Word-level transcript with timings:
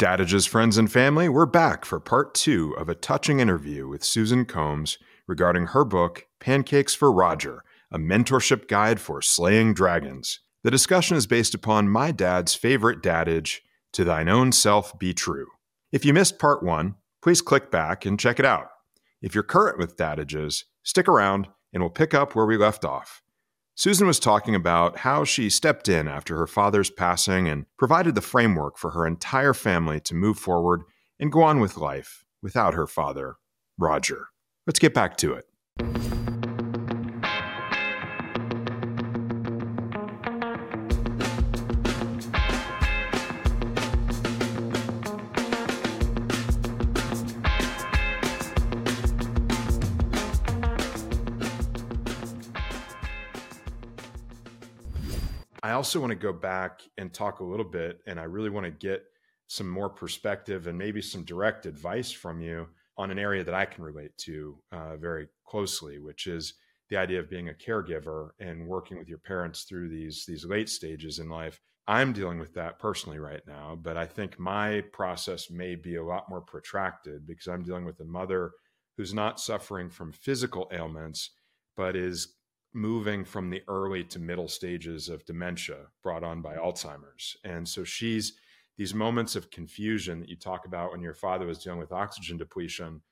Dadage's 0.00 0.46
friends 0.46 0.78
and 0.78 0.90
family, 0.90 1.28
we're 1.28 1.44
back 1.44 1.84
for 1.84 2.00
part 2.00 2.32
two 2.32 2.72
of 2.78 2.88
a 2.88 2.94
touching 2.94 3.38
interview 3.38 3.86
with 3.86 4.02
Susan 4.02 4.46
Combs 4.46 4.96
regarding 5.26 5.66
her 5.66 5.84
book, 5.84 6.26
Pancakes 6.40 6.94
for 6.94 7.12
Roger, 7.12 7.64
a 7.92 7.98
mentorship 7.98 8.66
guide 8.66 8.98
for 8.98 9.20
slaying 9.20 9.74
dragons. 9.74 10.40
The 10.64 10.70
discussion 10.70 11.18
is 11.18 11.26
based 11.26 11.52
upon 11.54 11.90
my 11.90 12.12
dad's 12.12 12.54
favorite 12.54 13.02
dadage, 13.02 13.58
To 13.92 14.02
Thine 14.04 14.30
Own 14.30 14.52
Self 14.52 14.98
Be 14.98 15.12
True. 15.12 15.48
If 15.92 16.06
you 16.06 16.14
missed 16.14 16.38
part 16.38 16.62
one, 16.62 16.94
please 17.20 17.42
click 17.42 17.70
back 17.70 18.06
and 18.06 18.18
check 18.18 18.38
it 18.38 18.46
out. 18.46 18.68
If 19.20 19.34
you're 19.34 19.44
current 19.44 19.76
with 19.76 19.98
dadages, 19.98 20.64
stick 20.82 21.08
around 21.08 21.48
and 21.74 21.82
we'll 21.82 21.90
pick 21.90 22.14
up 22.14 22.34
where 22.34 22.46
we 22.46 22.56
left 22.56 22.86
off. 22.86 23.20
Susan 23.80 24.06
was 24.06 24.20
talking 24.20 24.54
about 24.54 24.98
how 24.98 25.24
she 25.24 25.48
stepped 25.48 25.88
in 25.88 26.06
after 26.06 26.36
her 26.36 26.46
father's 26.46 26.90
passing 26.90 27.48
and 27.48 27.64
provided 27.78 28.14
the 28.14 28.20
framework 28.20 28.76
for 28.76 28.90
her 28.90 29.06
entire 29.06 29.54
family 29.54 29.98
to 29.98 30.14
move 30.14 30.38
forward 30.38 30.82
and 31.18 31.32
go 31.32 31.40
on 31.42 31.60
with 31.60 31.78
life 31.78 32.26
without 32.42 32.74
her 32.74 32.86
father, 32.86 33.36
Roger. 33.78 34.26
Let's 34.66 34.78
get 34.78 34.92
back 34.92 35.16
to 35.16 35.32
it. 35.32 36.19
Also 55.80 55.98
want 55.98 56.10
to 56.10 56.14
go 56.14 56.30
back 56.30 56.82
and 56.98 57.10
talk 57.10 57.40
a 57.40 57.44
little 57.44 57.64
bit, 57.64 58.02
and 58.06 58.20
I 58.20 58.24
really 58.24 58.50
want 58.50 58.66
to 58.66 58.70
get 58.70 59.02
some 59.46 59.66
more 59.66 59.88
perspective 59.88 60.66
and 60.66 60.76
maybe 60.76 61.00
some 61.00 61.24
direct 61.24 61.64
advice 61.64 62.12
from 62.12 62.42
you 62.42 62.68
on 62.98 63.10
an 63.10 63.18
area 63.18 63.42
that 63.42 63.54
I 63.54 63.64
can 63.64 63.82
relate 63.82 64.14
to 64.18 64.58
uh, 64.72 64.98
very 64.98 65.28
closely, 65.46 65.98
which 65.98 66.26
is 66.26 66.52
the 66.90 66.98
idea 66.98 67.18
of 67.18 67.30
being 67.30 67.48
a 67.48 67.54
caregiver 67.54 68.28
and 68.40 68.68
working 68.68 68.98
with 68.98 69.08
your 69.08 69.20
parents 69.20 69.62
through 69.62 69.88
these 69.88 70.26
these 70.26 70.44
late 70.44 70.68
stages 70.68 71.18
in 71.18 71.30
life. 71.30 71.58
I'm 71.88 72.12
dealing 72.12 72.38
with 72.38 72.52
that 72.52 72.78
personally 72.78 73.18
right 73.18 73.40
now, 73.46 73.78
but 73.80 73.96
I 73.96 74.04
think 74.04 74.38
my 74.38 74.82
process 74.92 75.50
may 75.50 75.76
be 75.76 75.96
a 75.96 76.04
lot 76.04 76.28
more 76.28 76.42
protracted 76.42 77.26
because 77.26 77.48
I'm 77.48 77.64
dealing 77.64 77.86
with 77.86 78.00
a 78.00 78.04
mother 78.04 78.50
who's 78.98 79.14
not 79.14 79.40
suffering 79.40 79.88
from 79.88 80.12
physical 80.12 80.68
ailments, 80.74 81.30
but 81.74 81.96
is 81.96 82.36
moving 82.72 83.24
from 83.24 83.50
the 83.50 83.62
early 83.68 84.04
to 84.04 84.18
middle 84.18 84.48
stages 84.48 85.08
of 85.08 85.24
dementia 85.24 85.86
brought 86.02 86.22
on 86.22 86.42
by 86.42 86.54
mm-hmm. 86.54 86.66
Alzheimer's. 86.66 87.36
And 87.44 87.68
so 87.68 87.84
she's 87.84 88.34
these 88.78 88.94
moments 88.94 89.36
of 89.36 89.50
confusion 89.50 90.20
that 90.20 90.28
you 90.28 90.36
talk 90.36 90.64
about 90.66 90.92
when 90.92 91.02
your 91.02 91.14
father 91.14 91.46
was 91.46 91.62
dealing 91.62 91.80
with 91.80 91.92
oxygen 91.92 92.38
depletion, 92.38 93.02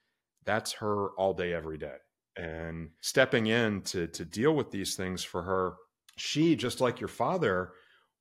that's 0.45 0.73
her 0.73 1.11
all 1.19 1.35
day, 1.35 1.53
every 1.53 1.77
day. 1.77 1.97
And 2.37 2.91
stepping 3.03 3.49
in 3.49 3.83
to, 3.83 4.07
to 4.07 4.25
deal 4.25 4.55
with 4.55 4.71
these 4.71 4.95
things 4.95 5.25
for 5.25 5.43
her, 5.43 5.75
she, 6.17 6.57
just 6.57 6.81
like 6.81 7.01
your 7.01 7.09
father, 7.09 7.73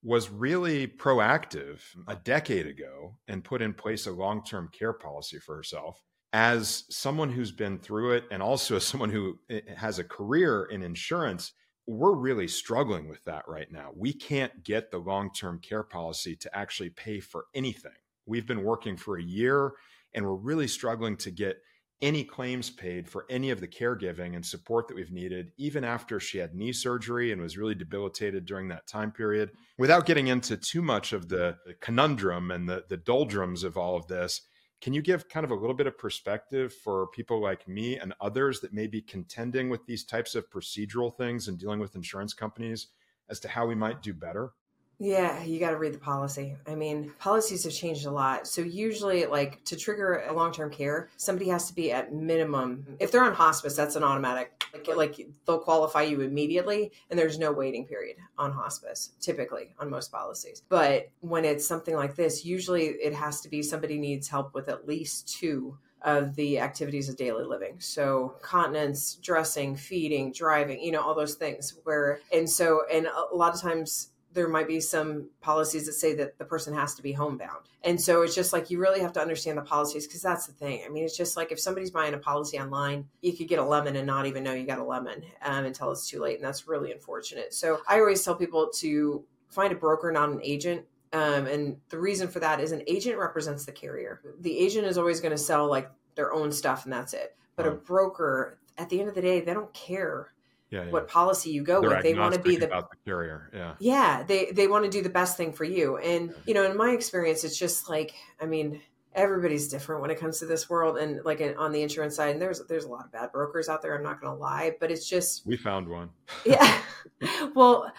was 0.03 0.29
really 0.29 0.87
proactive 0.87 1.79
a 2.07 2.15
decade 2.15 2.67
ago 2.67 3.17
and 3.27 3.43
put 3.43 3.61
in 3.61 3.73
place 3.73 4.07
a 4.07 4.11
long 4.11 4.43
term 4.43 4.69
care 4.77 4.93
policy 4.93 5.39
for 5.39 5.55
herself 5.55 6.03
as 6.33 6.83
someone 6.89 7.31
who's 7.31 7.51
been 7.51 7.77
through 7.77 8.13
it 8.13 8.25
and 8.31 8.41
also 8.41 8.75
as 8.75 8.85
someone 8.85 9.09
who 9.09 9.39
eh, 9.49 9.61
has 9.75 9.99
a 9.99 10.03
career 10.03 10.65
in 10.65 10.81
insurance 10.81 11.53
we're 11.89 12.15
really 12.15 12.49
struggling 12.49 13.07
with 13.07 13.23
that 13.23 13.47
right 13.47 13.71
now 13.71 13.91
we 13.95 14.11
can't 14.11 14.63
get 14.63 14.91
the 14.91 14.97
long-term 14.97 15.59
care 15.59 15.83
policy 15.83 16.35
to 16.35 16.57
actually 16.57 16.89
pay 16.89 17.19
for 17.19 17.45
anything 17.53 17.91
we've 18.25 18.47
been 18.47 18.63
working 18.63 18.97
for 18.97 19.17
a 19.17 19.23
year 19.23 19.73
and 20.13 20.25
we're 20.25 20.33
really 20.33 20.67
struggling 20.67 21.15
to 21.15 21.31
get 21.31 21.57
any 22.01 22.23
claims 22.23 22.69
paid 22.69 23.09
for 23.09 23.25
any 23.29 23.49
of 23.49 23.59
the 23.59 23.67
caregiving 23.67 24.35
and 24.35 24.45
support 24.45 24.87
that 24.87 24.95
we've 24.95 25.11
needed, 25.11 25.51
even 25.57 25.83
after 25.83 26.19
she 26.19 26.37
had 26.37 26.53
knee 26.53 26.71
surgery 26.71 27.31
and 27.31 27.41
was 27.41 27.57
really 27.57 27.73
debilitated 27.73 28.45
during 28.45 28.67
that 28.67 28.85
time 28.87 29.11
period. 29.11 29.51
Without 29.77 30.05
getting 30.05 30.27
into 30.27 30.57
too 30.57 30.81
much 30.81 31.11
of 31.11 31.27
the 31.27 31.57
conundrum 31.81 32.51
and 32.51 32.69
the, 32.69 32.83
the 32.87 32.97
doldrums 32.97 33.63
of 33.63 33.77
all 33.77 33.95
of 33.95 34.07
this, 34.07 34.41
can 34.81 34.93
you 34.93 35.01
give 35.01 35.27
kind 35.29 35.43
of 35.43 35.51
a 35.51 35.55
little 35.55 35.75
bit 35.75 35.87
of 35.87 35.97
perspective 35.97 36.73
for 36.73 37.07
people 37.07 37.41
like 37.41 37.67
me 37.67 37.97
and 37.97 38.13
others 38.21 38.59
that 38.61 38.73
may 38.73 38.87
be 38.87 39.01
contending 39.01 39.69
with 39.69 39.85
these 39.85 40.03
types 40.03 40.35
of 40.35 40.49
procedural 40.49 41.15
things 41.15 41.47
and 41.47 41.57
dealing 41.57 41.79
with 41.79 41.95
insurance 41.95 42.33
companies 42.33 42.87
as 43.29 43.39
to 43.39 43.47
how 43.47 43.65
we 43.65 43.75
might 43.75 44.01
do 44.01 44.13
better? 44.13 44.51
Yeah, 44.99 45.43
you 45.43 45.59
got 45.59 45.71
to 45.71 45.77
read 45.77 45.93
the 45.93 45.99
policy. 45.99 46.55
I 46.65 46.73
mean, 46.73 47.11
policies 47.19 47.63
have 47.65 47.73
changed 47.73 48.07
a 48.07 48.11
lot. 48.11 48.47
So 48.47 48.61
usually 48.61 49.27
like 49.27 49.63
to 49.65 49.75
trigger 49.75 50.23
a 50.27 50.33
long-term 50.33 50.71
care, 50.71 51.09
somebody 51.17 51.49
has 51.51 51.67
to 51.67 51.75
be 51.75 51.91
at 51.91 52.13
minimum. 52.13 52.97
If 52.99 53.11
they're 53.11 53.23
on 53.23 53.33
hospice, 53.33 53.75
that's 53.75 53.95
an 53.95 54.03
automatic 54.03 54.56
like, 54.95 55.19
they'll 55.45 55.59
qualify 55.59 56.03
you 56.03 56.21
immediately 56.21 56.91
and 57.09 57.17
there's 57.17 57.39
no 57.39 57.51
waiting 57.51 57.85
period 57.85 58.17
on 58.37 58.51
hospice 58.51 59.11
typically 59.19 59.75
on 59.79 59.89
most 59.89 60.11
policies. 60.11 60.61
But 60.69 61.09
when 61.21 61.45
it's 61.45 61.67
something 61.67 61.95
like 61.95 62.15
this, 62.15 62.45
usually 62.45 62.87
it 62.87 63.13
has 63.13 63.41
to 63.41 63.49
be 63.49 63.63
somebody 63.63 63.97
needs 63.97 64.27
help 64.27 64.53
with 64.53 64.69
at 64.69 64.87
least 64.87 65.37
two 65.39 65.77
of 66.03 66.35
the 66.35 66.59
activities 66.59 67.09
of 67.09 67.17
daily 67.17 67.43
living. 67.43 67.79
So 67.79 68.35
continence, 68.41 69.15
dressing, 69.15 69.75
feeding, 69.75 70.31
driving, 70.31 70.81
you 70.81 70.91
know, 70.91 71.01
all 71.01 71.15
those 71.15 71.35
things 71.35 71.73
where 71.83 72.19
and 72.31 72.49
so 72.49 72.83
and 72.91 73.07
a 73.07 73.35
lot 73.35 73.55
of 73.55 73.61
times 73.61 74.11
there 74.37 74.47
might 74.47 74.67
be 74.67 74.79
some 74.79 75.27
policies 75.41 75.87
that 75.87 75.93
say 75.93 76.13
that 76.13 76.37
the 76.37 76.45
person 76.45 76.71
has 76.71 76.93
to 76.93 77.01
be 77.01 77.11
homebound. 77.11 77.65
And 77.83 77.99
so 77.99 78.21
it's 78.21 78.35
just 78.35 78.53
like 78.53 78.69
you 78.69 78.77
really 78.77 78.99
have 78.99 79.11
to 79.13 79.19
understand 79.19 79.57
the 79.57 79.63
policies 79.63 80.05
because 80.05 80.21
that's 80.21 80.45
the 80.45 80.53
thing. 80.53 80.83
I 80.85 80.89
mean, 80.89 81.03
it's 81.03 81.17
just 81.17 81.35
like 81.35 81.51
if 81.51 81.59
somebody's 81.59 81.89
buying 81.89 82.13
a 82.13 82.19
policy 82.19 82.59
online, 82.59 83.05
you 83.21 83.33
could 83.33 83.47
get 83.47 83.57
a 83.57 83.65
lemon 83.65 83.95
and 83.95 84.05
not 84.05 84.27
even 84.27 84.43
know 84.43 84.53
you 84.53 84.67
got 84.67 84.77
a 84.77 84.83
lemon 84.83 85.23
um, 85.41 85.65
until 85.65 85.91
it's 85.91 86.07
too 86.07 86.21
late. 86.21 86.35
And 86.35 86.45
that's 86.45 86.67
really 86.67 86.91
unfortunate. 86.91 87.51
So 87.51 87.79
I 87.87 87.99
always 87.99 88.23
tell 88.23 88.35
people 88.35 88.69
to 88.75 89.25
find 89.49 89.73
a 89.73 89.75
broker, 89.75 90.11
not 90.11 90.29
an 90.29 90.39
agent. 90.43 90.85
Um, 91.13 91.47
and 91.47 91.77
the 91.89 91.97
reason 91.97 92.27
for 92.27 92.39
that 92.39 92.59
is 92.59 92.71
an 92.71 92.83
agent 92.85 93.17
represents 93.17 93.65
the 93.65 93.71
carrier. 93.71 94.21
The 94.39 94.55
agent 94.55 94.85
is 94.85 94.99
always 94.99 95.19
going 95.19 95.31
to 95.31 95.37
sell 95.39 95.67
like 95.67 95.89
their 96.13 96.31
own 96.31 96.51
stuff 96.51 96.83
and 96.83 96.93
that's 96.93 97.15
it. 97.15 97.35
But 97.55 97.65
a 97.65 97.71
broker, 97.71 98.59
at 98.77 98.87
the 98.89 98.99
end 98.99 99.09
of 99.09 99.15
the 99.15 99.21
day, 99.21 99.41
they 99.41 99.55
don't 99.55 99.73
care 99.73 100.33
yeah, 100.69 100.85
yeah. 100.85 100.91
what 100.91 101.07
policy 101.07 101.51
you 101.51 101.63
go 101.63 101.81
They're 101.81 101.89
with. 101.89 102.03
They 102.03 102.13
want 102.13 102.33
to 102.33 102.39
be 102.39 102.57
the, 102.57 102.67
the 102.67 102.85
carrier. 103.05 103.49
Yeah. 103.53 103.73
Yeah. 103.79 104.23
They, 104.23 104.51
they 104.51 104.67
want 104.67 104.85
to 104.85 104.91
do 104.91 105.01
the 105.01 105.09
best 105.09 105.37
thing 105.37 105.53
for 105.53 105.63
you. 105.63 105.97
And, 105.97 106.33
you 106.45 106.53
know, 106.53 106.69
in 106.69 106.75
my 106.75 106.91
experience, 106.91 107.43
it's 107.43 107.57
just 107.57 107.89
like, 107.89 108.13
I 108.41 108.45
mean, 108.45 108.81
everybody's 109.17 109.67
different 109.67 110.01
when 110.01 110.11
it 110.11 110.19
comes 110.19 110.39
to 110.39 110.45
this 110.45 110.69
world 110.69 110.97
and 110.97 111.25
like 111.25 111.41
on 111.57 111.71
the 111.71 111.81
insurance 111.81 112.15
side 112.15 112.29
and 112.29 112.41
there's 112.41 112.61
there's 112.67 112.85
a 112.85 112.87
lot 112.87 113.03
of 113.03 113.11
bad 113.11 113.31
brokers 113.31 113.67
out 113.67 113.81
there 113.81 113.97
i'm 113.97 114.03
not 114.03 114.21
going 114.21 114.31
to 114.31 114.39
lie 114.39 114.71
but 114.79 114.91
it's 114.91 115.09
just 115.09 115.45
we 115.45 115.57
found 115.57 115.87
one 115.87 116.07
yeah 116.45 116.79
well 117.55 117.91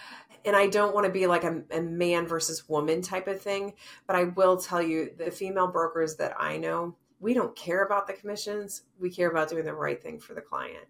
and 0.45 0.55
i 0.55 0.65
don't 0.65 0.95
want 0.95 1.05
to 1.05 1.11
be 1.11 1.27
like 1.27 1.43
a, 1.43 1.61
a, 1.71 1.81
man 1.81 2.25
versus 2.25 2.69
woman 2.69 3.01
type 3.01 3.27
of 3.27 3.41
thing 3.41 3.73
but 4.07 4.15
i 4.15 4.23
will 4.23 4.55
tell 4.55 4.81
you 4.81 5.09
the 5.17 5.29
female 5.29 5.67
brokers 5.67 6.15
that 6.15 6.33
i 6.39 6.55
know 6.55 6.95
we 7.19 7.33
don't 7.33 7.53
care 7.53 7.83
about 7.83 8.07
the 8.07 8.13
commissions 8.13 8.83
we 8.97 9.09
care 9.09 9.29
about 9.29 9.49
doing 9.49 9.65
the 9.65 9.73
right 9.73 10.01
thing 10.01 10.19
for 10.19 10.33
the 10.33 10.41
client 10.41 10.87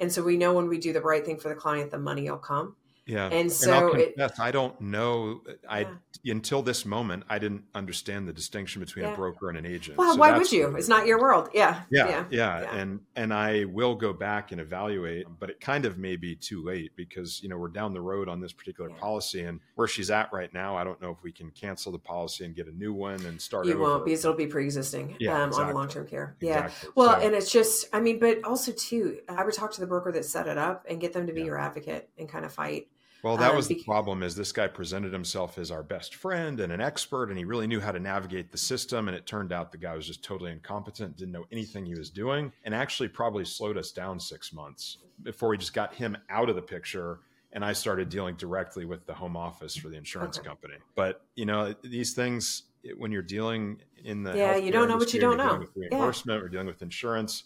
and 0.00 0.10
so 0.10 0.22
we 0.22 0.36
know 0.36 0.54
when 0.54 0.68
we 0.68 0.78
do 0.78 0.92
the 0.92 1.00
right 1.00 1.24
thing 1.24 1.36
for 1.36 1.48
the 1.50 1.54
client, 1.54 1.90
the 1.90 1.98
money 1.98 2.30
will 2.30 2.38
come. 2.38 2.76
Yeah. 3.10 3.28
And 3.28 3.50
so 3.50 3.94
and 3.94 4.04
confess, 4.04 4.38
it, 4.38 4.40
I 4.40 4.50
don't 4.50 4.80
know. 4.80 5.42
I 5.68 5.86
yeah. 6.22 6.32
until 6.32 6.62
this 6.62 6.84
moment, 6.84 7.24
I 7.28 7.38
didn't 7.38 7.64
understand 7.74 8.28
the 8.28 8.32
distinction 8.32 8.80
between 8.80 9.04
yeah. 9.04 9.12
a 9.12 9.16
broker 9.16 9.48
and 9.48 9.58
an 9.58 9.66
agent. 9.66 9.98
Well, 9.98 10.14
so 10.14 10.18
why 10.20 10.36
would 10.36 10.50
you? 10.52 10.74
It's 10.76 10.88
not 10.88 11.06
your 11.06 11.20
world. 11.20 11.48
Yeah. 11.52 11.82
Yeah, 11.90 12.08
yeah. 12.08 12.24
Yeah. 12.30 12.74
And 12.74 13.00
and 13.16 13.34
I 13.34 13.64
will 13.64 13.94
go 13.94 14.12
back 14.12 14.52
and 14.52 14.60
evaluate, 14.60 15.26
but 15.38 15.50
it 15.50 15.60
kind 15.60 15.84
of 15.84 15.98
may 15.98 16.16
be 16.16 16.36
too 16.36 16.62
late 16.62 16.92
because 16.96 17.42
you 17.42 17.48
know 17.48 17.56
we're 17.56 17.68
down 17.68 17.92
the 17.92 18.00
road 18.00 18.28
on 18.28 18.40
this 18.40 18.52
particular 18.52 18.90
policy, 18.90 19.42
and 19.42 19.60
where 19.74 19.88
she's 19.88 20.10
at 20.10 20.32
right 20.32 20.52
now, 20.54 20.76
I 20.76 20.84
don't 20.84 21.00
know 21.00 21.10
if 21.10 21.22
we 21.22 21.32
can 21.32 21.50
cancel 21.50 21.92
the 21.92 21.98
policy 21.98 22.44
and 22.44 22.54
get 22.54 22.68
a 22.68 22.72
new 22.72 22.92
one 22.92 23.24
and 23.26 23.40
start. 23.40 23.66
You 23.66 23.74
over. 23.74 23.82
won't 23.82 24.04
because 24.04 24.24
it'll 24.24 24.36
be 24.36 24.46
pre-existing 24.46 25.16
um, 25.28 25.48
exactly. 25.48 25.64
on 25.64 25.74
long 25.74 25.88
term 25.88 26.06
care. 26.06 26.36
Yeah. 26.40 26.66
Exactly. 26.66 26.90
Well, 26.94 27.20
so, 27.20 27.26
and 27.26 27.34
it's 27.34 27.50
just, 27.50 27.86
I 27.92 28.00
mean, 28.00 28.18
but 28.18 28.44
also 28.44 28.72
too, 28.72 29.18
I 29.28 29.44
would 29.44 29.54
talk 29.54 29.72
to 29.72 29.80
the 29.80 29.86
broker 29.86 30.12
that 30.12 30.24
set 30.24 30.46
it 30.46 30.58
up 30.58 30.86
and 30.88 31.00
get 31.00 31.12
them 31.12 31.26
to 31.26 31.32
be 31.32 31.42
your 31.42 31.58
advocate 31.58 32.08
and 32.18 32.28
kind 32.28 32.44
of 32.44 32.52
fight 32.52 32.88
well, 33.22 33.36
that 33.36 33.50
um, 33.50 33.56
was 33.56 33.68
the 33.68 33.82
problem 33.84 34.22
is 34.22 34.34
this 34.34 34.52
guy 34.52 34.66
presented 34.68 35.12
himself 35.12 35.58
as 35.58 35.70
our 35.70 35.82
best 35.82 36.14
friend 36.14 36.60
and 36.60 36.72
an 36.72 36.80
expert 36.80 37.30
and 37.30 37.38
he 37.38 37.44
really 37.44 37.66
knew 37.66 37.80
how 37.80 37.92
to 37.92 38.00
navigate 38.00 38.50
the 38.50 38.58
system 38.58 39.08
and 39.08 39.16
it 39.16 39.26
turned 39.26 39.52
out 39.52 39.72
the 39.72 39.78
guy 39.78 39.94
was 39.94 40.06
just 40.06 40.22
totally 40.22 40.52
incompetent, 40.52 41.16
didn't 41.16 41.32
know 41.32 41.46
anything 41.52 41.84
he 41.84 41.94
was 41.94 42.10
doing 42.10 42.52
and 42.64 42.74
actually 42.74 43.08
probably 43.08 43.44
slowed 43.44 43.76
us 43.76 43.92
down 43.92 44.18
6 44.18 44.52
months 44.52 44.98
before 45.22 45.48
we 45.48 45.58
just 45.58 45.74
got 45.74 45.94
him 45.94 46.16
out 46.28 46.48
of 46.48 46.56
the 46.56 46.62
picture 46.62 47.20
and 47.52 47.64
I 47.64 47.72
started 47.72 48.08
dealing 48.08 48.36
directly 48.36 48.84
with 48.84 49.06
the 49.06 49.14
home 49.14 49.36
office 49.36 49.76
for 49.76 49.88
the 49.88 49.96
insurance 49.96 50.38
okay. 50.38 50.46
company. 50.46 50.74
But, 50.94 51.24
you 51.34 51.46
know, 51.46 51.74
these 51.82 52.12
things 52.12 52.62
when 52.96 53.12
you're 53.12 53.22
dealing 53.22 53.82
in 54.04 54.22
the 54.22 54.36
Yeah, 54.36 54.56
you 54.56 54.72
don't 54.72 54.88
know 54.88 54.96
what 54.96 55.12
you 55.12 55.20
don't 55.20 55.36
know. 55.36 55.58
With 55.58 55.70
reimbursement 55.74 56.40
yeah. 56.40 56.44
or 56.44 56.48
dealing 56.48 56.66
with 56.66 56.82
insurance, 56.82 57.44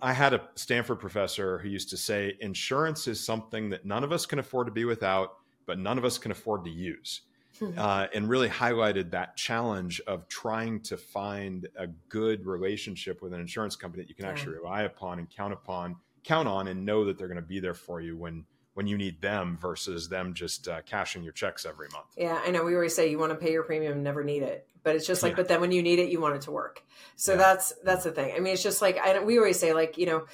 I 0.00 0.12
had 0.12 0.32
a 0.32 0.48
Stanford 0.54 1.00
professor 1.00 1.58
who 1.58 1.68
used 1.68 1.90
to 1.90 1.96
say 1.96 2.36
insurance 2.40 3.08
is 3.08 3.24
something 3.24 3.70
that 3.70 3.84
none 3.84 4.04
of 4.04 4.12
us 4.12 4.24
can 4.26 4.38
afford 4.38 4.68
to 4.68 4.72
be 4.72 4.84
without, 4.84 5.38
but 5.66 5.78
none 5.78 5.98
of 5.98 6.04
us 6.04 6.18
can 6.18 6.30
afford 6.30 6.64
to 6.64 6.70
use. 6.70 7.22
mm-hmm. 7.60 7.78
uh, 7.78 8.06
and 8.14 8.28
really 8.28 8.48
highlighted 8.48 9.10
that 9.10 9.36
challenge 9.36 10.00
of 10.06 10.28
trying 10.28 10.80
to 10.80 10.96
find 10.96 11.68
a 11.76 11.86
good 12.08 12.46
relationship 12.46 13.22
with 13.22 13.32
an 13.32 13.40
insurance 13.40 13.76
company 13.76 14.02
that 14.02 14.08
you 14.08 14.14
can 14.14 14.24
yeah. 14.26 14.30
actually 14.30 14.54
rely 14.54 14.82
upon 14.82 15.18
and 15.18 15.28
count 15.30 15.52
upon, 15.52 15.96
count 16.24 16.48
on, 16.48 16.68
and 16.68 16.84
know 16.84 17.04
that 17.04 17.18
they're 17.18 17.28
going 17.28 17.36
to 17.36 17.42
be 17.42 17.60
there 17.60 17.74
for 17.74 18.00
you 18.00 18.16
when 18.16 18.44
when 18.76 18.86
you 18.86 18.98
need 18.98 19.22
them 19.22 19.56
versus 19.58 20.10
them 20.10 20.34
just 20.34 20.68
uh, 20.68 20.82
cashing 20.82 21.22
your 21.22 21.32
checks 21.32 21.64
every 21.64 21.88
month. 21.94 22.08
Yeah, 22.14 22.38
I 22.44 22.50
know. 22.50 22.62
We 22.62 22.74
always 22.74 22.94
say 22.94 23.10
you 23.10 23.18
want 23.18 23.32
to 23.32 23.36
pay 23.36 23.50
your 23.50 23.62
premium, 23.62 24.02
never 24.02 24.22
need 24.22 24.42
it, 24.42 24.68
but 24.82 24.94
it's 24.94 25.06
just 25.06 25.22
like, 25.22 25.32
yeah. 25.32 25.36
but 25.36 25.48
then 25.48 25.62
when 25.62 25.72
you 25.72 25.82
need 25.82 25.98
it, 25.98 26.10
you 26.10 26.20
want 26.20 26.34
it 26.34 26.42
to 26.42 26.50
work. 26.50 26.82
So 27.14 27.32
yeah. 27.32 27.38
that's 27.38 27.72
that's 27.82 28.04
the 28.04 28.12
thing. 28.12 28.34
I 28.36 28.40
mean, 28.40 28.52
it's 28.52 28.62
just 28.62 28.82
like 28.82 28.98
I, 28.98 29.18
we 29.20 29.38
always 29.38 29.58
say, 29.58 29.72
like 29.72 29.96
you 29.96 30.04
know, 30.04 30.26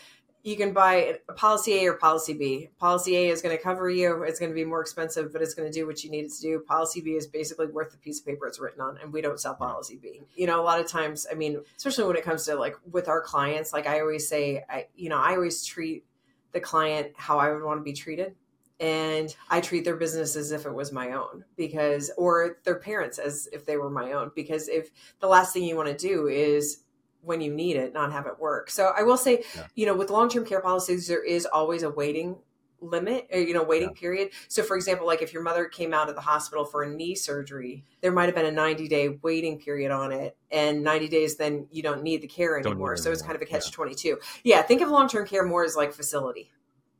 you 0.42 0.56
can 0.56 0.72
buy 0.72 1.20
a 1.28 1.32
policy 1.34 1.74
A 1.74 1.86
or 1.86 1.92
policy 1.92 2.32
B. 2.32 2.68
Policy 2.78 3.16
A 3.16 3.28
is 3.28 3.42
going 3.42 3.56
to 3.56 3.62
cover 3.62 3.88
you. 3.88 4.24
It's 4.24 4.40
going 4.40 4.50
to 4.50 4.56
be 4.56 4.64
more 4.64 4.80
expensive, 4.80 5.32
but 5.32 5.40
it's 5.40 5.54
going 5.54 5.70
to 5.70 5.72
do 5.72 5.86
what 5.86 6.02
you 6.02 6.10
need 6.10 6.24
it 6.24 6.32
to 6.32 6.40
do. 6.42 6.58
Policy 6.66 7.00
B 7.00 7.12
is 7.12 7.28
basically 7.28 7.66
worth 7.68 7.92
the 7.92 7.98
piece 7.98 8.18
of 8.18 8.26
paper 8.26 8.48
it's 8.48 8.58
written 8.58 8.80
on, 8.80 8.98
and 9.00 9.12
we 9.12 9.20
don't 9.20 9.38
sell 9.38 9.54
policy 9.54 10.00
B. 10.02 10.22
You 10.34 10.48
know, 10.48 10.60
a 10.60 10.64
lot 10.64 10.80
of 10.80 10.88
times, 10.88 11.28
I 11.30 11.34
mean, 11.34 11.60
especially 11.76 12.06
when 12.06 12.16
it 12.16 12.24
comes 12.24 12.44
to 12.46 12.56
like 12.56 12.74
with 12.90 13.06
our 13.06 13.20
clients, 13.20 13.72
like 13.72 13.86
I 13.86 14.00
always 14.00 14.28
say, 14.28 14.64
I, 14.68 14.86
you 14.96 15.10
know, 15.10 15.18
I 15.18 15.36
always 15.36 15.64
treat 15.64 16.04
the 16.52 16.60
client 16.60 17.12
how 17.16 17.38
I 17.38 17.50
would 17.50 17.62
want 17.62 17.80
to 17.80 17.84
be 17.84 17.92
treated. 17.92 18.34
And 18.80 19.34
I 19.48 19.60
treat 19.60 19.84
their 19.84 19.96
business 19.96 20.34
as 20.34 20.50
if 20.50 20.66
it 20.66 20.74
was 20.74 20.90
my 20.90 21.12
own 21.12 21.44
because, 21.56 22.10
or 22.16 22.58
their 22.64 22.80
parents 22.80 23.18
as 23.18 23.48
if 23.52 23.64
they 23.64 23.76
were 23.76 23.90
my 23.90 24.12
own. 24.12 24.32
Because 24.34 24.68
if 24.68 24.90
the 25.20 25.28
last 25.28 25.52
thing 25.52 25.62
you 25.62 25.76
want 25.76 25.88
to 25.88 25.96
do 25.96 26.26
is 26.26 26.82
when 27.20 27.40
you 27.40 27.52
need 27.54 27.76
it, 27.76 27.92
not 27.92 28.10
have 28.10 28.26
it 28.26 28.38
work. 28.40 28.70
So 28.70 28.92
I 28.96 29.02
will 29.02 29.16
say, 29.16 29.44
yeah. 29.54 29.66
you 29.76 29.86
know, 29.86 29.94
with 29.94 30.10
long 30.10 30.28
term 30.28 30.44
care 30.44 30.60
policies, 30.60 31.06
there 31.06 31.24
is 31.24 31.46
always 31.46 31.84
a 31.84 31.90
waiting 31.90 32.36
limit 32.82 33.28
or 33.32 33.38
you 33.40 33.54
know 33.54 33.62
waiting 33.62 33.90
yeah. 33.94 34.00
period. 34.00 34.30
So 34.48 34.62
for 34.62 34.76
example 34.76 35.06
like 35.06 35.22
if 35.22 35.32
your 35.32 35.42
mother 35.42 35.66
came 35.66 35.94
out 35.94 36.08
of 36.08 36.14
the 36.14 36.20
hospital 36.20 36.64
for 36.64 36.82
a 36.82 36.88
knee 36.88 37.14
surgery 37.14 37.84
there 38.00 38.12
might 38.12 38.26
have 38.26 38.34
been 38.34 38.46
a 38.46 38.50
90 38.50 38.88
day 38.88 39.08
waiting 39.22 39.58
period 39.58 39.90
on 39.90 40.12
it 40.12 40.36
and 40.50 40.82
90 40.82 41.08
days 41.08 41.36
then 41.36 41.66
you 41.70 41.82
don't 41.82 42.02
need 42.02 42.22
the 42.22 42.26
care 42.26 42.58
anymore. 42.58 42.96
so 42.96 43.10
it's 43.10 43.22
kind 43.22 43.36
of 43.36 43.42
a 43.42 43.46
catch 43.46 43.66
yeah. 43.66 43.74
22 43.74 44.18
yeah 44.44 44.62
think 44.62 44.82
of 44.82 44.88
long-term 44.88 45.26
care 45.26 45.44
more 45.44 45.64
as 45.64 45.76
like 45.76 45.92
facility. 45.92 46.50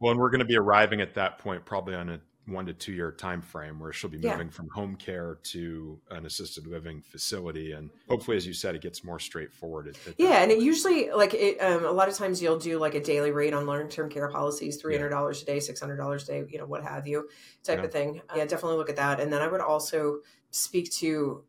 Well 0.01 0.13
and 0.13 0.21
we're 0.21 0.31
going 0.31 0.41
to 0.41 0.45
be 0.45 0.57
arriving 0.57 1.01
at 1.01 1.15
that 1.15 1.39
point 1.39 1.65
probably 1.65 1.95
on 1.95 2.09
a 2.09 2.21
one 2.47 2.67
to 2.67 2.73
two 2.73 2.93
year 2.93 3.13
time 3.13 3.41
frame 3.41 3.79
where 3.79 3.93
she'll 3.93 4.11
be 4.11 4.17
moving 4.17 4.49
yeah. 4.49 4.53
from 4.53 4.69
home 4.71 4.97
care 4.97 5.39
to 5.45 5.99
an 6.11 6.27
assisted 6.27 6.67
living 6.67 7.01
facility 7.01 7.73
and 7.73 7.89
hopefully 8.09 8.37
as 8.37 8.45
you 8.45 8.53
said 8.53 8.75
it 8.75 8.83
gets 8.83 9.05
more 9.05 9.21
straightforward 9.21 9.87
at, 9.87 9.95
at 10.09 10.15
yeah 10.19 10.43
and 10.43 10.51
it 10.51 10.61
usually 10.61 11.11
like 11.11 11.35
it 11.35 11.59
um, 11.59 11.85
a 11.85 11.91
lot 11.91 12.09
of 12.09 12.17
times 12.17 12.43
you'll 12.43 12.59
do 12.59 12.79
like 12.79 12.95
a 12.95 13.01
daily 13.01 13.31
rate 13.31 13.55
on 13.55 13.65
long-term 13.65 14.11
care 14.11 14.29
policies 14.29 14.83
$300 14.83 15.11
yeah. 15.11 15.43
a 15.43 15.45
day 15.45 15.59
$600 15.59 16.23
a 16.23 16.27
day 16.27 16.45
you 16.51 16.59
know 16.59 16.67
what 16.67 16.83
have 16.83 17.07
you 17.07 17.29
type 17.63 17.79
yeah. 17.79 17.85
of 17.85 17.93
thing 17.93 18.21
yeah 18.35 18.45
definitely 18.45 18.77
look 18.77 18.91
at 18.91 18.97
that 18.97 19.21
and 19.21 19.33
then 19.33 19.41
i 19.41 19.47
would 19.47 19.61
also 19.61 20.19
speak 20.51 20.91
to 20.91 21.45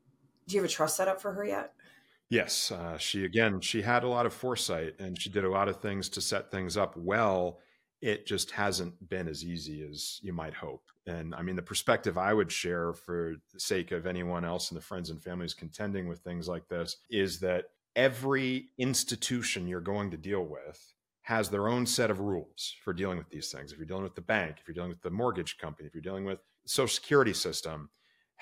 do 0.48 0.56
you 0.56 0.62
have 0.62 0.70
a 0.70 0.72
trust 0.72 0.98
set 0.98 1.08
up 1.08 1.20
for 1.20 1.34
her 1.34 1.44
yet 1.44 1.74
yes 2.30 2.72
uh, 2.72 2.98
she 3.00 3.26
again 3.26 3.60
she 3.60 3.82
had 3.82 4.04
a 4.04 4.08
lot 4.08 4.28
of 4.28 4.34
foresight 4.34 4.94
and 5.00 5.20
she 5.20 5.32
did 5.32 5.44
a 5.44 5.50
lot 5.50 5.68
of 5.68 5.78
things 5.78 6.08
to 6.08 6.22
set 6.22 6.52
things 6.52 6.78
up 6.78 6.96
well 6.96 7.58
it 8.04 8.28
just 8.28 8.52
hasn't 8.52 9.08
been 9.08 9.30
as 9.30 9.46
easy 9.46 9.82
as 9.90 10.20
you 10.22 10.34
might 10.34 10.54
hope. 10.54 10.84
And 11.08 11.34
I 11.34 11.42
mean, 11.42 11.56
the 11.56 11.62
perspective 11.62 12.18
I 12.18 12.34
would 12.34 12.52
share 12.52 12.92
for 12.92 13.36
the 13.54 13.60
sake 13.62 13.94
of 13.94 14.06
anyone 14.06 14.44
else 14.44 14.70
and 14.70 14.78
the 14.78 14.84
friends 14.84 15.10
and 15.10 15.24
families 15.24 15.54
contending 15.54 16.10
with 16.10 16.20
things 16.20 16.50
like 16.50 16.68
this 16.68 16.98
is 17.10 17.40
that 17.40 17.68
every 17.96 18.66
institution 18.78 19.70
you're 19.70 19.80
going 19.80 20.12
to 20.12 20.18
deal 20.18 20.44
with 20.44 20.94
has 21.22 21.50
their 21.50 21.70
own 21.70 21.86
set 21.86 22.12
of 22.12 22.20
rules 22.20 22.76
for 22.84 22.92
dealing 22.92 23.18
with 23.18 23.30
these 23.30 23.50
things. 23.50 23.72
If 23.72 23.78
you're 23.78 23.88
dealing 23.88 24.04
with 24.04 24.16
the 24.16 24.22
bank, 24.22 24.58
if 24.60 24.68
you're 24.68 24.76
dealing 24.76 24.90
with 24.90 25.02
the 25.02 25.10
mortgage 25.10 25.58
company, 25.58 25.88
if 25.88 25.94
you're 25.94 26.02
dealing 26.02 26.26
with 26.26 26.40
the 26.64 26.70
social 26.70 26.94
security 26.94 27.32
system, 27.32 27.90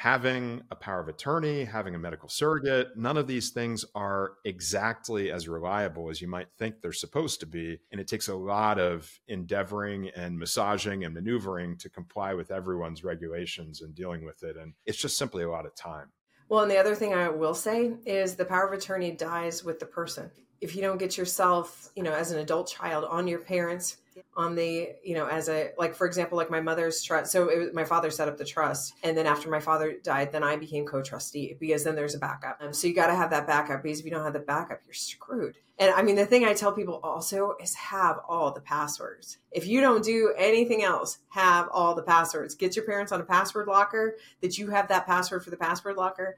having 0.01 0.63
a 0.71 0.75
power 0.75 0.99
of 0.99 1.07
attorney, 1.07 1.63
having 1.63 1.93
a 1.93 1.99
medical 1.99 2.27
surrogate, 2.27 2.87
none 2.97 3.17
of 3.17 3.27
these 3.27 3.51
things 3.51 3.85
are 3.93 4.31
exactly 4.45 5.31
as 5.31 5.47
reliable 5.47 6.09
as 6.09 6.19
you 6.19 6.27
might 6.27 6.47
think 6.57 6.81
they're 6.81 6.91
supposed 6.91 7.39
to 7.39 7.45
be. 7.45 7.77
And 7.91 8.01
it 8.01 8.07
takes 8.07 8.27
a 8.27 8.33
lot 8.33 8.79
of 8.79 9.07
endeavoring 9.27 10.09
and 10.15 10.39
massaging 10.39 11.03
and 11.03 11.13
maneuvering 11.13 11.77
to 11.77 11.87
comply 11.87 12.33
with 12.33 12.49
everyone's 12.49 13.03
regulations 13.03 13.83
and 13.83 13.93
dealing 13.93 14.25
with 14.25 14.41
it. 14.41 14.57
And 14.57 14.73
it's 14.87 14.97
just 14.97 15.19
simply 15.19 15.43
a 15.43 15.51
lot 15.51 15.67
of 15.67 15.75
time. 15.75 16.07
Well, 16.49 16.63
and 16.63 16.71
the 16.71 16.79
other 16.79 16.95
thing 16.95 17.13
I 17.13 17.29
will 17.29 17.53
say 17.53 17.93
is 18.03 18.35
the 18.35 18.43
power 18.43 18.65
of 18.65 18.73
attorney 18.73 19.11
dies 19.11 19.63
with 19.63 19.77
the 19.77 19.85
person. 19.85 20.31
If 20.61 20.75
you 20.75 20.81
don't 20.81 20.97
get 20.97 21.15
yourself, 21.15 21.91
you 21.95 22.01
know, 22.01 22.13
as 22.13 22.31
an 22.31 22.39
adult 22.39 22.71
child 22.71 23.05
on 23.07 23.27
your 23.27 23.39
parents' 23.39 23.97
on 24.35 24.55
the 24.55 24.89
you 25.03 25.13
know 25.13 25.27
as 25.27 25.49
a 25.49 25.71
like 25.77 25.95
for 25.95 26.07
example 26.07 26.37
like 26.37 26.49
my 26.49 26.61
mother's 26.61 27.01
trust 27.01 27.31
so 27.31 27.49
it, 27.49 27.73
my 27.73 27.83
father 27.83 28.09
set 28.09 28.27
up 28.27 28.37
the 28.37 28.45
trust 28.45 28.93
and 29.03 29.17
then 29.17 29.25
after 29.25 29.49
my 29.49 29.59
father 29.59 29.95
died 30.03 30.31
then 30.31 30.43
i 30.43 30.55
became 30.55 30.85
co-trustee 30.85 31.55
because 31.59 31.83
then 31.83 31.95
there's 31.95 32.15
a 32.15 32.19
backup. 32.19 32.57
Um, 32.61 32.73
so 32.73 32.87
you 32.87 32.93
got 32.93 33.07
to 33.07 33.15
have 33.15 33.29
that 33.29 33.47
backup 33.47 33.83
because 33.83 33.99
if 33.99 34.05
you 34.05 34.11
don't 34.11 34.23
have 34.23 34.33
the 34.33 34.39
backup 34.39 34.81
you're 34.85 34.93
screwed. 34.93 35.57
And 35.79 35.93
i 35.93 36.01
mean 36.01 36.15
the 36.15 36.25
thing 36.25 36.45
i 36.45 36.53
tell 36.53 36.71
people 36.71 36.99
also 37.03 37.55
is 37.61 37.73
have 37.75 38.19
all 38.27 38.51
the 38.51 38.61
passwords. 38.61 39.37
If 39.51 39.67
you 39.67 39.81
don't 39.81 40.03
do 40.03 40.33
anything 40.37 40.83
else 40.83 41.19
have 41.29 41.69
all 41.71 41.95
the 41.95 42.03
passwords. 42.03 42.55
Get 42.55 42.75
your 42.75 42.85
parents 42.85 43.11
on 43.11 43.21
a 43.21 43.25
password 43.25 43.67
locker 43.67 44.17
that 44.41 44.57
you 44.57 44.69
have 44.69 44.87
that 44.89 45.05
password 45.05 45.43
for 45.43 45.49
the 45.49 45.57
password 45.57 45.95
locker 45.95 46.37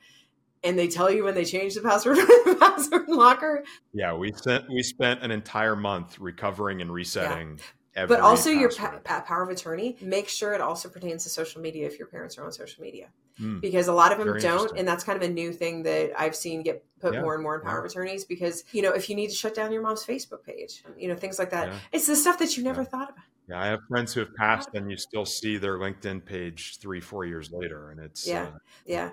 and 0.63 0.77
they 0.77 0.87
tell 0.87 1.11
you 1.11 1.23
when 1.23 1.35
they 1.35 1.45
change 1.45 1.75
the 1.75 1.81
password 1.81 2.17
for 2.19 2.25
the 2.25 2.57
password 2.59 3.07
locker. 3.07 3.63
Yeah, 3.93 4.13
we 4.13 4.31
spent 4.31 4.65
we 4.69 4.83
spent 4.83 5.21
an 5.21 5.31
entire 5.31 5.75
month 5.75 6.19
recovering 6.19 6.81
and 6.81 6.91
resetting. 6.91 7.59
Yeah. 7.95 8.05
but 8.07 8.21
also 8.21 8.49
password. 8.49 8.59
your 8.59 8.71
pa- 8.71 8.99
pa- 9.03 9.21
power 9.21 9.43
of 9.43 9.49
attorney. 9.49 9.97
Make 10.01 10.29
sure 10.29 10.53
it 10.53 10.61
also 10.61 10.89
pertains 10.89 11.23
to 11.23 11.29
social 11.29 11.61
media 11.61 11.85
if 11.85 11.99
your 11.99 12.07
parents 12.07 12.37
are 12.37 12.45
on 12.45 12.51
social 12.51 12.83
media, 12.83 13.07
mm. 13.39 13.61
because 13.61 13.87
a 13.87 13.93
lot 13.93 14.11
of 14.11 14.17
them 14.17 14.27
Very 14.27 14.41
don't, 14.41 14.77
and 14.77 14.87
that's 14.87 15.03
kind 15.03 15.21
of 15.21 15.29
a 15.29 15.31
new 15.31 15.53
thing 15.53 15.83
that 15.83 16.11
I've 16.17 16.35
seen 16.35 16.63
get 16.63 16.83
put 16.99 17.13
yeah. 17.13 17.21
more 17.21 17.35
and 17.35 17.43
more 17.43 17.55
in 17.55 17.61
power 17.61 17.79
yeah. 17.79 17.79
of 17.79 17.85
attorneys. 17.85 18.25
Because 18.25 18.63
you 18.71 18.81
know, 18.81 18.91
if 18.91 19.09
you 19.09 19.15
need 19.15 19.29
to 19.29 19.35
shut 19.35 19.53
down 19.53 19.71
your 19.71 19.81
mom's 19.81 20.05
Facebook 20.05 20.43
page, 20.43 20.83
you 20.97 21.07
know, 21.07 21.15
things 21.15 21.37
like 21.37 21.51
that, 21.51 21.73
it's 21.91 22.07
the 22.07 22.15
stuff 22.15 22.39
that 22.39 22.57
you 22.57 22.63
never 22.63 22.83
thought 22.83 23.09
about. 23.09 23.25
Yeah, 23.49 23.61
I 23.61 23.67
have 23.67 23.81
friends 23.89 24.13
who 24.13 24.21
have 24.21 24.33
passed, 24.35 24.69
and 24.73 24.89
you 24.89 24.95
still 24.95 25.25
see 25.25 25.57
their 25.57 25.77
LinkedIn 25.77 26.25
page 26.25 26.77
three, 26.79 27.01
four 27.01 27.25
years 27.25 27.51
later, 27.51 27.91
and 27.91 27.99
it's 27.99 28.25
yeah, 28.25 28.43
uh, 28.43 28.57
yeah. 28.85 29.09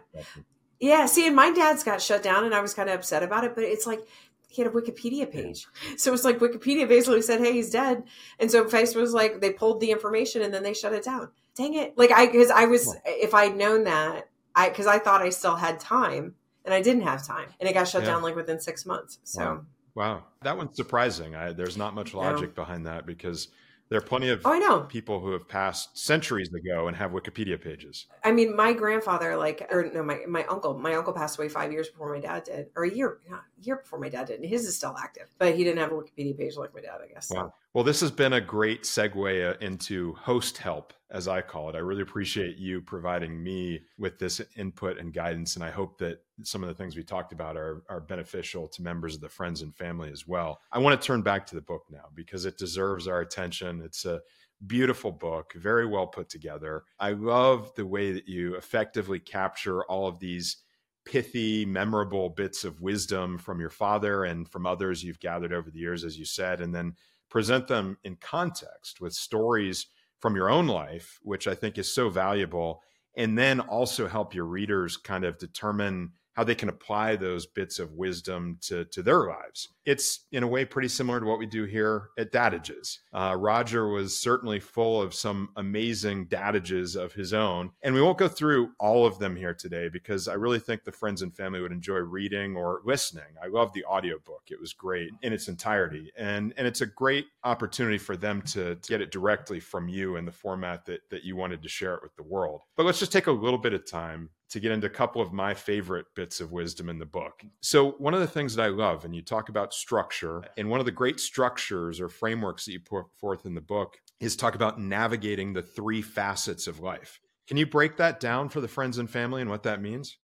Yeah, 0.80 1.04
see, 1.06 1.26
and 1.26 1.36
my 1.36 1.50
dad's 1.50 1.84
got 1.84 2.00
shut 2.00 2.22
down, 2.22 2.44
and 2.44 2.54
I 2.54 2.60
was 2.60 2.72
kind 2.72 2.88
of 2.88 2.96
upset 2.96 3.22
about 3.22 3.44
it. 3.44 3.54
But 3.54 3.64
it's 3.64 3.86
like 3.86 4.00
he 4.48 4.62
had 4.62 4.70
a 4.70 4.74
Wikipedia 4.74 5.30
page, 5.30 5.66
so 5.96 6.12
it's 6.12 6.24
like 6.24 6.38
Wikipedia 6.38 6.88
basically 6.88 7.22
said, 7.22 7.40
"Hey, 7.40 7.52
he's 7.52 7.70
dead," 7.70 8.04
and 8.38 8.50
so 8.50 8.64
Facebook 8.64 9.02
was 9.02 9.12
like 9.12 9.40
they 9.40 9.52
pulled 9.52 9.80
the 9.80 9.90
information 9.90 10.42
and 10.42 10.52
then 10.52 10.62
they 10.62 10.74
shut 10.74 10.94
it 10.94 11.04
down. 11.04 11.28
Dang 11.54 11.74
it! 11.74 11.96
Like 11.98 12.10
I, 12.10 12.26
because 12.26 12.50
I 12.50 12.64
was, 12.64 12.96
if 13.04 13.34
I'd 13.34 13.56
known 13.56 13.84
that, 13.84 14.28
I 14.54 14.70
because 14.70 14.86
I 14.86 14.98
thought 14.98 15.20
I 15.20 15.28
still 15.28 15.56
had 15.56 15.78
time, 15.78 16.34
and 16.64 16.72
I 16.72 16.80
didn't 16.80 17.02
have 17.02 17.26
time, 17.26 17.48
and 17.60 17.68
it 17.68 17.74
got 17.74 17.86
shut 17.86 18.02
yeah. 18.02 18.10
down 18.10 18.22
like 18.22 18.36
within 18.36 18.58
six 18.58 18.86
months. 18.86 19.18
So. 19.24 19.44
Wow. 19.44 19.64
Wow, 19.96 20.22
that 20.42 20.56
one's 20.56 20.76
surprising. 20.76 21.34
I, 21.34 21.52
there's 21.52 21.76
not 21.76 21.94
much 21.94 22.14
logic 22.14 22.50
no. 22.50 22.62
behind 22.62 22.86
that 22.86 23.06
because 23.06 23.48
there 23.90 23.98
are 23.98 24.02
plenty 24.02 24.28
of 24.30 24.42
oh, 24.44 24.52
I 24.52 24.58
know. 24.58 24.80
people 24.82 25.20
who 25.20 25.32
have 25.32 25.48
passed 25.48 25.98
centuries 25.98 26.48
ago 26.54 26.86
and 26.86 26.96
have 26.96 27.10
Wikipedia 27.10 27.60
pages. 27.60 28.06
I 28.24 28.30
mean, 28.30 28.54
my 28.54 28.72
grandfather, 28.72 29.36
like, 29.36 29.66
or 29.70 29.90
no, 29.92 30.04
my, 30.04 30.20
my 30.28 30.44
uncle, 30.44 30.78
my 30.78 30.94
uncle 30.94 31.12
passed 31.12 31.38
away 31.38 31.48
five 31.48 31.72
years 31.72 31.88
before 31.88 32.14
my 32.14 32.20
dad 32.20 32.44
did, 32.44 32.68
or 32.76 32.84
a 32.84 32.90
year, 32.94 33.18
a 33.32 33.64
year 33.64 33.76
before 33.76 33.98
my 33.98 34.08
dad 34.08 34.28
did. 34.28 34.40
And 34.40 34.48
his 34.48 34.64
is 34.64 34.76
still 34.76 34.94
active, 34.96 35.26
but 35.38 35.56
he 35.56 35.64
didn't 35.64 35.80
have 35.80 35.90
a 35.90 35.94
Wikipedia 35.96 36.38
page 36.38 36.56
like 36.56 36.72
my 36.72 36.80
dad, 36.80 37.00
I 37.02 37.12
guess. 37.12 37.30
Wow. 37.30 37.52
Well, 37.72 37.84
this 37.84 38.00
has 38.00 38.10
been 38.10 38.32
a 38.32 38.40
great 38.40 38.82
segue 38.82 39.48
uh, 39.48 39.56
into 39.60 40.14
host 40.14 40.58
help, 40.58 40.92
as 41.08 41.28
I 41.28 41.40
call 41.40 41.68
it. 41.70 41.76
I 41.76 41.78
really 41.78 42.02
appreciate 42.02 42.56
you 42.56 42.80
providing 42.80 43.40
me 43.40 43.82
with 43.96 44.18
this 44.18 44.40
input 44.56 44.98
and 44.98 45.12
guidance. 45.12 45.54
And 45.54 45.64
I 45.64 45.70
hope 45.70 45.96
that 45.98 46.18
some 46.42 46.64
of 46.64 46.68
the 46.68 46.74
things 46.74 46.96
we 46.96 47.04
talked 47.04 47.32
about 47.32 47.56
are, 47.56 47.84
are 47.88 48.00
beneficial 48.00 48.66
to 48.66 48.82
members 48.82 49.14
of 49.14 49.20
the 49.20 49.28
friends 49.28 49.62
and 49.62 49.72
family 49.76 50.10
as 50.10 50.26
well. 50.26 50.58
I 50.72 50.80
want 50.80 51.00
to 51.00 51.06
turn 51.06 51.22
back 51.22 51.46
to 51.46 51.54
the 51.54 51.60
book 51.60 51.84
now 51.88 52.06
because 52.12 52.44
it 52.44 52.58
deserves 52.58 53.06
our 53.06 53.20
attention. 53.20 53.82
It's 53.84 54.04
a 54.04 54.20
beautiful 54.66 55.12
book, 55.12 55.52
very 55.54 55.86
well 55.86 56.08
put 56.08 56.28
together. 56.28 56.82
I 56.98 57.12
love 57.12 57.72
the 57.76 57.86
way 57.86 58.10
that 58.10 58.28
you 58.28 58.56
effectively 58.56 59.20
capture 59.20 59.84
all 59.84 60.08
of 60.08 60.18
these 60.18 60.56
pithy, 61.04 61.64
memorable 61.64 62.28
bits 62.28 62.64
of 62.64 62.80
wisdom 62.80 63.38
from 63.38 63.60
your 63.60 63.70
father 63.70 64.24
and 64.24 64.48
from 64.48 64.66
others 64.66 65.02
you've 65.02 65.20
gathered 65.20 65.52
over 65.52 65.70
the 65.70 65.78
years, 65.78 66.04
as 66.04 66.18
you 66.18 66.24
said, 66.24 66.60
and 66.60 66.74
then 66.74 66.94
present 67.30 67.68
them 67.68 67.96
in 68.04 68.16
context 68.16 69.00
with 69.00 69.12
stories 69.12 69.86
from 70.20 70.36
your 70.36 70.50
own 70.50 70.66
life, 70.66 71.18
which 71.22 71.46
I 71.46 71.54
think 71.54 71.78
is 71.78 71.92
so 71.92 72.08
valuable. 72.10 72.82
And 73.16 73.38
then 73.38 73.60
also 73.60 74.06
help 74.06 74.34
your 74.34 74.44
readers 74.44 74.96
kind 74.96 75.24
of 75.24 75.38
determine 75.38 76.12
how 76.40 76.44
they 76.44 76.54
can 76.54 76.70
apply 76.70 77.16
those 77.16 77.44
bits 77.44 77.78
of 77.78 77.92
wisdom 77.92 78.56
to, 78.62 78.86
to 78.86 79.02
their 79.02 79.26
lives. 79.26 79.68
It's 79.84 80.24
in 80.32 80.42
a 80.42 80.48
way 80.48 80.64
pretty 80.64 80.88
similar 80.88 81.20
to 81.20 81.26
what 81.26 81.38
we 81.38 81.44
do 81.44 81.64
here 81.64 82.08
at 82.18 82.32
Dadages. 82.32 82.96
Uh, 83.12 83.36
Roger 83.38 83.88
was 83.88 84.18
certainly 84.18 84.58
full 84.58 85.02
of 85.02 85.12
some 85.12 85.50
amazing 85.56 86.28
Dadages 86.28 86.96
of 86.96 87.12
his 87.12 87.34
own. 87.34 87.72
And 87.82 87.94
we 87.94 88.00
won't 88.00 88.16
go 88.16 88.26
through 88.26 88.70
all 88.80 89.04
of 89.04 89.18
them 89.18 89.36
here 89.36 89.52
today 89.52 89.90
because 89.90 90.28
I 90.28 90.34
really 90.34 90.58
think 90.58 90.82
the 90.82 90.92
friends 90.92 91.20
and 91.20 91.34
family 91.36 91.60
would 91.60 91.72
enjoy 91.72 91.98
reading 91.98 92.56
or 92.56 92.80
listening. 92.86 93.24
I 93.42 93.48
love 93.48 93.74
the 93.74 93.84
audiobook. 93.84 94.44
It 94.46 94.58
was 94.58 94.72
great 94.72 95.10
in 95.20 95.34
its 95.34 95.48
entirety. 95.48 96.10
And, 96.16 96.54
and 96.56 96.66
it's 96.66 96.80
a 96.80 96.86
great 96.86 97.26
opportunity 97.44 97.98
for 97.98 98.16
them 98.16 98.40
to, 98.42 98.76
to 98.76 98.88
get 98.88 99.02
it 99.02 99.10
directly 99.10 99.60
from 99.60 99.90
you 99.90 100.16
in 100.16 100.24
the 100.24 100.32
format 100.32 100.86
that, 100.86 101.00
that 101.10 101.22
you 101.22 101.36
wanted 101.36 101.62
to 101.62 101.68
share 101.68 101.96
it 101.96 102.02
with 102.02 102.16
the 102.16 102.22
world. 102.22 102.62
But 102.78 102.86
let's 102.86 102.98
just 102.98 103.12
take 103.12 103.26
a 103.26 103.30
little 103.30 103.58
bit 103.58 103.74
of 103.74 103.86
time 103.86 104.30
to 104.50 104.60
get 104.60 104.72
into 104.72 104.86
a 104.86 104.90
couple 104.90 105.22
of 105.22 105.32
my 105.32 105.54
favorite 105.54 106.06
bits 106.14 106.40
of 106.40 106.52
wisdom 106.52 106.88
in 106.88 106.98
the 106.98 107.06
book. 107.06 107.42
So, 107.60 107.92
one 107.92 108.14
of 108.14 108.20
the 108.20 108.26
things 108.26 108.54
that 108.54 108.64
I 108.64 108.68
love, 108.68 109.04
and 109.04 109.14
you 109.14 109.22
talk 109.22 109.48
about 109.48 109.72
structure, 109.72 110.42
and 110.56 110.68
one 110.68 110.80
of 110.80 110.86
the 110.86 110.92
great 110.92 111.20
structures 111.20 112.00
or 112.00 112.08
frameworks 112.08 112.64
that 112.64 112.72
you 112.72 112.80
put 112.80 113.06
forth 113.18 113.46
in 113.46 113.54
the 113.54 113.60
book 113.60 113.98
is 114.18 114.36
talk 114.36 114.54
about 114.54 114.80
navigating 114.80 115.52
the 115.52 115.62
three 115.62 116.02
facets 116.02 116.66
of 116.66 116.80
life. 116.80 117.20
Can 117.46 117.56
you 117.56 117.66
break 117.66 117.96
that 117.96 118.20
down 118.20 118.48
for 118.48 118.60
the 118.60 118.68
friends 118.68 118.98
and 118.98 119.10
family 119.10 119.40
and 119.40 119.50
what 119.50 119.64
that 119.64 119.80
means? 119.80 120.18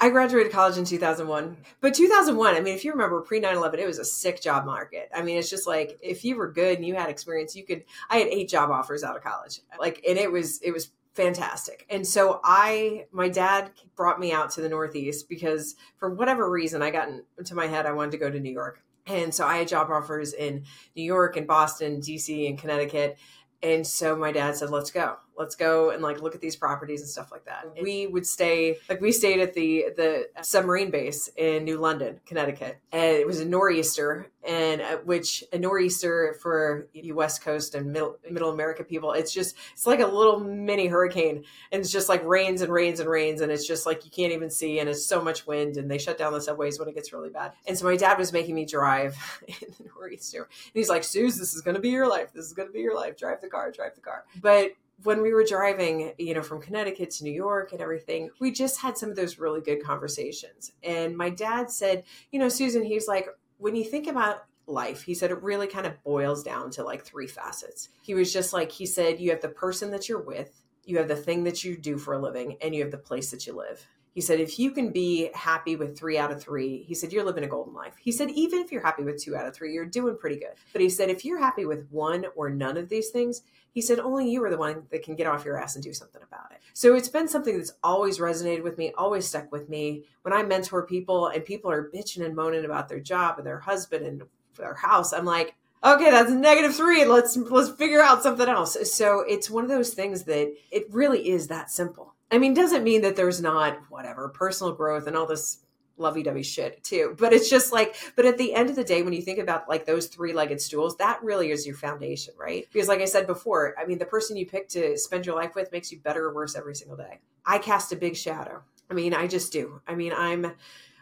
I 0.00 0.10
graduated 0.10 0.52
college 0.52 0.78
in 0.78 0.84
2001. 0.84 1.56
But 1.80 1.94
2001, 1.94 2.54
I 2.54 2.60
mean, 2.60 2.74
if 2.74 2.84
you 2.84 2.92
remember 2.92 3.20
pre 3.20 3.40
9 3.40 3.56
11, 3.56 3.80
it 3.80 3.86
was 3.86 3.98
a 3.98 4.04
sick 4.04 4.40
job 4.40 4.64
market. 4.64 5.10
I 5.14 5.22
mean, 5.22 5.38
it's 5.38 5.50
just 5.50 5.66
like 5.66 5.98
if 6.02 6.24
you 6.24 6.36
were 6.36 6.50
good 6.50 6.76
and 6.76 6.86
you 6.86 6.94
had 6.94 7.10
experience, 7.10 7.54
you 7.54 7.64
could. 7.64 7.84
I 8.08 8.18
had 8.18 8.28
eight 8.28 8.48
job 8.48 8.70
offers 8.70 9.04
out 9.04 9.16
of 9.16 9.22
college. 9.22 9.60
Like, 9.78 10.04
and 10.08 10.18
it 10.18 10.30
was, 10.30 10.60
it 10.62 10.72
was 10.72 10.90
fantastic. 11.16 11.86
And 11.88 12.06
so 12.06 12.40
I, 12.44 13.06
my 13.10 13.28
dad 13.28 13.72
brought 13.96 14.20
me 14.20 14.32
out 14.32 14.50
to 14.50 14.60
the 14.60 14.68
Northeast 14.68 15.28
because 15.28 15.74
for 15.96 16.14
whatever 16.14 16.48
reason, 16.48 16.82
I 16.82 16.90
got 16.90 17.08
into 17.38 17.54
my 17.54 17.66
head 17.66 17.86
I 17.86 17.92
wanted 17.92 18.12
to 18.12 18.18
go 18.18 18.30
to 18.30 18.38
New 18.38 18.52
York. 18.52 18.82
And 19.06 19.34
so 19.34 19.46
I 19.46 19.56
had 19.56 19.68
job 19.68 19.90
offers 19.90 20.34
in 20.34 20.64
New 20.94 21.04
York 21.04 21.36
and 21.36 21.46
Boston, 21.46 22.00
DC, 22.00 22.48
and 22.48 22.58
Connecticut. 22.58 23.18
And 23.62 23.86
so 23.86 24.14
my 24.14 24.30
dad 24.30 24.56
said, 24.56 24.70
let's 24.70 24.90
go 24.90 25.16
let's 25.38 25.54
go 25.54 25.90
and 25.90 26.02
like 26.02 26.20
look 26.22 26.34
at 26.34 26.40
these 26.40 26.56
properties 26.56 27.00
and 27.00 27.08
stuff 27.08 27.30
like 27.30 27.44
that. 27.44 27.66
We 27.80 28.06
would 28.06 28.26
stay 28.26 28.78
like 28.88 29.00
we 29.00 29.12
stayed 29.12 29.40
at 29.40 29.54
the 29.54 29.86
the 29.96 30.28
submarine 30.42 30.90
base 30.90 31.28
in 31.36 31.64
New 31.64 31.78
London, 31.78 32.20
Connecticut, 32.26 32.78
and 32.92 33.16
it 33.16 33.26
was 33.26 33.40
a 33.40 33.44
nor'easter, 33.44 34.28
and 34.46 34.80
uh, 34.80 34.96
which 34.98 35.44
a 35.52 35.58
nor'easter 35.58 36.36
for 36.40 36.88
you 36.92 37.14
West 37.14 37.42
Coast 37.42 37.74
and 37.74 37.92
middle 37.92 38.18
Middle 38.30 38.50
America 38.50 38.84
people, 38.84 39.12
it's 39.12 39.32
just 39.32 39.56
it's 39.72 39.86
like 39.86 40.00
a 40.00 40.06
little 40.06 40.40
mini 40.40 40.86
hurricane, 40.86 41.44
and 41.72 41.80
it's 41.80 41.92
just 41.92 42.08
like 42.08 42.24
rains 42.24 42.62
and 42.62 42.72
rains 42.72 43.00
and 43.00 43.08
rains, 43.08 43.40
and 43.40 43.52
it's 43.52 43.66
just 43.66 43.86
like 43.86 44.04
you 44.04 44.10
can't 44.10 44.32
even 44.32 44.50
see, 44.50 44.78
and 44.78 44.88
it's 44.88 45.06
so 45.06 45.22
much 45.22 45.46
wind, 45.46 45.76
and 45.76 45.90
they 45.90 45.98
shut 45.98 46.18
down 46.18 46.32
the 46.32 46.40
subways 46.40 46.78
when 46.78 46.88
it 46.88 46.94
gets 46.94 47.12
really 47.12 47.30
bad. 47.30 47.52
And 47.66 47.76
so 47.76 47.84
my 47.84 47.96
dad 47.96 48.18
was 48.18 48.32
making 48.32 48.54
me 48.54 48.64
drive 48.64 49.16
in 49.48 49.68
the 49.78 49.84
nor'easter, 49.94 50.42
and 50.42 50.72
he's 50.74 50.88
like, 50.88 51.04
"Suze, 51.04 51.38
this 51.38 51.54
is 51.54 51.62
going 51.62 51.74
to 51.74 51.80
be 51.80 51.90
your 51.90 52.08
life. 52.08 52.32
This 52.32 52.46
is 52.46 52.52
going 52.52 52.68
to 52.68 52.72
be 52.72 52.80
your 52.80 52.96
life. 52.96 53.16
Drive 53.16 53.40
the 53.40 53.48
car, 53.48 53.70
drive 53.70 53.94
the 53.94 54.00
car." 54.00 54.24
But 54.40 54.72
when 55.02 55.20
we 55.22 55.32
were 55.32 55.44
driving, 55.44 56.12
you 56.18 56.34
know, 56.34 56.42
from 56.42 56.60
Connecticut 56.60 57.10
to 57.12 57.24
New 57.24 57.32
York 57.32 57.72
and 57.72 57.80
everything, 57.80 58.30
we 58.40 58.50
just 58.50 58.80
had 58.80 58.96
some 58.96 59.10
of 59.10 59.16
those 59.16 59.38
really 59.38 59.60
good 59.60 59.82
conversations. 59.82 60.72
And 60.82 61.16
my 61.16 61.30
dad 61.30 61.70
said, 61.70 62.04
you 62.32 62.38
know, 62.38 62.48
Susan, 62.48 62.82
he's 62.82 63.06
like, 63.06 63.28
when 63.58 63.76
you 63.76 63.84
think 63.84 64.06
about 64.06 64.44
life, 64.66 65.02
he 65.02 65.14
said 65.14 65.30
it 65.30 65.42
really 65.42 65.66
kind 65.66 65.86
of 65.86 66.02
boils 66.02 66.42
down 66.42 66.70
to 66.72 66.82
like 66.82 67.04
three 67.04 67.26
facets. 67.26 67.88
He 68.02 68.14
was 68.14 68.32
just 68.32 68.52
like, 68.52 68.72
he 68.72 68.86
said, 68.86 69.20
you 69.20 69.30
have 69.30 69.42
the 69.42 69.48
person 69.48 69.90
that 69.90 70.08
you're 70.08 70.20
with, 70.20 70.62
you 70.84 70.98
have 70.98 71.08
the 71.08 71.16
thing 71.16 71.44
that 71.44 71.62
you 71.62 71.76
do 71.76 71.98
for 71.98 72.14
a 72.14 72.18
living, 72.18 72.56
and 72.60 72.74
you 72.74 72.82
have 72.82 72.90
the 72.90 72.98
place 72.98 73.30
that 73.30 73.46
you 73.46 73.54
live. 73.54 73.86
He 74.16 74.22
said, 74.22 74.40
if 74.40 74.58
you 74.58 74.70
can 74.70 74.92
be 74.92 75.28
happy 75.34 75.76
with 75.76 75.94
three 75.94 76.16
out 76.16 76.32
of 76.32 76.42
three, 76.42 76.82
he 76.88 76.94
said, 76.94 77.12
you're 77.12 77.22
living 77.22 77.44
a 77.44 77.46
golden 77.46 77.74
life. 77.74 77.96
He 78.00 78.10
said, 78.10 78.30
even 78.30 78.60
if 78.60 78.72
you're 78.72 78.80
happy 78.80 79.02
with 79.02 79.22
two 79.22 79.36
out 79.36 79.46
of 79.46 79.54
three, 79.54 79.74
you're 79.74 79.84
doing 79.84 80.16
pretty 80.16 80.36
good. 80.36 80.54
But 80.72 80.80
he 80.80 80.88
said, 80.88 81.10
if 81.10 81.22
you're 81.22 81.38
happy 81.38 81.66
with 81.66 81.86
one 81.90 82.24
or 82.34 82.48
none 82.48 82.78
of 82.78 82.88
these 82.88 83.10
things, 83.10 83.42
he 83.72 83.82
said, 83.82 83.98
only 83.98 84.30
you 84.30 84.42
are 84.42 84.48
the 84.48 84.56
one 84.56 84.84
that 84.90 85.02
can 85.02 85.16
get 85.16 85.26
off 85.26 85.44
your 85.44 85.60
ass 85.60 85.74
and 85.74 85.84
do 85.84 85.92
something 85.92 86.22
about 86.22 86.50
it. 86.52 86.60
So 86.72 86.94
it's 86.94 87.10
been 87.10 87.28
something 87.28 87.58
that's 87.58 87.74
always 87.84 88.18
resonated 88.18 88.62
with 88.62 88.78
me, 88.78 88.90
always 88.96 89.28
stuck 89.28 89.52
with 89.52 89.68
me. 89.68 90.04
When 90.22 90.32
I 90.32 90.42
mentor 90.44 90.86
people 90.86 91.26
and 91.26 91.44
people 91.44 91.70
are 91.70 91.90
bitching 91.94 92.24
and 92.24 92.34
moaning 92.34 92.64
about 92.64 92.88
their 92.88 93.00
job 93.00 93.36
and 93.36 93.46
their 93.46 93.60
husband 93.60 94.06
and 94.06 94.22
their 94.56 94.76
house, 94.76 95.12
I'm 95.12 95.26
like, 95.26 95.56
okay 95.84 96.10
that's 96.10 96.30
negative 96.30 96.74
three 96.74 97.04
let's 97.04 97.36
let's 97.36 97.68
figure 97.68 98.00
out 98.00 98.22
something 98.22 98.48
else 98.48 98.78
so 98.90 99.20
it's 99.20 99.50
one 99.50 99.62
of 99.62 99.68
those 99.68 99.92
things 99.92 100.24
that 100.24 100.50
it 100.70 100.86
really 100.90 101.28
is 101.28 101.48
that 101.48 101.70
simple 101.70 102.15
I 102.30 102.38
mean, 102.38 102.54
doesn't 102.54 102.84
mean 102.84 103.02
that 103.02 103.16
there's 103.16 103.40
not 103.40 103.78
whatever 103.88 104.28
personal 104.28 104.72
growth 104.72 105.06
and 105.06 105.16
all 105.16 105.26
this 105.26 105.58
lovey-dovey 105.98 106.42
shit 106.42 106.82
too. 106.84 107.14
But 107.18 107.32
it's 107.32 107.48
just 107.48 107.72
like, 107.72 107.96
but 108.16 108.26
at 108.26 108.36
the 108.36 108.52
end 108.54 108.68
of 108.68 108.76
the 108.76 108.84
day, 108.84 109.02
when 109.02 109.12
you 109.12 109.22
think 109.22 109.38
about 109.38 109.68
like 109.68 109.86
those 109.86 110.08
three-legged 110.08 110.60
stools, 110.60 110.96
that 110.96 111.22
really 111.22 111.50
is 111.50 111.66
your 111.66 111.76
foundation, 111.76 112.34
right? 112.38 112.66
Because 112.72 112.88
like 112.88 113.00
I 113.00 113.06
said 113.06 113.26
before, 113.26 113.74
I 113.80 113.86
mean, 113.86 113.98
the 113.98 114.04
person 114.04 114.36
you 114.36 114.46
pick 114.46 114.68
to 114.70 114.98
spend 114.98 115.24
your 115.24 115.36
life 115.36 115.54
with 115.54 115.72
makes 115.72 115.90
you 115.90 115.98
better 115.98 116.26
or 116.26 116.34
worse 116.34 116.54
every 116.56 116.74
single 116.74 116.96
day. 116.96 117.20
I 117.44 117.58
cast 117.58 117.92
a 117.92 117.96
big 117.96 118.16
shadow. 118.16 118.62
I 118.90 118.94
mean, 118.94 119.14
I 119.14 119.26
just 119.26 119.52
do. 119.52 119.80
I 119.86 119.94
mean, 119.94 120.12
I'm 120.12 120.52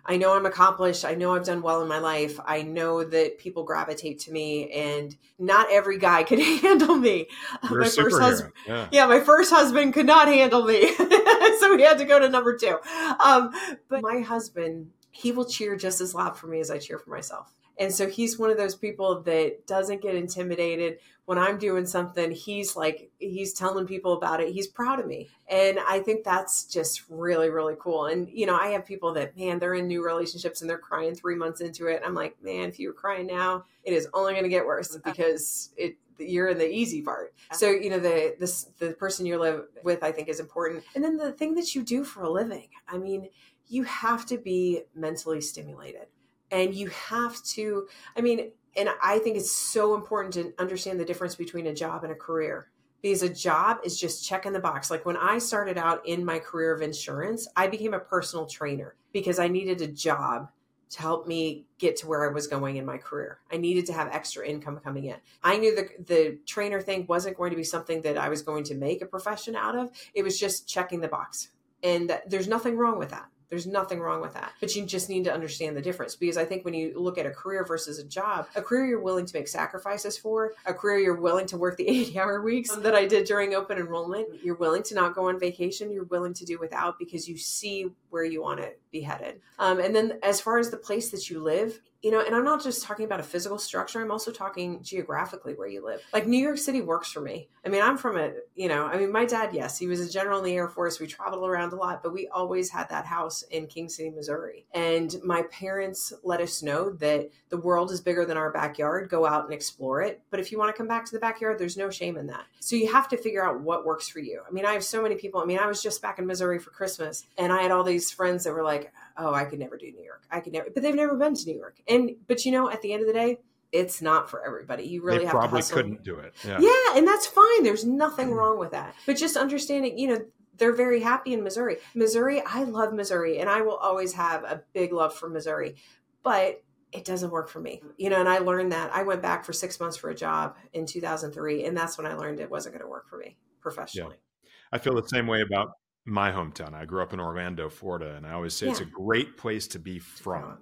I 0.06 0.16
know 0.16 0.34
I'm 0.34 0.46
accomplished. 0.46 1.04
I 1.04 1.14
know 1.14 1.34
I've 1.34 1.44
done 1.44 1.62
well 1.62 1.82
in 1.82 1.88
my 1.88 1.98
life. 1.98 2.38
I 2.44 2.62
know 2.62 3.04
that 3.04 3.38
people 3.38 3.64
gravitate 3.64 4.20
to 4.20 4.32
me, 4.32 4.70
and 4.70 5.16
not 5.38 5.70
every 5.70 5.98
guy 5.98 6.22
could 6.24 6.38
handle 6.62 6.96
me. 6.96 7.28
You're 7.70 7.80
my 7.80 7.88
first 7.88 8.20
husband, 8.20 8.52
yeah. 8.66 8.88
yeah. 8.92 9.06
my 9.06 9.20
first 9.20 9.50
husband 9.50 9.94
could 9.94 10.06
not 10.06 10.28
handle 10.28 10.64
me, 10.64 10.94
so 10.96 11.74
we 11.74 11.82
had 11.82 11.98
to 11.98 12.04
go 12.04 12.18
to 12.18 12.28
number 12.28 12.56
two. 12.56 12.78
Um, 13.20 13.52
but 13.88 14.02
my 14.02 14.20
husband, 14.20 14.90
he 15.10 15.32
will 15.32 15.46
cheer 15.46 15.76
just 15.76 16.00
as 16.00 16.14
loud 16.14 16.36
for 16.36 16.46
me 16.46 16.60
as 16.60 16.70
I 16.70 16.78
cheer 16.78 16.98
for 16.98 17.10
myself. 17.10 17.52
And 17.78 17.92
so 17.92 18.08
he's 18.08 18.38
one 18.38 18.50
of 18.50 18.56
those 18.56 18.74
people 18.74 19.22
that 19.22 19.66
doesn't 19.66 20.02
get 20.02 20.14
intimidated 20.14 20.98
when 21.26 21.38
I'm 21.38 21.58
doing 21.58 21.86
something. 21.86 22.30
He's 22.30 22.76
like, 22.76 23.10
he's 23.18 23.52
telling 23.52 23.86
people 23.86 24.12
about 24.12 24.40
it. 24.40 24.52
He's 24.52 24.66
proud 24.66 25.00
of 25.00 25.06
me. 25.06 25.28
And 25.48 25.78
I 25.80 26.00
think 26.00 26.24
that's 26.24 26.64
just 26.64 27.02
really, 27.08 27.50
really 27.50 27.74
cool. 27.78 28.06
And, 28.06 28.28
you 28.28 28.46
know, 28.46 28.56
I 28.56 28.68
have 28.68 28.84
people 28.84 29.14
that, 29.14 29.36
man, 29.36 29.58
they're 29.58 29.74
in 29.74 29.88
new 29.88 30.04
relationships 30.04 30.60
and 30.60 30.68
they're 30.70 30.78
crying 30.78 31.14
three 31.14 31.34
months 31.34 31.60
into 31.60 31.86
it. 31.86 32.02
I'm 32.04 32.14
like, 32.14 32.36
man, 32.42 32.68
if 32.68 32.78
you 32.78 32.88
were 32.88 32.94
crying 32.94 33.26
now, 33.26 33.64
it 33.82 33.92
is 33.92 34.08
only 34.12 34.32
going 34.32 34.44
to 34.44 34.50
get 34.50 34.66
worse 34.66 34.96
because 35.04 35.70
it, 35.76 35.96
you're 36.18 36.48
in 36.48 36.58
the 36.58 36.70
easy 36.70 37.02
part. 37.02 37.34
So, 37.52 37.70
you 37.70 37.90
know, 37.90 37.98
the 37.98 38.36
this 38.38 38.68
the 38.78 38.92
person 38.92 39.26
you 39.26 39.38
live 39.38 39.64
with 39.82 40.04
I 40.04 40.12
think 40.12 40.28
is 40.28 40.38
important. 40.38 40.84
And 40.94 41.02
then 41.02 41.16
the 41.16 41.32
thing 41.32 41.56
that 41.56 41.74
you 41.74 41.82
do 41.82 42.04
for 42.04 42.22
a 42.22 42.30
living. 42.30 42.68
I 42.86 42.98
mean, 42.98 43.30
you 43.66 43.82
have 43.82 44.24
to 44.26 44.38
be 44.38 44.82
mentally 44.94 45.40
stimulated 45.40 46.06
and 46.54 46.74
you 46.74 46.88
have 46.88 47.42
to 47.42 47.86
i 48.16 48.20
mean 48.22 48.50
and 48.76 48.88
i 49.02 49.18
think 49.18 49.36
it's 49.36 49.52
so 49.52 49.94
important 49.94 50.32
to 50.32 50.54
understand 50.58 50.98
the 50.98 51.04
difference 51.04 51.34
between 51.34 51.66
a 51.66 51.74
job 51.74 52.04
and 52.04 52.12
a 52.12 52.16
career 52.16 52.70
because 53.02 53.22
a 53.22 53.28
job 53.28 53.78
is 53.84 54.00
just 54.00 54.26
checking 54.26 54.52
the 54.52 54.60
box 54.60 54.90
like 54.90 55.04
when 55.04 55.16
i 55.16 55.36
started 55.36 55.76
out 55.76 56.06
in 56.06 56.24
my 56.24 56.38
career 56.38 56.72
of 56.72 56.80
insurance 56.80 57.46
i 57.56 57.66
became 57.66 57.92
a 57.92 57.98
personal 57.98 58.46
trainer 58.46 58.94
because 59.12 59.38
i 59.38 59.48
needed 59.48 59.82
a 59.82 59.88
job 59.88 60.48
to 60.90 61.00
help 61.00 61.26
me 61.26 61.66
get 61.78 61.96
to 61.96 62.06
where 62.06 62.28
I 62.28 62.32
was 62.32 62.46
going 62.46 62.76
in 62.76 62.86
my 62.86 62.98
career. 62.98 63.40
I 63.50 63.56
needed 63.56 63.86
to 63.86 63.92
have 63.92 64.08
extra 64.12 64.46
income 64.46 64.78
coming 64.78 65.06
in. 65.06 65.16
I 65.42 65.56
knew 65.56 65.74
the 65.74 65.88
the 66.04 66.38
trainer 66.46 66.80
thing 66.80 67.06
wasn't 67.08 67.36
going 67.36 67.50
to 67.50 67.56
be 67.56 67.64
something 67.64 68.02
that 68.02 68.16
I 68.16 68.28
was 68.28 68.42
going 68.42 68.62
to 68.64 68.76
make 68.76 69.02
a 69.02 69.06
profession 69.06 69.56
out 69.56 69.76
of. 69.76 69.90
It 70.12 70.22
was 70.22 70.38
just 70.38 70.68
checking 70.68 71.00
the 71.00 71.08
box. 71.08 71.48
And 71.82 72.16
there's 72.28 72.46
nothing 72.46 72.76
wrong 72.76 72.98
with 72.98 73.10
that. 73.10 73.26
There's 73.48 73.66
nothing 73.66 74.00
wrong 74.00 74.20
with 74.20 74.34
that. 74.34 74.52
But 74.60 74.74
you 74.74 74.84
just 74.84 75.08
need 75.08 75.24
to 75.24 75.32
understand 75.32 75.76
the 75.76 75.82
difference 75.82 76.16
because 76.16 76.36
I 76.36 76.44
think 76.44 76.64
when 76.64 76.74
you 76.74 76.98
look 76.98 77.18
at 77.18 77.26
a 77.26 77.30
career 77.30 77.64
versus 77.64 77.98
a 77.98 78.04
job, 78.04 78.48
a 78.56 78.62
career 78.62 78.86
you're 78.86 79.00
willing 79.00 79.26
to 79.26 79.36
make 79.36 79.48
sacrifices 79.48 80.16
for, 80.16 80.52
a 80.66 80.74
career 80.74 80.98
you're 80.98 81.20
willing 81.20 81.46
to 81.46 81.56
work 81.56 81.76
the 81.76 81.88
80 81.88 82.18
hour 82.18 82.42
weeks 82.42 82.74
that 82.76 82.94
I 82.94 83.06
did 83.06 83.26
during 83.26 83.54
open 83.54 83.78
enrollment, 83.78 84.28
you're 84.42 84.56
willing 84.56 84.82
to 84.84 84.94
not 84.94 85.14
go 85.14 85.28
on 85.28 85.38
vacation, 85.38 85.90
you're 85.90 86.04
willing 86.04 86.34
to 86.34 86.44
do 86.44 86.58
without 86.58 86.98
because 86.98 87.28
you 87.28 87.36
see 87.36 87.90
where 88.10 88.24
you 88.24 88.42
want 88.42 88.60
to 88.60 88.70
be 88.90 89.00
headed. 89.00 89.40
Um, 89.58 89.80
and 89.80 89.94
then 89.94 90.18
as 90.22 90.40
far 90.40 90.58
as 90.58 90.70
the 90.70 90.76
place 90.76 91.10
that 91.10 91.30
you 91.30 91.40
live, 91.40 91.80
you 92.04 92.10
know, 92.10 92.20
and 92.20 92.34
I'm 92.34 92.44
not 92.44 92.62
just 92.62 92.82
talking 92.82 93.06
about 93.06 93.18
a 93.18 93.22
physical 93.22 93.56
structure, 93.56 93.98
I'm 93.98 94.10
also 94.10 94.30
talking 94.30 94.82
geographically 94.82 95.54
where 95.54 95.66
you 95.66 95.82
live. 95.82 96.02
Like 96.12 96.26
New 96.26 96.36
York 96.36 96.58
City 96.58 96.82
works 96.82 97.10
for 97.10 97.22
me. 97.22 97.48
I 97.64 97.70
mean, 97.70 97.80
I'm 97.80 97.96
from 97.96 98.18
a, 98.18 98.32
you 98.54 98.68
know, 98.68 98.84
I 98.84 98.98
mean, 98.98 99.10
my 99.10 99.24
dad, 99.24 99.54
yes, 99.54 99.78
he 99.78 99.86
was 99.86 100.00
a 100.00 100.10
general 100.10 100.38
in 100.38 100.44
the 100.44 100.52
Air 100.52 100.68
Force. 100.68 101.00
We 101.00 101.06
traveled 101.06 101.48
around 101.48 101.72
a 101.72 101.76
lot, 101.76 102.02
but 102.02 102.12
we 102.12 102.28
always 102.28 102.70
had 102.70 102.90
that 102.90 103.06
house 103.06 103.40
in 103.44 103.68
King 103.68 103.88
City, 103.88 104.10
Missouri. 104.10 104.66
And 104.74 105.16
my 105.24 105.44
parents 105.44 106.12
let 106.22 106.42
us 106.42 106.62
know 106.62 106.90
that 106.90 107.30
the 107.48 107.56
world 107.56 107.90
is 107.90 108.02
bigger 108.02 108.26
than 108.26 108.36
our 108.36 108.52
backyard. 108.52 109.08
Go 109.08 109.24
out 109.24 109.46
and 109.46 109.54
explore 109.54 110.02
it. 110.02 110.20
But 110.30 110.40
if 110.40 110.52
you 110.52 110.58
want 110.58 110.74
to 110.74 110.76
come 110.76 110.88
back 110.88 111.06
to 111.06 111.12
the 111.12 111.18
backyard, 111.18 111.58
there's 111.58 111.78
no 111.78 111.88
shame 111.88 112.18
in 112.18 112.26
that. 112.26 112.44
So 112.60 112.76
you 112.76 112.92
have 112.92 113.08
to 113.08 113.16
figure 113.16 113.42
out 113.42 113.62
what 113.62 113.86
works 113.86 114.10
for 114.10 114.18
you. 114.18 114.42
I 114.46 114.50
mean, 114.52 114.66
I 114.66 114.74
have 114.74 114.84
so 114.84 115.02
many 115.02 115.14
people. 115.14 115.40
I 115.40 115.46
mean, 115.46 115.58
I 115.58 115.66
was 115.66 115.82
just 115.82 116.02
back 116.02 116.18
in 116.18 116.26
Missouri 116.26 116.58
for 116.58 116.68
Christmas 116.68 117.24
and 117.38 117.50
I 117.50 117.62
had 117.62 117.70
all 117.70 117.82
these 117.82 118.10
friends 118.10 118.44
that 118.44 118.52
were 118.52 118.62
like, 118.62 118.92
oh, 119.16 119.32
I 119.32 119.44
could 119.44 119.58
never 119.58 119.76
do 119.76 119.90
New 119.90 120.02
York. 120.02 120.24
I 120.30 120.40
could 120.40 120.52
never, 120.52 120.68
but 120.72 120.82
they've 120.82 120.94
never 120.94 121.16
been 121.16 121.34
to 121.34 121.46
New 121.46 121.56
York. 121.56 121.76
And, 121.88 122.12
but 122.26 122.44
you 122.44 122.52
know, 122.52 122.70
at 122.70 122.82
the 122.82 122.92
end 122.92 123.02
of 123.02 123.06
the 123.06 123.12
day, 123.12 123.38
it's 123.72 124.00
not 124.00 124.30
for 124.30 124.46
everybody. 124.46 124.84
You 124.84 125.02
really 125.02 125.18
they 125.18 125.24
have 125.24 125.32
probably 125.32 125.62
to 125.62 125.72
couldn't 125.72 126.04
do 126.04 126.16
it. 126.18 126.32
Yeah. 126.46 126.58
yeah, 126.60 126.96
and 126.96 127.06
that's 127.06 127.26
fine. 127.26 127.64
There's 127.64 127.84
nothing 127.84 128.28
mm. 128.28 128.36
wrong 128.36 128.58
with 128.58 128.70
that. 128.70 128.94
But 129.04 129.16
just 129.16 129.36
understanding, 129.36 129.98
you 129.98 130.08
know, 130.08 130.24
they're 130.56 130.72
very 130.72 131.00
happy 131.00 131.32
in 131.32 131.42
Missouri. 131.42 131.78
Missouri, 131.94 132.40
I 132.46 132.62
love 132.62 132.92
Missouri, 132.92 133.38
and 133.40 133.50
I 133.50 133.62
will 133.62 133.76
always 133.76 134.12
have 134.12 134.44
a 134.44 134.62
big 134.72 134.92
love 134.92 135.14
for 135.14 135.28
Missouri. 135.28 135.74
But 136.22 136.62
it 136.92 137.04
doesn't 137.04 137.30
work 137.30 137.48
for 137.48 137.60
me, 137.60 137.82
you 137.96 138.08
know. 138.08 138.20
And 138.20 138.28
I 138.28 138.38
learned 138.38 138.70
that. 138.70 138.94
I 138.94 139.02
went 139.02 139.20
back 139.20 139.44
for 139.44 139.52
six 139.52 139.80
months 139.80 139.96
for 139.96 140.10
a 140.10 140.14
job 140.14 140.56
in 140.72 140.86
2003, 140.86 141.64
and 141.64 141.76
that's 141.76 141.98
when 141.98 142.06
I 142.06 142.14
learned 142.14 142.38
it 142.38 142.50
wasn't 142.50 142.74
going 142.74 142.84
to 142.84 142.88
work 142.88 143.08
for 143.08 143.18
me 143.18 143.36
professionally. 143.60 144.16
Yeah. 144.42 144.50
I 144.72 144.78
feel 144.78 144.94
the 144.94 145.08
same 145.08 145.26
way 145.26 145.40
about 145.40 145.72
my 146.04 146.30
hometown. 146.30 146.74
I 146.74 146.84
grew 146.84 147.02
up 147.02 147.12
in 147.12 147.20
Orlando, 147.20 147.68
Florida, 147.68 148.14
and 148.16 148.26
I 148.26 148.32
always 148.32 148.54
say 148.54 148.66
yeah. 148.66 148.72
it's 148.72 148.80
a 148.80 148.86
great 148.86 149.36
place 149.36 149.66
to 149.68 149.78
be 149.78 149.98
from. 149.98 150.58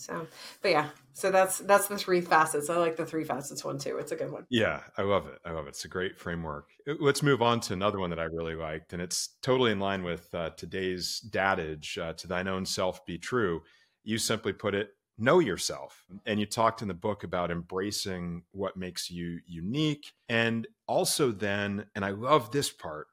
So, 0.00 0.26
but 0.62 0.70
yeah, 0.70 0.88
so 1.12 1.30
that's 1.30 1.58
that's 1.58 1.86
the 1.86 1.98
three 1.98 2.22
facets. 2.22 2.70
I 2.70 2.76
like 2.78 2.96
the 2.96 3.04
three 3.04 3.24
facets 3.24 3.62
one 3.62 3.78
too. 3.78 3.98
It's 3.98 4.12
a 4.12 4.16
good 4.16 4.32
one. 4.32 4.46
Yeah, 4.48 4.80
I 4.96 5.02
love 5.02 5.26
it. 5.26 5.38
I 5.44 5.50
love 5.50 5.66
it. 5.66 5.70
It's 5.70 5.84
a 5.84 5.88
great 5.88 6.18
framework. 6.18 6.70
Uh, 6.88 6.94
let's 7.00 7.22
move 7.22 7.42
on 7.42 7.60
to 7.60 7.74
another 7.74 7.98
one 7.98 8.08
that 8.08 8.18
I 8.18 8.24
really 8.24 8.54
liked, 8.54 8.94
and 8.94 9.02
it's 9.02 9.28
totally 9.42 9.72
in 9.72 9.78
line 9.78 10.02
with 10.02 10.34
uh, 10.34 10.50
today's 10.56 11.22
dadage. 11.28 11.98
Uh, 11.98 12.14
to 12.14 12.26
thine 12.26 12.48
own 12.48 12.64
self 12.64 13.04
be 13.04 13.18
true. 13.18 13.62
You 14.02 14.16
simply 14.16 14.54
put 14.54 14.74
it, 14.74 14.88
know 15.18 15.38
yourself. 15.38 16.06
And 16.24 16.40
you 16.40 16.46
talked 16.46 16.80
in 16.80 16.88
the 16.88 16.94
book 16.94 17.22
about 17.22 17.50
embracing 17.50 18.44
what 18.52 18.78
makes 18.78 19.10
you 19.10 19.40
unique, 19.46 20.14
and 20.30 20.66
also 20.86 21.30
then, 21.30 21.84
and 21.94 22.06
I 22.06 22.10
love 22.10 22.50
this 22.52 22.70
part. 22.70 23.08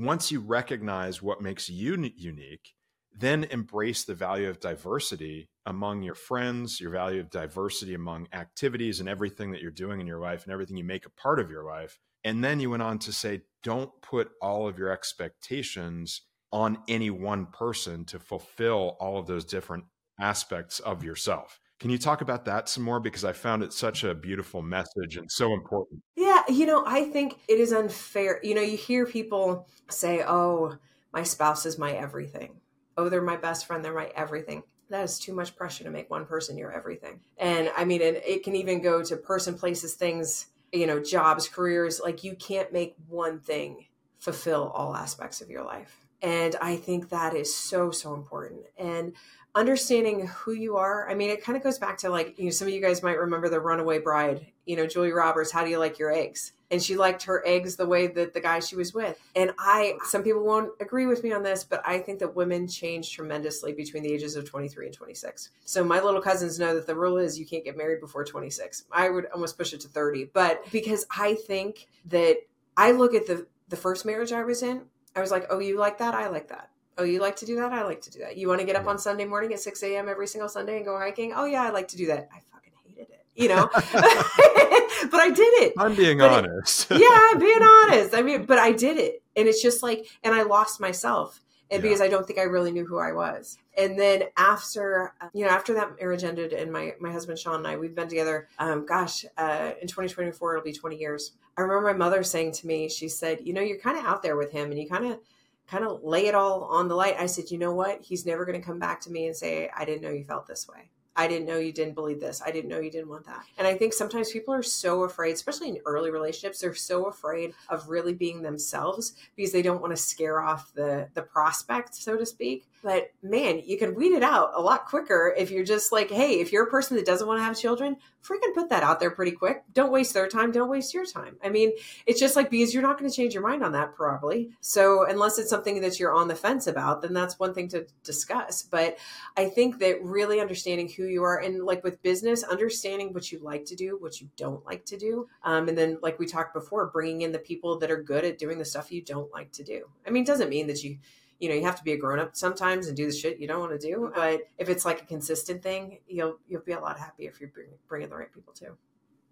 Once 0.00 0.32
you 0.32 0.40
recognize 0.40 1.20
what 1.20 1.42
makes 1.42 1.68
you 1.68 1.94
unique, 2.16 2.72
then 3.12 3.44
embrace 3.44 4.02
the 4.02 4.14
value 4.14 4.48
of 4.48 4.58
diversity 4.58 5.50
among 5.66 6.02
your 6.02 6.14
friends, 6.14 6.80
your 6.80 6.90
value 6.90 7.20
of 7.20 7.28
diversity 7.28 7.92
among 7.92 8.26
activities 8.32 8.98
and 8.98 9.10
everything 9.10 9.52
that 9.52 9.60
you're 9.60 9.70
doing 9.70 10.00
in 10.00 10.06
your 10.06 10.18
life 10.18 10.44
and 10.44 10.54
everything 10.54 10.78
you 10.78 10.84
make 10.84 11.04
a 11.04 11.10
part 11.10 11.38
of 11.38 11.50
your 11.50 11.64
life. 11.64 11.98
And 12.24 12.42
then 12.42 12.60
you 12.60 12.70
went 12.70 12.82
on 12.82 12.98
to 13.00 13.12
say, 13.12 13.42
don't 13.62 13.90
put 14.00 14.30
all 14.40 14.66
of 14.66 14.78
your 14.78 14.90
expectations 14.90 16.22
on 16.50 16.78
any 16.88 17.10
one 17.10 17.44
person 17.44 18.06
to 18.06 18.18
fulfill 18.18 18.96
all 19.00 19.18
of 19.18 19.26
those 19.26 19.44
different 19.44 19.84
aspects 20.18 20.80
of 20.80 21.04
yourself. 21.04 21.59
Can 21.80 21.90
you 21.90 21.98
talk 21.98 22.20
about 22.20 22.44
that 22.44 22.68
some 22.68 22.84
more? 22.84 23.00
Because 23.00 23.24
I 23.24 23.32
found 23.32 23.62
it 23.62 23.72
such 23.72 24.04
a 24.04 24.14
beautiful 24.14 24.62
message 24.62 25.16
and 25.16 25.30
so 25.30 25.54
important. 25.54 26.02
Yeah, 26.14 26.42
you 26.48 26.66
know, 26.66 26.84
I 26.86 27.04
think 27.04 27.38
it 27.48 27.58
is 27.58 27.72
unfair. 27.72 28.38
You 28.42 28.54
know, 28.54 28.60
you 28.60 28.76
hear 28.76 29.06
people 29.06 29.66
say, 29.88 30.22
oh, 30.26 30.76
my 31.12 31.22
spouse 31.22 31.66
is 31.66 31.78
my 31.78 31.92
everything 31.92 32.60
oh, 33.00 33.08
they're 33.08 33.22
my 33.22 33.36
best 33.36 33.66
friend, 33.66 33.84
they're 33.84 33.94
my 33.94 34.10
everything. 34.14 34.62
That 34.90 35.04
is 35.04 35.18
too 35.18 35.32
much 35.32 35.56
pressure 35.56 35.84
to 35.84 35.90
make 35.90 36.10
one 36.10 36.26
person 36.26 36.58
your 36.58 36.72
everything. 36.72 37.20
And 37.38 37.70
I 37.76 37.84
mean, 37.84 38.02
it, 38.02 38.22
it 38.26 38.42
can 38.42 38.56
even 38.56 38.82
go 38.82 39.02
to 39.02 39.16
person, 39.16 39.56
places, 39.56 39.94
things, 39.94 40.46
you 40.72 40.86
know, 40.86 41.00
jobs, 41.00 41.48
careers. 41.48 42.00
Like 42.02 42.24
you 42.24 42.34
can't 42.34 42.72
make 42.72 42.96
one 43.08 43.38
thing 43.38 43.86
fulfill 44.18 44.70
all 44.74 44.94
aspects 44.94 45.40
of 45.40 45.48
your 45.48 45.64
life. 45.64 45.96
And 46.22 46.56
I 46.60 46.76
think 46.76 47.08
that 47.10 47.34
is 47.34 47.54
so, 47.54 47.90
so 47.90 48.14
important. 48.14 48.66
And 48.76 49.14
understanding 49.54 50.26
who 50.26 50.52
you 50.52 50.76
are. 50.76 51.08
I 51.08 51.14
mean, 51.14 51.30
it 51.30 51.42
kind 51.42 51.56
of 51.56 51.62
goes 51.64 51.78
back 51.78 51.98
to 51.98 52.10
like, 52.10 52.38
you 52.38 52.44
know, 52.44 52.50
some 52.50 52.68
of 52.68 52.74
you 52.74 52.80
guys 52.80 53.02
might 53.02 53.18
remember 53.18 53.48
the 53.48 53.60
Runaway 53.60 53.98
Bride, 53.98 54.46
you 54.64 54.76
know, 54.76 54.86
Julia 54.86 55.14
Roberts, 55.14 55.50
how 55.50 55.64
do 55.64 55.70
you 55.70 55.78
like 55.78 55.98
your 55.98 56.12
eggs? 56.12 56.52
And 56.70 56.80
she 56.80 56.96
liked 56.96 57.24
her 57.24 57.44
eggs 57.44 57.74
the 57.74 57.86
way 57.86 58.06
that 58.06 58.32
the 58.32 58.40
guy 58.40 58.60
she 58.60 58.76
was 58.76 58.94
with. 58.94 59.18
And 59.34 59.50
I, 59.58 59.94
some 60.04 60.22
people 60.22 60.44
won't 60.44 60.70
agree 60.80 61.06
with 61.06 61.24
me 61.24 61.32
on 61.32 61.42
this, 61.42 61.64
but 61.64 61.82
I 61.84 61.98
think 61.98 62.20
that 62.20 62.36
women 62.36 62.68
change 62.68 63.12
tremendously 63.12 63.72
between 63.72 64.04
the 64.04 64.12
ages 64.12 64.36
of 64.36 64.48
23 64.48 64.86
and 64.86 64.94
26. 64.94 65.50
So 65.64 65.82
my 65.82 66.00
little 66.00 66.20
cousins 66.20 66.60
know 66.60 66.76
that 66.76 66.86
the 66.86 66.94
rule 66.94 67.16
is 67.18 67.40
you 67.40 67.46
can't 67.46 67.64
get 67.64 67.76
married 67.76 68.00
before 68.00 68.24
26. 68.24 68.84
I 68.92 69.10
would 69.10 69.26
almost 69.34 69.58
push 69.58 69.72
it 69.72 69.80
to 69.80 69.88
30. 69.88 70.30
But 70.32 70.62
because 70.70 71.06
I 71.10 71.34
think 71.34 71.88
that 72.04 72.36
I 72.76 72.92
look 72.92 73.14
at 73.14 73.26
the, 73.26 73.48
the 73.68 73.76
first 73.76 74.06
marriage 74.06 74.30
I 74.30 74.44
was 74.44 74.62
in, 74.62 74.82
I 75.16 75.20
was 75.20 75.30
like, 75.30 75.46
oh, 75.50 75.58
you 75.58 75.78
like 75.78 75.98
that? 75.98 76.14
I 76.14 76.28
like 76.28 76.48
that 76.48 76.70
Oh, 77.00 77.02
you 77.02 77.18
like 77.18 77.36
to 77.36 77.46
do 77.46 77.56
that? 77.56 77.72
I 77.72 77.82
like 77.84 78.02
to 78.02 78.10
do 78.10 78.18
that. 78.18 78.36
You 78.36 78.46
want 78.46 78.60
to 78.60 78.66
get 78.66 78.76
up 78.76 78.86
on 78.86 78.98
Sunday 78.98 79.24
morning 79.24 79.54
at 79.54 79.60
6 79.60 79.82
a.m. 79.84 80.06
every 80.06 80.26
single 80.26 80.50
Sunday 80.50 80.76
and 80.76 80.84
go 80.84 80.98
hiking? 80.98 81.32
Oh, 81.34 81.46
yeah, 81.46 81.62
I 81.62 81.70
like 81.70 81.88
to 81.88 81.96
do 81.96 82.06
that. 82.08 82.28
I 82.30 82.42
fucking 82.52 82.72
hated 82.84 83.10
it, 83.10 83.24
you 83.34 83.48
know? 83.48 83.70
but 85.10 85.18
I 85.18 85.30
did 85.34 85.62
it. 85.62 85.72
I'm 85.78 85.94
being 85.94 86.18
but 86.18 86.30
honest. 86.30 86.90
It, 86.90 87.00
yeah, 87.00 87.28
I'm 87.32 87.38
being 87.38 87.62
honest. 87.62 88.14
I 88.14 88.20
mean, 88.20 88.44
but 88.44 88.58
I 88.58 88.72
did 88.72 88.98
it. 88.98 89.22
And 89.34 89.48
it's 89.48 89.62
just 89.62 89.82
like, 89.82 90.08
and 90.22 90.34
I 90.34 90.42
lost 90.42 90.78
myself. 90.78 91.40
And 91.70 91.82
yeah. 91.82 91.88
because 91.88 92.00
I 92.00 92.08
don't 92.08 92.26
think 92.26 92.38
I 92.38 92.42
really 92.42 92.72
knew 92.72 92.84
who 92.84 92.98
I 92.98 93.12
was. 93.12 93.58
And 93.78 93.98
then 93.98 94.24
after, 94.36 95.14
you 95.32 95.44
know, 95.44 95.50
after 95.50 95.72
that 95.74 96.00
marriage 96.00 96.24
ended 96.24 96.52
and 96.52 96.72
my, 96.72 96.94
my 97.00 97.12
husband, 97.12 97.38
Sean 97.38 97.56
and 97.56 97.66
I, 97.66 97.76
we've 97.76 97.94
been 97.94 98.08
together, 98.08 98.48
um, 98.58 98.84
gosh, 98.84 99.24
uh, 99.38 99.72
in 99.80 99.86
2024, 99.86 100.56
it'll 100.56 100.64
be 100.64 100.72
20 100.72 100.96
years. 100.96 101.32
I 101.56 101.60
remember 101.60 101.92
my 101.92 101.96
mother 101.96 102.22
saying 102.22 102.52
to 102.52 102.66
me, 102.66 102.88
she 102.88 103.08
said, 103.08 103.40
you 103.44 103.52
know, 103.52 103.60
you're 103.60 103.78
kind 103.78 103.98
of 103.98 104.04
out 104.04 104.22
there 104.22 104.36
with 104.36 104.50
him 104.50 104.70
and 104.70 104.80
you 104.80 104.88
kind 104.88 105.06
of, 105.06 105.20
kind 105.68 105.84
of 105.84 106.02
lay 106.02 106.26
it 106.26 106.34
all 106.34 106.64
on 106.64 106.88
the 106.88 106.96
light. 106.96 107.14
I 107.18 107.26
said, 107.26 107.50
you 107.50 107.58
know 107.58 107.72
what? 107.72 108.02
He's 108.02 108.26
never 108.26 108.44
going 108.44 108.60
to 108.60 108.66
come 108.66 108.80
back 108.80 109.00
to 109.02 109.10
me 109.10 109.26
and 109.26 109.36
say, 109.36 109.70
I 109.76 109.84
didn't 109.84 110.02
know 110.02 110.10
you 110.10 110.24
felt 110.24 110.48
this 110.48 110.66
way. 110.66 110.90
I 111.16 111.26
didn't 111.26 111.46
know 111.46 111.58
you 111.58 111.72
didn't 111.72 111.94
believe 111.94 112.20
this. 112.20 112.40
I 112.44 112.50
didn't 112.50 112.70
know 112.70 112.78
you 112.78 112.90
didn't 112.90 113.08
want 113.08 113.26
that. 113.26 113.44
And 113.58 113.66
I 113.66 113.74
think 113.74 113.92
sometimes 113.92 114.30
people 114.30 114.54
are 114.54 114.62
so 114.62 115.02
afraid, 115.02 115.34
especially 115.34 115.68
in 115.68 115.78
early 115.84 116.10
relationships, 116.10 116.60
they're 116.60 116.74
so 116.74 117.06
afraid 117.06 117.52
of 117.68 117.88
really 117.88 118.14
being 118.14 118.42
themselves 118.42 119.14
because 119.36 119.52
they 119.52 119.62
don't 119.62 119.80
want 119.80 119.92
to 119.94 120.02
scare 120.02 120.40
off 120.40 120.72
the 120.74 121.08
the 121.14 121.22
prospect, 121.22 121.94
so 121.94 122.16
to 122.16 122.24
speak. 122.24 122.69
But 122.82 123.10
man, 123.22 123.60
you 123.64 123.78
can 123.78 123.94
weed 123.94 124.12
it 124.12 124.22
out 124.22 124.52
a 124.54 124.60
lot 124.60 124.86
quicker 124.86 125.34
if 125.36 125.50
you're 125.50 125.64
just 125.64 125.92
like, 125.92 126.10
hey, 126.10 126.40
if 126.40 126.52
you're 126.52 126.64
a 126.64 126.70
person 126.70 126.96
that 126.96 127.06
doesn't 127.06 127.26
want 127.26 127.38
to 127.38 127.44
have 127.44 127.58
children, 127.58 127.96
freaking 128.24 128.54
put 128.54 128.68
that 128.70 128.82
out 128.82 129.00
there 129.00 129.10
pretty 129.10 129.32
quick. 129.32 129.62
Don't 129.72 129.92
waste 129.92 130.14
their 130.14 130.28
time. 130.28 130.52
Don't 130.52 130.68
waste 130.68 130.94
your 130.94 131.04
time. 131.04 131.36
I 131.42 131.48
mean, 131.48 131.72
it's 132.06 132.20
just 132.20 132.36
like 132.36 132.50
because 132.50 132.72
you're 132.72 132.82
not 132.82 132.98
going 132.98 133.10
to 133.10 133.14
change 133.16 133.34
your 133.34 133.46
mind 133.46 133.62
on 133.62 133.72
that 133.72 133.94
probably. 133.94 134.50
So 134.60 135.06
unless 135.08 135.38
it's 135.38 135.50
something 135.50 135.80
that 135.82 135.98
you're 135.98 136.14
on 136.14 136.28
the 136.28 136.34
fence 136.34 136.66
about, 136.66 137.02
then 137.02 137.12
that's 137.12 137.38
one 137.38 137.54
thing 137.54 137.68
to 137.68 137.86
discuss. 138.04 138.62
But 138.62 138.98
I 139.36 139.46
think 139.46 139.78
that 139.80 140.02
really 140.02 140.40
understanding 140.40 140.88
who 140.88 141.04
you 141.04 141.22
are 141.22 141.38
and 141.38 141.64
like 141.64 141.84
with 141.84 142.02
business, 142.02 142.42
understanding 142.42 143.12
what 143.12 143.30
you 143.30 143.38
like 143.40 143.64
to 143.66 143.76
do, 143.76 143.96
what 144.00 144.20
you 144.20 144.28
don't 144.36 144.64
like 144.64 144.84
to 144.86 144.96
do, 144.96 145.28
um, 145.44 145.68
and 145.68 145.76
then 145.76 145.98
like 146.02 146.18
we 146.18 146.26
talked 146.26 146.54
before, 146.54 146.86
bringing 146.86 147.22
in 147.22 147.32
the 147.32 147.38
people 147.38 147.78
that 147.78 147.90
are 147.90 148.02
good 148.02 148.24
at 148.24 148.38
doing 148.38 148.58
the 148.58 148.64
stuff 148.64 148.92
you 148.92 149.02
don't 149.02 149.32
like 149.32 149.52
to 149.52 149.64
do. 149.64 149.86
I 150.06 150.10
mean, 150.10 150.24
doesn't 150.24 150.48
mean 150.48 150.66
that 150.68 150.82
you 150.82 150.98
you 151.40 151.48
know 151.48 151.54
you 151.54 151.64
have 151.64 151.76
to 151.76 151.82
be 151.82 151.92
a 151.92 151.96
grown 151.96 152.20
up 152.20 152.36
sometimes 152.36 152.86
and 152.86 152.96
do 152.96 153.06
the 153.06 153.12
shit 153.12 153.40
you 153.40 153.48
don't 153.48 153.60
want 153.60 153.72
to 153.72 153.86
do 153.86 154.12
but 154.14 154.42
if 154.58 154.68
it's 154.68 154.84
like 154.84 155.02
a 155.02 155.06
consistent 155.06 155.62
thing 155.62 155.98
you'll 156.06 156.36
you'll 156.46 156.62
be 156.62 156.72
a 156.72 156.80
lot 156.80 156.98
happier 156.98 157.30
if 157.30 157.40
you're 157.40 157.50
bringing 157.88 158.08
the 158.08 158.16
right 158.16 158.32
people 158.32 158.52
too. 158.52 158.76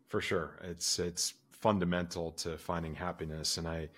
For 0.08 0.20
sure. 0.20 0.58
It's 0.64 0.98
it's 0.98 1.34
fundamental 1.50 2.32
to 2.32 2.56
finding 2.56 2.94
happiness 2.94 3.58
and 3.58 3.66
i 3.66 3.88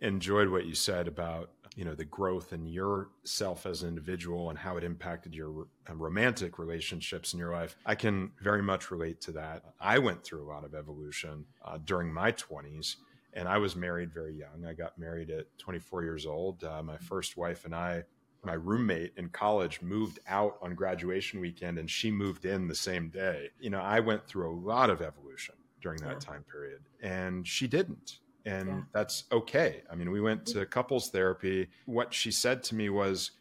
enjoyed 0.00 0.48
what 0.48 0.64
you 0.64 0.72
said 0.72 1.08
about 1.08 1.50
you 1.74 1.84
know 1.84 1.94
the 1.94 2.04
growth 2.04 2.52
in 2.52 2.66
yourself 2.66 3.66
as 3.66 3.82
an 3.82 3.88
individual 3.88 4.50
and 4.50 4.58
how 4.58 4.76
it 4.76 4.84
impacted 4.84 5.34
your 5.34 5.66
romantic 5.88 6.58
relationships 6.58 7.32
in 7.32 7.38
your 7.38 7.52
life. 7.52 7.76
I 7.86 7.94
can 7.94 8.32
very 8.40 8.62
much 8.62 8.90
relate 8.90 9.20
to 9.22 9.32
that. 9.32 9.62
I 9.80 9.98
went 9.98 10.24
through 10.24 10.44
a 10.44 10.48
lot 10.48 10.64
of 10.64 10.74
evolution 10.74 11.44
uh, 11.64 11.78
during 11.84 12.12
my 12.12 12.32
20s 12.32 12.96
and 13.34 13.48
I 13.48 13.58
was 13.58 13.76
married 13.76 14.12
very 14.12 14.34
young. 14.34 14.64
I 14.66 14.72
got 14.72 14.98
married 14.98 15.30
at 15.30 15.46
24 15.58 16.02
years 16.02 16.26
old. 16.26 16.64
Uh, 16.64 16.82
my 16.82 16.96
first 16.98 17.36
wife 17.36 17.64
and 17.64 17.74
I, 17.74 18.04
my 18.44 18.54
roommate 18.54 19.12
in 19.16 19.28
college, 19.28 19.82
moved 19.82 20.18
out 20.26 20.58
on 20.62 20.74
graduation 20.74 21.40
weekend, 21.40 21.78
and 21.78 21.90
she 21.90 22.10
moved 22.10 22.44
in 22.44 22.68
the 22.68 22.74
same 22.74 23.08
day. 23.10 23.50
You 23.60 23.70
know, 23.70 23.80
I 23.80 24.00
went 24.00 24.26
through 24.26 24.50
a 24.50 24.56
lot 24.56 24.90
of 24.90 25.02
evolution 25.02 25.54
during 25.80 26.00
that 26.00 26.14
yeah. 26.14 26.18
time 26.18 26.44
period, 26.50 26.80
and 27.02 27.46
she 27.46 27.66
didn't. 27.66 28.18
And 28.46 28.68
yeah. 28.68 28.80
that's 28.92 29.24
okay. 29.30 29.82
I 29.90 29.94
mean, 29.94 30.10
we 30.10 30.20
went 30.20 30.46
to 30.46 30.64
couples 30.64 31.10
therapy. 31.10 31.68
What 31.84 32.14
she 32.14 32.30
said 32.30 32.62
to 32.64 32.74
me 32.74 32.88
was, 32.88 33.32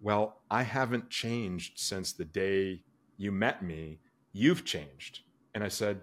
Well, 0.00 0.40
I 0.50 0.62
haven't 0.62 1.10
changed 1.10 1.78
since 1.78 2.12
the 2.12 2.24
day 2.24 2.82
you 3.16 3.32
met 3.32 3.62
me. 3.62 3.98
You've 4.32 4.64
changed. 4.64 5.20
And 5.54 5.64
I 5.64 5.68
said, 5.68 6.00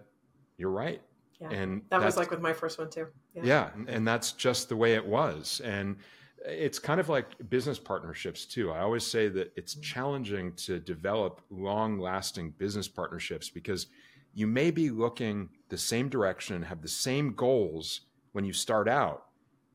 You're 0.58 0.72
right. 0.72 1.02
Yeah. 1.40 1.52
And 1.52 1.82
that 1.90 2.02
was 2.02 2.18
like 2.18 2.32
with 2.32 2.42
my 2.42 2.54
first 2.54 2.78
one 2.78 2.90
too. 2.90 3.08
Yeah. 3.34 3.44
yeah. 3.44 3.70
And 3.88 4.08
that's 4.08 4.34
just 4.34 4.70
the 4.70 4.76
way 4.76 4.96
it 4.96 5.06
was. 5.06 5.62
And 5.64 5.98
it's 6.46 6.80
kind 6.80 7.00
of 7.00 7.10
like 7.10 7.50
business 7.50 7.80
partnerships 7.80 8.46
too. 8.46 8.72
I 8.72 8.80
always 8.80 9.06
say 9.06 9.30
that 9.30 9.52
it's 9.56 9.74
mm-hmm. 9.74 9.82
challenging 9.82 10.54
to 10.54 10.80
develop 10.80 11.42
long 11.50 12.00
lasting 12.00 12.52
business 12.52 12.88
partnerships 12.88 13.50
because 13.50 13.88
you 14.34 14.48
may 14.48 14.72
be 14.72 14.90
looking 14.90 15.50
the 15.70 15.78
same 15.78 16.10
direction 16.10 16.56
and 16.56 16.66
have 16.66 16.82
the 16.82 16.88
same 16.88 17.34
goals 17.34 18.02
when 18.34 18.46
you 18.46 18.54
start 18.54 18.88
out, 18.88 19.26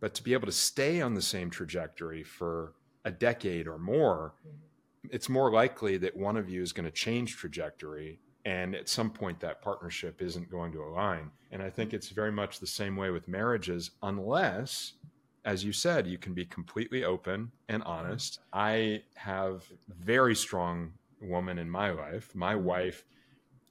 but 0.01 0.15
to 0.15 0.23
be 0.23 0.33
able 0.33 0.47
to 0.47 0.53
stay 0.53 1.01
on 1.01 1.15
the 1.15 1.23
same 1.23 1.51
trajectory 1.51 2.23
for 2.23 2.75
a 3.05 3.11
decade 3.11 3.67
or 3.67 3.79
more, 3.79 4.35
mm-hmm. 4.47 5.09
it's 5.11 5.29
more 5.29 5.51
likely 5.51 5.97
that 5.97 6.17
one 6.17 6.37
of 6.37 6.49
you 6.49 6.63
is 6.63 6.73
going 6.73 6.85
to 6.85 6.91
change 6.91 7.37
trajectory 7.37 8.21
and 8.45 8.75
at 8.75 8.89
some 8.89 9.11
point 9.11 9.41
that 9.41 9.63
partnership 9.63 10.21
isn't 10.21 10.51
going 10.51 10.73
to 10.73 10.83
align. 10.83 11.31
And 11.51 11.63
i 11.63 11.71
think 11.71 11.93
it's 11.93 12.09
very 12.09 12.33
much 12.33 12.61
the 12.61 12.67
same 12.67 12.97
way 12.97 13.11
with 13.11 13.29
marriages 13.29 13.91
unless 14.03 14.95
as 15.45 15.63
you 15.65 15.73
said 15.73 16.07
you 16.07 16.19
can 16.19 16.33
be 16.35 16.45
completely 16.45 17.05
open 17.05 17.51
and 17.69 17.83
honest. 17.85 18.41
I 18.53 19.03
have 19.17 19.65
very 19.89 20.35
strong 20.35 20.93
woman 21.21 21.59
in 21.59 21.69
my 21.69 21.91
life. 21.91 22.35
My 22.35 22.55
wife 22.55 23.05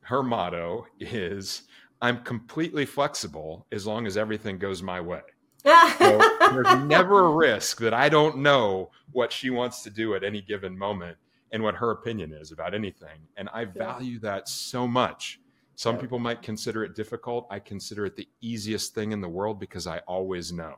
her 0.01 0.21
motto 0.21 0.86
is 0.99 1.63
i'm 2.01 2.21
completely 2.23 2.86
flexible 2.86 3.65
as 3.71 3.88
long 3.88 4.05
as 4.05 4.17
everything 4.17 4.57
goes 4.57 4.83
my 4.83 4.99
way. 4.99 5.21
So 5.63 6.21
there's 6.51 6.83
never 6.86 7.25
a 7.25 7.31
risk 7.31 7.79
that 7.79 7.93
i 7.93 8.09
don't 8.09 8.38
know 8.38 8.91
what 9.12 9.31
she 9.31 9.49
wants 9.49 9.81
to 9.83 9.89
do 9.89 10.13
at 10.15 10.23
any 10.23 10.41
given 10.41 10.77
moment 10.77 11.17
and 11.53 11.61
what 11.63 11.75
her 11.75 11.91
opinion 11.91 12.33
is 12.33 12.51
about 12.51 12.73
anything. 12.73 13.27
And 13.37 13.47
I 13.53 13.65
value 13.65 14.19
that 14.19 14.49
so 14.49 14.87
much. 14.87 15.39
Some 15.75 15.95
yeah. 15.95 16.01
people 16.01 16.19
might 16.19 16.41
consider 16.41 16.83
it 16.83 16.95
difficult. 16.95 17.47
I 17.49 17.59
consider 17.59 18.05
it 18.05 18.15
the 18.15 18.27
easiest 18.41 18.93
thing 18.93 19.11
in 19.11 19.21
the 19.21 19.29
world 19.29 19.59
because 19.59 19.87
I 19.87 19.99
always 19.99 20.51
know. 20.51 20.75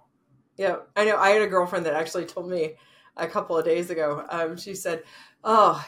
Yeah, 0.58 0.78
I 0.96 1.06
know. 1.06 1.18
I 1.18 1.30
had 1.30 1.42
a 1.42 1.48
girlfriend 1.48 1.86
that 1.86 1.94
actually 1.94 2.26
told 2.26 2.50
me 2.50 2.76
a 3.18 3.28
couple 3.28 3.58
of 3.58 3.66
days 3.66 3.90
ago. 3.90 4.26
Um, 4.30 4.58
she 4.58 4.74
said, 4.74 5.04
"Oh, 5.44 5.84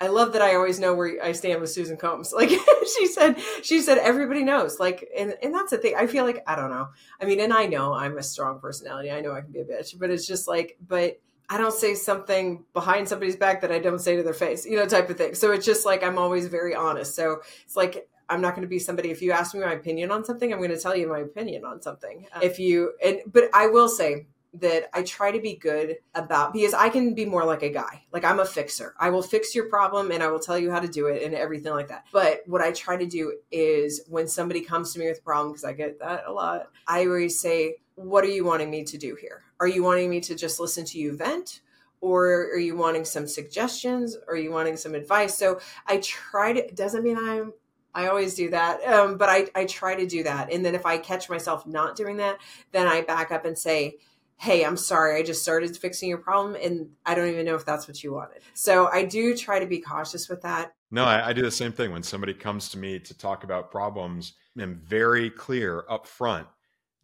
I 0.00 0.08
love 0.08 0.32
that 0.32 0.42
I 0.42 0.54
always 0.54 0.78
know 0.78 0.94
where 0.94 1.22
I 1.22 1.32
stand 1.32 1.60
with 1.60 1.70
Susan 1.70 1.96
Combs. 1.96 2.32
Like 2.44 2.50
she 2.96 3.06
said, 3.06 3.40
she 3.62 3.80
said 3.80 3.98
everybody 3.98 4.44
knows. 4.44 4.78
Like, 4.78 5.08
and 5.16 5.34
and 5.42 5.54
that's 5.54 5.70
the 5.70 5.78
thing. 5.78 5.94
I 5.96 6.06
feel 6.06 6.24
like 6.24 6.42
I 6.46 6.56
don't 6.56 6.70
know. 6.70 6.88
I 7.20 7.24
mean, 7.24 7.40
and 7.40 7.52
I 7.52 7.66
know 7.66 7.94
I'm 7.94 8.18
a 8.18 8.22
strong 8.22 8.60
personality. 8.60 9.10
I 9.10 9.20
know 9.20 9.32
I 9.32 9.40
can 9.40 9.52
be 9.52 9.60
a 9.60 9.64
bitch, 9.64 9.98
but 9.98 10.10
it's 10.10 10.26
just 10.26 10.46
like, 10.46 10.76
but 10.86 11.20
I 11.48 11.58
don't 11.58 11.74
say 11.74 11.94
something 11.94 12.64
behind 12.72 13.08
somebody's 13.08 13.36
back 13.36 13.60
that 13.60 13.70
I 13.70 13.78
don't 13.78 13.98
say 13.98 14.16
to 14.16 14.22
their 14.22 14.34
face, 14.34 14.64
you 14.64 14.76
know, 14.76 14.86
type 14.86 15.10
of 15.10 15.18
thing. 15.18 15.34
So 15.34 15.52
it's 15.52 15.66
just 15.66 15.84
like 15.84 16.02
I'm 16.02 16.18
always 16.18 16.46
very 16.46 16.74
honest. 16.74 17.14
So 17.14 17.42
it's 17.64 17.76
like 17.76 18.08
I'm 18.28 18.40
not 18.40 18.54
going 18.54 18.62
to 18.62 18.68
be 18.68 18.78
somebody. 18.78 19.10
If 19.10 19.20
you 19.20 19.32
ask 19.32 19.54
me 19.54 19.60
my 19.60 19.72
opinion 19.72 20.10
on 20.10 20.24
something, 20.24 20.52
I'm 20.52 20.58
going 20.58 20.70
to 20.70 20.78
tell 20.78 20.96
you 20.96 21.08
my 21.08 21.20
opinion 21.20 21.64
on 21.64 21.82
something. 21.82 22.26
Uh-huh. 22.32 22.40
If 22.42 22.58
you 22.58 22.92
and 23.04 23.20
but 23.26 23.50
I 23.52 23.66
will 23.66 23.88
say 23.88 24.26
that 24.54 24.88
I 24.94 25.02
try 25.02 25.32
to 25.32 25.40
be 25.40 25.56
good 25.56 25.96
about 26.14 26.52
because 26.52 26.74
I 26.74 26.88
can 26.88 27.14
be 27.14 27.24
more 27.24 27.44
like 27.44 27.62
a 27.62 27.70
guy. 27.70 28.04
Like 28.12 28.24
I'm 28.24 28.40
a 28.40 28.44
fixer. 28.44 28.94
I 28.98 29.10
will 29.10 29.22
fix 29.22 29.54
your 29.54 29.68
problem 29.68 30.12
and 30.12 30.22
I 30.22 30.28
will 30.28 30.38
tell 30.38 30.58
you 30.58 30.70
how 30.70 30.80
to 30.80 30.88
do 30.88 31.06
it 31.06 31.22
and 31.22 31.34
everything 31.34 31.72
like 31.72 31.88
that. 31.88 32.04
But 32.12 32.42
what 32.46 32.60
I 32.60 32.70
try 32.72 32.96
to 32.96 33.06
do 33.06 33.36
is 33.50 34.02
when 34.08 34.28
somebody 34.28 34.60
comes 34.60 34.92
to 34.92 35.00
me 35.00 35.08
with 35.08 35.18
a 35.18 35.22
problem, 35.22 35.52
because 35.52 35.64
I 35.64 35.72
get 35.72 35.98
that 35.98 36.24
a 36.26 36.32
lot, 36.32 36.68
I 36.86 37.04
always 37.06 37.38
say, 37.38 37.76
What 37.96 38.24
are 38.24 38.28
you 38.28 38.44
wanting 38.44 38.70
me 38.70 38.84
to 38.84 38.96
do 38.96 39.16
here? 39.16 39.42
Are 39.60 39.68
you 39.68 39.82
wanting 39.82 40.10
me 40.10 40.20
to 40.20 40.34
just 40.34 40.60
listen 40.60 40.84
to 40.86 40.98
you 40.98 41.16
vent? 41.16 41.60
Or 42.00 42.50
are 42.52 42.58
you 42.58 42.76
wanting 42.76 43.04
some 43.04 43.26
suggestions? 43.26 44.16
Or 44.28 44.34
are 44.34 44.38
you 44.38 44.52
wanting 44.52 44.76
some 44.76 44.94
advice? 44.94 45.38
So 45.38 45.60
I 45.86 45.98
try 45.98 46.52
to, 46.52 46.74
doesn't 46.74 47.02
mean 47.02 47.16
I'm 47.18 47.52
I 47.94 48.08
always 48.08 48.34
do 48.34 48.50
that. 48.50 48.82
Um, 48.84 49.16
but 49.16 49.28
I, 49.28 49.46
I 49.54 49.66
try 49.66 49.94
to 49.94 50.06
do 50.06 50.24
that. 50.24 50.52
And 50.52 50.64
then 50.64 50.74
if 50.74 50.84
I 50.84 50.98
catch 50.98 51.30
myself 51.30 51.66
not 51.66 51.96
doing 51.96 52.16
that, 52.16 52.38
then 52.72 52.86
I 52.86 53.02
back 53.02 53.30
up 53.30 53.44
and 53.44 53.56
say, 53.56 53.98
hey, 54.36 54.64
I'm 54.64 54.76
sorry, 54.76 55.16
I 55.16 55.22
just 55.22 55.42
started 55.42 55.76
fixing 55.76 56.08
your 56.08 56.18
problem 56.18 56.56
and 56.60 56.88
I 57.06 57.14
don't 57.14 57.28
even 57.28 57.46
know 57.46 57.54
if 57.54 57.64
that's 57.64 57.86
what 57.86 58.02
you 58.02 58.12
wanted. 58.12 58.42
So 58.52 58.88
I 58.88 59.04
do 59.04 59.36
try 59.36 59.60
to 59.60 59.66
be 59.66 59.78
cautious 59.78 60.28
with 60.28 60.42
that. 60.42 60.74
No, 60.90 61.04
I, 61.04 61.28
I 61.28 61.32
do 61.32 61.42
the 61.42 61.50
same 61.50 61.72
thing. 61.72 61.92
When 61.92 62.02
somebody 62.02 62.34
comes 62.34 62.68
to 62.70 62.78
me 62.78 62.98
to 62.98 63.16
talk 63.16 63.44
about 63.44 63.70
problems, 63.70 64.34
I'm 64.58 64.74
very 64.84 65.30
clear 65.30 65.84
up 65.88 66.06
front. 66.06 66.48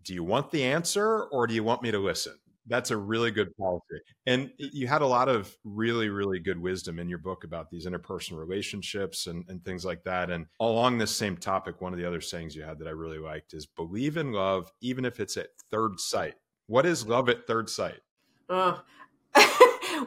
Do 0.04 0.14
you 0.14 0.24
want 0.24 0.50
the 0.50 0.62
answer 0.62 1.24
or 1.24 1.46
do 1.46 1.54
you 1.54 1.64
want 1.64 1.82
me 1.82 1.90
to 1.90 1.98
listen? 1.98 2.34
That's 2.66 2.90
a 2.90 2.96
really 2.96 3.30
good 3.30 3.56
policy. 3.56 4.00
And 4.26 4.50
you 4.58 4.86
had 4.86 5.02
a 5.02 5.06
lot 5.06 5.28
of 5.28 5.54
really, 5.64 6.08
really 6.08 6.38
good 6.38 6.60
wisdom 6.60 6.98
in 6.98 7.08
your 7.08 7.18
book 7.18 7.42
about 7.44 7.70
these 7.70 7.86
interpersonal 7.86 8.38
relationships 8.38 9.26
and, 9.26 9.44
and 9.48 9.64
things 9.64 9.84
like 9.84 10.04
that. 10.04 10.30
And 10.30 10.46
along 10.60 10.98
this 10.98 11.14
same 11.14 11.36
topic, 11.36 11.80
one 11.80 11.92
of 11.92 11.98
the 11.98 12.06
other 12.06 12.20
sayings 12.20 12.54
you 12.54 12.62
had 12.62 12.78
that 12.78 12.86
I 12.86 12.92
really 12.92 13.18
liked 13.18 13.54
is 13.54 13.66
believe 13.66 14.16
in 14.16 14.32
love, 14.32 14.70
even 14.80 15.04
if 15.04 15.20
it's 15.20 15.36
at 15.36 15.48
third 15.70 15.98
sight. 15.98 16.34
What 16.66 16.86
is 16.86 17.06
love 17.06 17.28
at 17.28 17.46
third 17.46 17.68
sight? 17.68 18.00
Oh. 18.48 18.80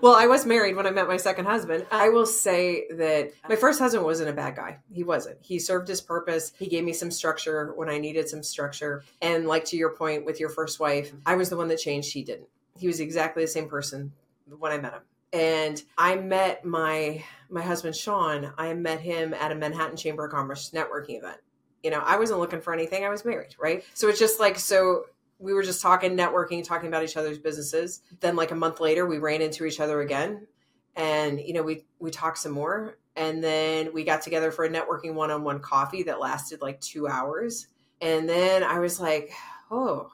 Well, 0.01 0.15
I 0.15 0.27
was 0.27 0.45
married 0.45 0.75
when 0.75 0.88
I 0.88 0.91
met 0.91 1.08
my 1.08 1.17
second 1.17 1.45
husband. 1.45 1.86
I 1.91 2.10
will 2.10 2.25
say 2.25 2.86
that 2.91 3.32
my 3.47 3.56
first 3.56 3.79
husband 3.79 4.03
wasn't 4.06 4.29
a 4.29 4.34
bad 4.34 4.56
guy. 4.56 4.79
He 4.91 5.03
wasn't. 5.03 5.38
He 5.41 5.60
served 5.60 5.88
his 5.88 6.01
purpose. 6.01 6.51
He 6.58 6.67
gave 6.67 6.84
me 6.84 6.93
some 6.93 7.12
structure 7.12 7.73
when 7.75 7.89
I 7.89 7.97
needed 7.97 8.29
some 8.29 8.43
structure. 8.43 9.03
And 9.21 9.47
like 9.47 9.65
to 9.65 9.77
your 9.77 9.91
point 9.91 10.25
with 10.25 10.39
your 10.39 10.49
first 10.49 10.79
wife, 10.79 11.13
I 11.25 11.36
was 11.36 11.49
the 11.49 11.58
one 11.58 11.67
that 11.69 11.79
changed. 11.79 12.13
He 12.13 12.23
didn't. 12.23 12.47
He 12.77 12.88
was 12.88 12.99
exactly 12.99 13.43
the 13.43 13.47
same 13.47 13.69
person 13.69 14.13
when 14.60 14.71
I 14.71 14.77
met 14.77 14.93
him. 14.93 15.01
And 15.32 15.82
I 15.97 16.15
met 16.15 16.63
my 16.63 17.23
my 17.49 17.62
husband 17.62 17.95
Sean. 17.95 18.53
I 18.58 18.73
met 18.73 19.01
him 19.01 19.34
at 19.34 19.51
a 19.51 19.56
Manhattan 19.56 19.97
Chamber 19.97 20.25
of 20.25 20.32
Commerce 20.32 20.71
networking 20.71 21.17
event. 21.17 21.38
You 21.82 21.91
know, 21.91 21.99
I 21.99 22.17
wasn't 22.17 22.39
looking 22.39 22.62
for 22.62 22.73
anything. 22.73 23.03
I 23.03 23.10
was 23.10 23.25
married, 23.25 23.56
right? 23.60 23.84
So 23.93 24.08
it's 24.10 24.19
just 24.19 24.39
like 24.39 24.58
so 24.58 25.06
we 25.43 25.53
were 25.53 25.63
just 25.63 25.82
talking 25.82 26.15
networking 26.15 26.63
talking 26.63 26.88
about 26.88 27.03
each 27.03 27.17
other's 27.17 27.38
businesses. 27.38 28.01
Then 28.21 28.36
like 28.36 28.51
a 28.51 28.56
month 28.56 28.79
later 28.79 29.06
we 29.06 29.17
ran 29.17 29.41
into 29.41 29.65
each 29.65 29.79
other 29.79 30.01
again. 30.01 30.47
And 30.95 31.39
you 31.39 31.53
know 31.53 31.63
we 31.63 31.86
we 31.99 32.12
talked 32.12 32.38
some 32.38 32.53
more. 32.53 32.97
And 33.15 33.43
then 33.43 33.93
we 33.93 34.03
got 34.03 34.21
together 34.21 34.51
for 34.51 34.65
a 34.65 34.69
networking 34.69 35.13
one-on-one 35.13 35.60
coffee 35.60 36.03
that 36.03 36.19
lasted 36.19 36.62
like 36.62 36.79
two 36.79 37.08
hours. 37.08 37.67
And 38.01 38.27
then 38.27 38.63
i 38.63 38.79
was 38.79 38.99
like 38.99 39.32
oh 39.69 40.10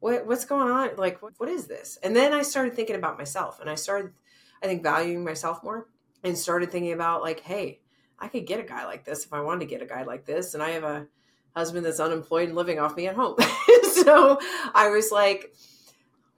what, 0.00 0.26
what's 0.26 0.44
going 0.44 0.70
on? 0.70 0.96
Like 0.96 1.22
what, 1.22 1.32
what 1.38 1.48
is 1.48 1.66
this? 1.66 1.98
And 2.02 2.14
then 2.14 2.32
i 2.32 2.42
started 2.42 2.74
thinking 2.74 2.96
about 2.96 3.18
myself 3.18 3.60
and 3.60 3.70
i 3.70 3.74
started 3.74 4.12
i 4.62 4.66
think 4.66 4.82
valuing 4.82 5.24
myself 5.24 5.64
more 5.64 5.88
and 6.22 6.36
started 6.36 6.70
thinking 6.70 6.92
about 6.92 7.22
like 7.22 7.40
hey 7.40 7.80
i 8.18 8.28
could 8.28 8.46
get 8.46 8.60
a 8.60 8.64
guy 8.64 8.84
like 8.86 9.04
this 9.04 9.24
if 9.24 9.32
i 9.32 9.40
wanted 9.40 9.60
to 9.60 9.66
get 9.66 9.82
a 9.82 9.86
guy 9.86 10.04
like 10.04 10.24
this 10.24 10.54
and 10.54 10.62
i 10.62 10.70
have 10.70 10.84
a 10.84 11.06
husband 11.54 11.86
that's 11.86 12.00
unemployed 12.00 12.48
and 12.48 12.56
living 12.56 12.78
off 12.78 12.96
me 12.96 13.06
at 13.06 13.14
home. 13.14 13.36
so 14.06 14.38
I 14.74 14.88
was 14.90 15.10
like, 15.10 15.54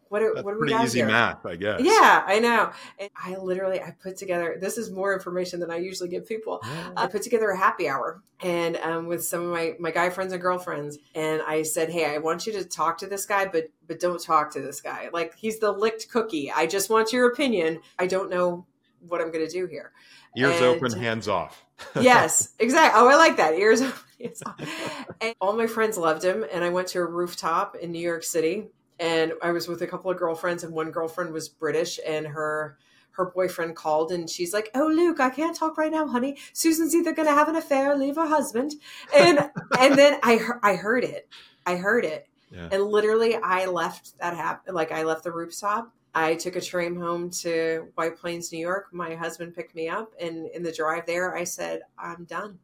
what 0.08 0.22
are, 0.22 0.34
what 0.42 0.54
are 0.54 0.60
we 0.60 0.68
got 0.68 0.84
easy 0.84 1.00
here? 1.00 1.08
math, 1.08 1.44
I 1.44 1.56
guess. 1.56 1.80
Yeah, 1.82 2.22
I 2.24 2.38
know. 2.38 2.70
And 2.98 3.10
I 3.16 3.36
literally 3.36 3.80
I 3.80 3.90
put 3.90 4.16
together. 4.16 4.56
This 4.60 4.78
is 4.78 4.90
more 4.90 5.12
information 5.12 5.58
than 5.58 5.70
I 5.70 5.78
usually 5.78 6.08
give 6.08 6.26
people. 6.26 6.60
Yeah. 6.62 6.92
I 6.96 7.06
put 7.08 7.22
together 7.22 7.50
a 7.50 7.58
happy 7.58 7.88
hour 7.88 8.22
and 8.40 8.76
um, 8.76 9.06
with 9.06 9.24
some 9.24 9.42
of 9.42 9.48
my 9.50 9.74
my 9.80 9.90
guy 9.90 10.10
friends 10.10 10.32
and 10.32 10.40
girlfriends, 10.40 10.98
and 11.14 11.42
I 11.46 11.62
said, 11.62 11.90
"Hey, 11.90 12.14
I 12.14 12.18
want 12.18 12.46
you 12.46 12.52
to 12.52 12.64
talk 12.64 12.98
to 12.98 13.08
this 13.08 13.26
guy, 13.26 13.46
but 13.46 13.64
but 13.88 13.98
don't 13.98 14.22
talk 14.22 14.52
to 14.52 14.60
this 14.60 14.80
guy. 14.80 15.10
Like 15.12 15.34
he's 15.34 15.58
the 15.58 15.72
licked 15.72 16.08
cookie. 16.08 16.52
I 16.52 16.66
just 16.66 16.88
want 16.88 17.12
your 17.12 17.26
opinion. 17.26 17.80
I 17.98 18.06
don't 18.06 18.30
know 18.30 18.64
what 19.00 19.20
I'm 19.20 19.32
going 19.32 19.46
to 19.46 19.52
do 19.52 19.66
here." 19.66 19.92
Ears 20.36 20.54
And- 20.56 20.64
open, 20.64 20.92
hands 20.92 21.26
off. 21.26 21.65
yes, 22.00 22.54
exactly. 22.58 23.00
Oh, 23.00 23.08
I 23.08 23.16
like 23.16 23.36
that. 23.36 23.54
Ears. 23.54 23.82
And 25.20 25.34
all 25.40 25.52
my 25.54 25.66
friends 25.66 25.98
loved 25.98 26.24
him, 26.24 26.44
and 26.52 26.64
I 26.64 26.70
went 26.70 26.88
to 26.88 27.00
a 27.00 27.04
rooftop 27.04 27.76
in 27.76 27.92
New 27.92 27.98
York 28.00 28.24
City, 28.24 28.68
and 28.98 29.32
I 29.42 29.50
was 29.52 29.68
with 29.68 29.82
a 29.82 29.86
couple 29.86 30.10
of 30.10 30.16
girlfriends, 30.18 30.64
and 30.64 30.72
one 30.72 30.90
girlfriend 30.90 31.32
was 31.32 31.48
British, 31.48 32.00
and 32.06 32.26
her 32.26 32.78
her 33.12 33.26
boyfriend 33.30 33.76
called, 33.76 34.12
and 34.12 34.28
she's 34.28 34.52
like, 34.54 34.70
"Oh, 34.74 34.86
Luke, 34.88 35.20
I 35.20 35.30
can't 35.30 35.56
talk 35.56 35.76
right 35.78 35.92
now, 35.92 36.06
honey. 36.06 36.38
Susan's 36.54 36.94
either 36.94 37.12
going 37.12 37.28
to 37.28 37.34
have 37.34 37.48
an 37.48 37.56
affair 37.56 37.92
or 37.92 37.96
leave 37.96 38.16
her 38.16 38.26
husband," 38.26 38.72
and 39.14 39.50
and 39.78 39.94
then 39.96 40.18
I 40.22 40.36
heard, 40.36 40.60
I 40.62 40.76
heard 40.76 41.04
it, 41.04 41.28
I 41.66 41.76
heard 41.76 42.04
it, 42.04 42.26
Yeah. 42.50 42.68
and 42.72 42.84
literally 42.84 43.36
I 43.36 43.66
left 43.66 44.18
that 44.18 44.34
happen. 44.36 44.74
Like 44.74 44.92
I 44.92 45.02
left 45.02 45.24
the 45.24 45.32
rooftop. 45.32 45.92
I 46.16 46.34
took 46.34 46.56
a 46.56 46.62
train 46.62 46.96
home 46.96 47.28
to 47.42 47.88
White 47.94 48.16
Plains, 48.16 48.50
New 48.50 48.58
York. 48.58 48.86
My 48.90 49.14
husband 49.14 49.54
picked 49.54 49.74
me 49.74 49.90
up, 49.90 50.14
and 50.18 50.46
in 50.48 50.62
the 50.62 50.72
drive 50.72 51.04
there, 51.04 51.36
I 51.36 51.44
said, 51.44 51.82
"I'm 51.98 52.24
done. 52.24 52.58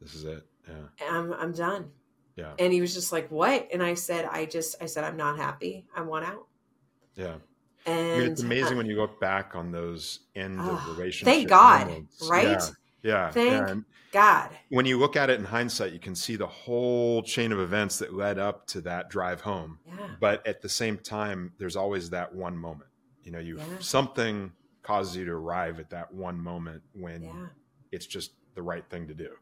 This 0.00 0.14
is 0.14 0.24
it. 0.24 0.46
Yeah. 0.66 1.10
I'm 1.10 1.34
I'm 1.34 1.52
done." 1.52 1.90
Yeah. 2.36 2.54
And 2.58 2.72
he 2.72 2.80
was 2.80 2.94
just 2.94 3.12
like, 3.12 3.30
"What?" 3.30 3.68
And 3.70 3.82
I 3.82 3.92
said, 3.92 4.24
"I 4.24 4.46
just 4.46 4.76
I 4.80 4.86
said 4.86 5.04
I'm 5.04 5.18
not 5.18 5.36
happy. 5.36 5.84
I 5.94 6.00
want 6.00 6.24
out." 6.24 6.46
Yeah. 7.16 7.34
And 7.84 8.22
it's 8.22 8.40
amazing 8.40 8.78
when 8.78 8.86
you 8.86 8.96
look 8.96 9.20
back 9.20 9.54
on 9.54 9.70
those 9.70 10.20
end 10.34 10.58
of 10.58 10.66
ah, 10.66 10.94
relationships. 10.96 11.36
thank 11.36 11.48
God, 11.50 11.88
moments. 11.88 12.26
right? 12.30 12.44
Yeah. 12.44 12.68
Yeah. 13.02 13.30
Thank 13.30 13.50
yeah. 13.52 13.68
And 13.68 13.84
God. 14.12 14.50
when 14.70 14.86
you 14.86 14.98
look 14.98 15.16
at 15.16 15.30
it 15.30 15.38
in 15.38 15.44
hindsight, 15.44 15.92
you 15.92 15.98
can 15.98 16.14
see 16.14 16.36
the 16.36 16.46
whole 16.46 17.22
chain 17.22 17.52
of 17.52 17.58
events 17.60 17.98
that 17.98 18.14
led 18.14 18.38
up 18.38 18.66
to 18.68 18.80
that 18.82 19.10
drive 19.10 19.40
home. 19.40 19.78
Yeah. 19.86 20.08
But 20.20 20.46
at 20.46 20.62
the 20.62 20.68
same 20.68 20.98
time, 20.98 21.52
there's 21.58 21.76
always 21.76 22.10
that 22.10 22.34
one 22.34 22.56
moment. 22.56 22.90
You 23.22 23.32
know, 23.32 23.38
you 23.40 23.58
Yeah. 23.58 23.64
something 23.80 24.52
causes 24.82 25.16
you 25.16 25.24
to 25.24 25.32
arrive 25.32 25.80
at 25.80 25.90
that 25.90 26.12
one 26.14 26.40
moment 26.40 26.82
when 26.92 27.22
Yeah. 27.22 27.46
it's 27.92 28.06
just 28.06 28.32
the 28.54 28.62
right 28.62 28.88
thing 28.88 29.08
to 29.08 29.14
do. 29.14 29.36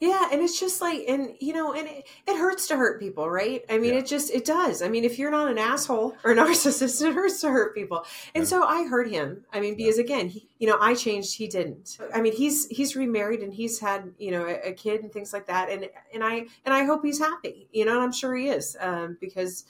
Yeah, 0.00 0.28
and 0.32 0.42
it's 0.42 0.58
just 0.58 0.80
like, 0.80 1.04
and 1.08 1.34
you 1.40 1.52
know, 1.52 1.72
and 1.72 1.86
it, 1.88 2.06
it 2.26 2.36
hurts 2.36 2.68
to 2.68 2.76
hurt 2.76 3.00
people, 3.00 3.28
right? 3.30 3.64
I 3.70 3.78
mean, 3.78 3.94
Yeah. 3.94 4.00
it 4.00 4.06
just 4.06 4.30
it 4.32 4.44
does. 4.44 4.82
I 4.82 4.88
mean, 4.88 5.04
if 5.04 5.18
you're 5.18 5.30
not 5.30 5.50
an 5.50 5.58
asshole 5.58 6.16
or 6.24 6.32
a 6.32 6.36
narcissist, 6.42 7.06
it 7.06 7.14
hurts 7.14 7.40
to 7.42 7.50
hurt 7.50 7.74
people. 7.74 8.04
And 8.34 8.42
Yeah. 8.42 8.48
so 8.48 8.64
I 8.64 8.84
hurt 8.84 9.08
him. 9.08 9.44
I 9.52 9.60
mean, 9.60 9.76
because 9.76 9.98
again, 9.98 10.28
he, 10.28 10.48
you 10.58 10.66
know, 10.66 10.76
I 10.80 10.94
changed, 10.94 11.36
he 11.36 11.46
didn't. 11.48 11.98
I 12.14 12.20
mean, 12.20 12.34
he's 12.34 12.66
he's 12.68 12.96
remarried 12.96 13.40
and 13.40 13.52
he's 13.54 13.78
had 13.80 14.12
you 14.18 14.30
know 14.30 14.46
a, 14.46 14.70
a 14.70 14.72
kid 14.72 15.02
and 15.02 15.12
things 15.12 15.32
like 15.32 15.46
that, 15.46 15.70
and 15.70 15.88
and 16.12 16.24
I 16.24 16.46
and 16.64 16.74
I 16.74 16.84
hope 16.84 17.04
he's 17.04 17.18
happy. 17.18 17.68
You 17.72 17.84
know, 17.84 17.92
and 17.94 18.02
I'm 18.02 18.12
sure 18.12 18.34
he 18.34 18.48
is 18.48 18.76
um, 18.80 19.16
because 19.20 19.64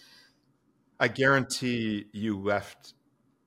I 0.98 1.08
guarantee 1.08 2.06
you 2.12 2.38
left, 2.38 2.94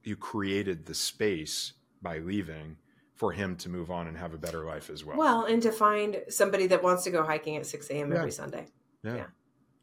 you 0.03 0.15
created 0.15 0.85
the 0.85 0.93
space 0.93 1.73
by 2.01 2.19
leaving 2.19 2.77
for 3.15 3.31
him 3.31 3.55
to 3.55 3.69
move 3.69 3.89
on 3.89 4.07
and 4.07 4.17
have 4.17 4.33
a 4.33 4.37
better 4.37 4.65
life 4.65 4.89
as 4.89 5.03
well. 5.03 5.17
well, 5.17 5.45
and 5.45 5.61
to 5.63 5.71
find 5.71 6.21
somebody 6.29 6.67
that 6.67 6.83
wants 6.83 7.03
to 7.05 7.11
go 7.11 7.23
hiking 7.23 7.55
at 7.55 7.65
6 7.65 7.89
a.m. 7.89 8.11
Yeah. 8.11 8.17
every 8.17 8.31
Sunday. 8.31 8.67
yeah, 9.03 9.15
yeah. 9.15 9.25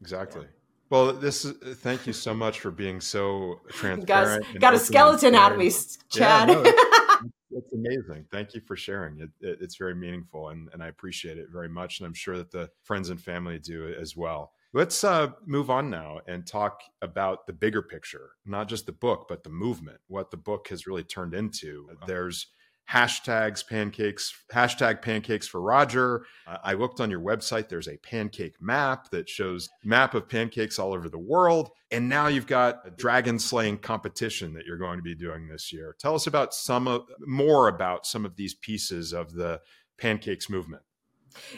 exactly. 0.01 0.45
Well, 0.89 1.11
this 1.13 1.43
is, 1.43 1.53
thank 1.77 2.05
you 2.05 2.13
so 2.13 2.35
much 2.35 2.59
for 2.59 2.69
being 2.69 3.01
so 3.01 3.61
Got, 3.67 3.73
transparent. 3.73 4.45
and 4.51 4.61
got 4.61 4.75
a 4.75 4.79
skeleton 4.79 5.33
out 5.33 5.51
of 5.51 5.57
me, 5.57 5.71
sharing. 5.71 5.87
Chad. 6.09 6.49
Yeah, 6.49 6.53
no, 6.53 6.61
it's, 6.65 7.31
it's 7.51 7.73
amazing. 7.73 8.25
Thank 8.31 8.53
you 8.53 8.61
for 8.61 8.75
sharing. 8.75 9.19
It, 9.19 9.29
it, 9.41 9.57
it's 9.61 9.75
very 9.75 9.95
meaningful, 9.95 10.49
and, 10.49 10.69
and 10.71 10.83
I 10.83 10.87
appreciate 10.87 11.39
it 11.39 11.47
very 11.51 11.69
much. 11.69 11.99
And 11.99 12.05
I'm 12.05 12.13
sure 12.13 12.37
that 12.37 12.51
the 12.51 12.69
friends 12.83 13.09
and 13.09 13.19
family 13.19 13.57
do 13.57 13.91
as 13.99 14.15
well. 14.15 14.51
Let's 14.75 15.03
uh, 15.03 15.29
move 15.45 15.71
on 15.71 15.89
now 15.89 16.19
and 16.27 16.45
talk 16.45 16.81
about 17.01 17.47
the 17.47 17.53
bigger 17.53 17.81
picture, 17.81 18.31
not 18.45 18.67
just 18.67 18.85
the 18.85 18.91
book, 18.91 19.25
but 19.29 19.43
the 19.43 19.51
movement, 19.51 19.99
what 20.07 20.29
the 20.31 20.37
book 20.37 20.67
has 20.69 20.85
really 20.85 21.03
turned 21.03 21.33
into. 21.33 21.89
There's 22.07 22.47
hashtags 22.91 23.67
pancakes 23.67 24.33
hashtag 24.51 25.01
pancakes 25.01 25.47
for 25.47 25.61
roger. 25.61 26.25
I 26.45 26.73
looked 26.73 26.99
on 26.99 27.09
your 27.09 27.21
website. 27.21 27.69
There's 27.69 27.87
a 27.87 27.97
pancake 27.97 28.61
map 28.61 29.09
that 29.11 29.29
shows 29.29 29.69
map 29.83 30.13
of 30.13 30.29
pancakes 30.29 30.77
all 30.79 30.93
over 30.93 31.09
the 31.09 31.17
world. 31.17 31.69
And 31.91 32.09
now 32.09 32.27
you've 32.27 32.47
got 32.47 32.81
a 32.85 32.91
dragon 32.91 33.39
slaying 33.39 33.79
competition 33.79 34.53
that 34.53 34.65
you're 34.65 34.77
going 34.77 34.97
to 34.99 35.03
be 35.03 35.15
doing 35.15 35.47
this 35.47 35.71
year. 35.71 35.95
Tell 35.99 36.15
us 36.15 36.27
about 36.27 36.53
some 36.53 36.87
of 36.87 37.03
more 37.19 37.67
about 37.67 38.05
some 38.05 38.25
of 38.25 38.35
these 38.35 38.53
pieces 38.53 39.13
of 39.13 39.33
the 39.33 39.61
pancakes 39.97 40.49
movement 40.49 40.83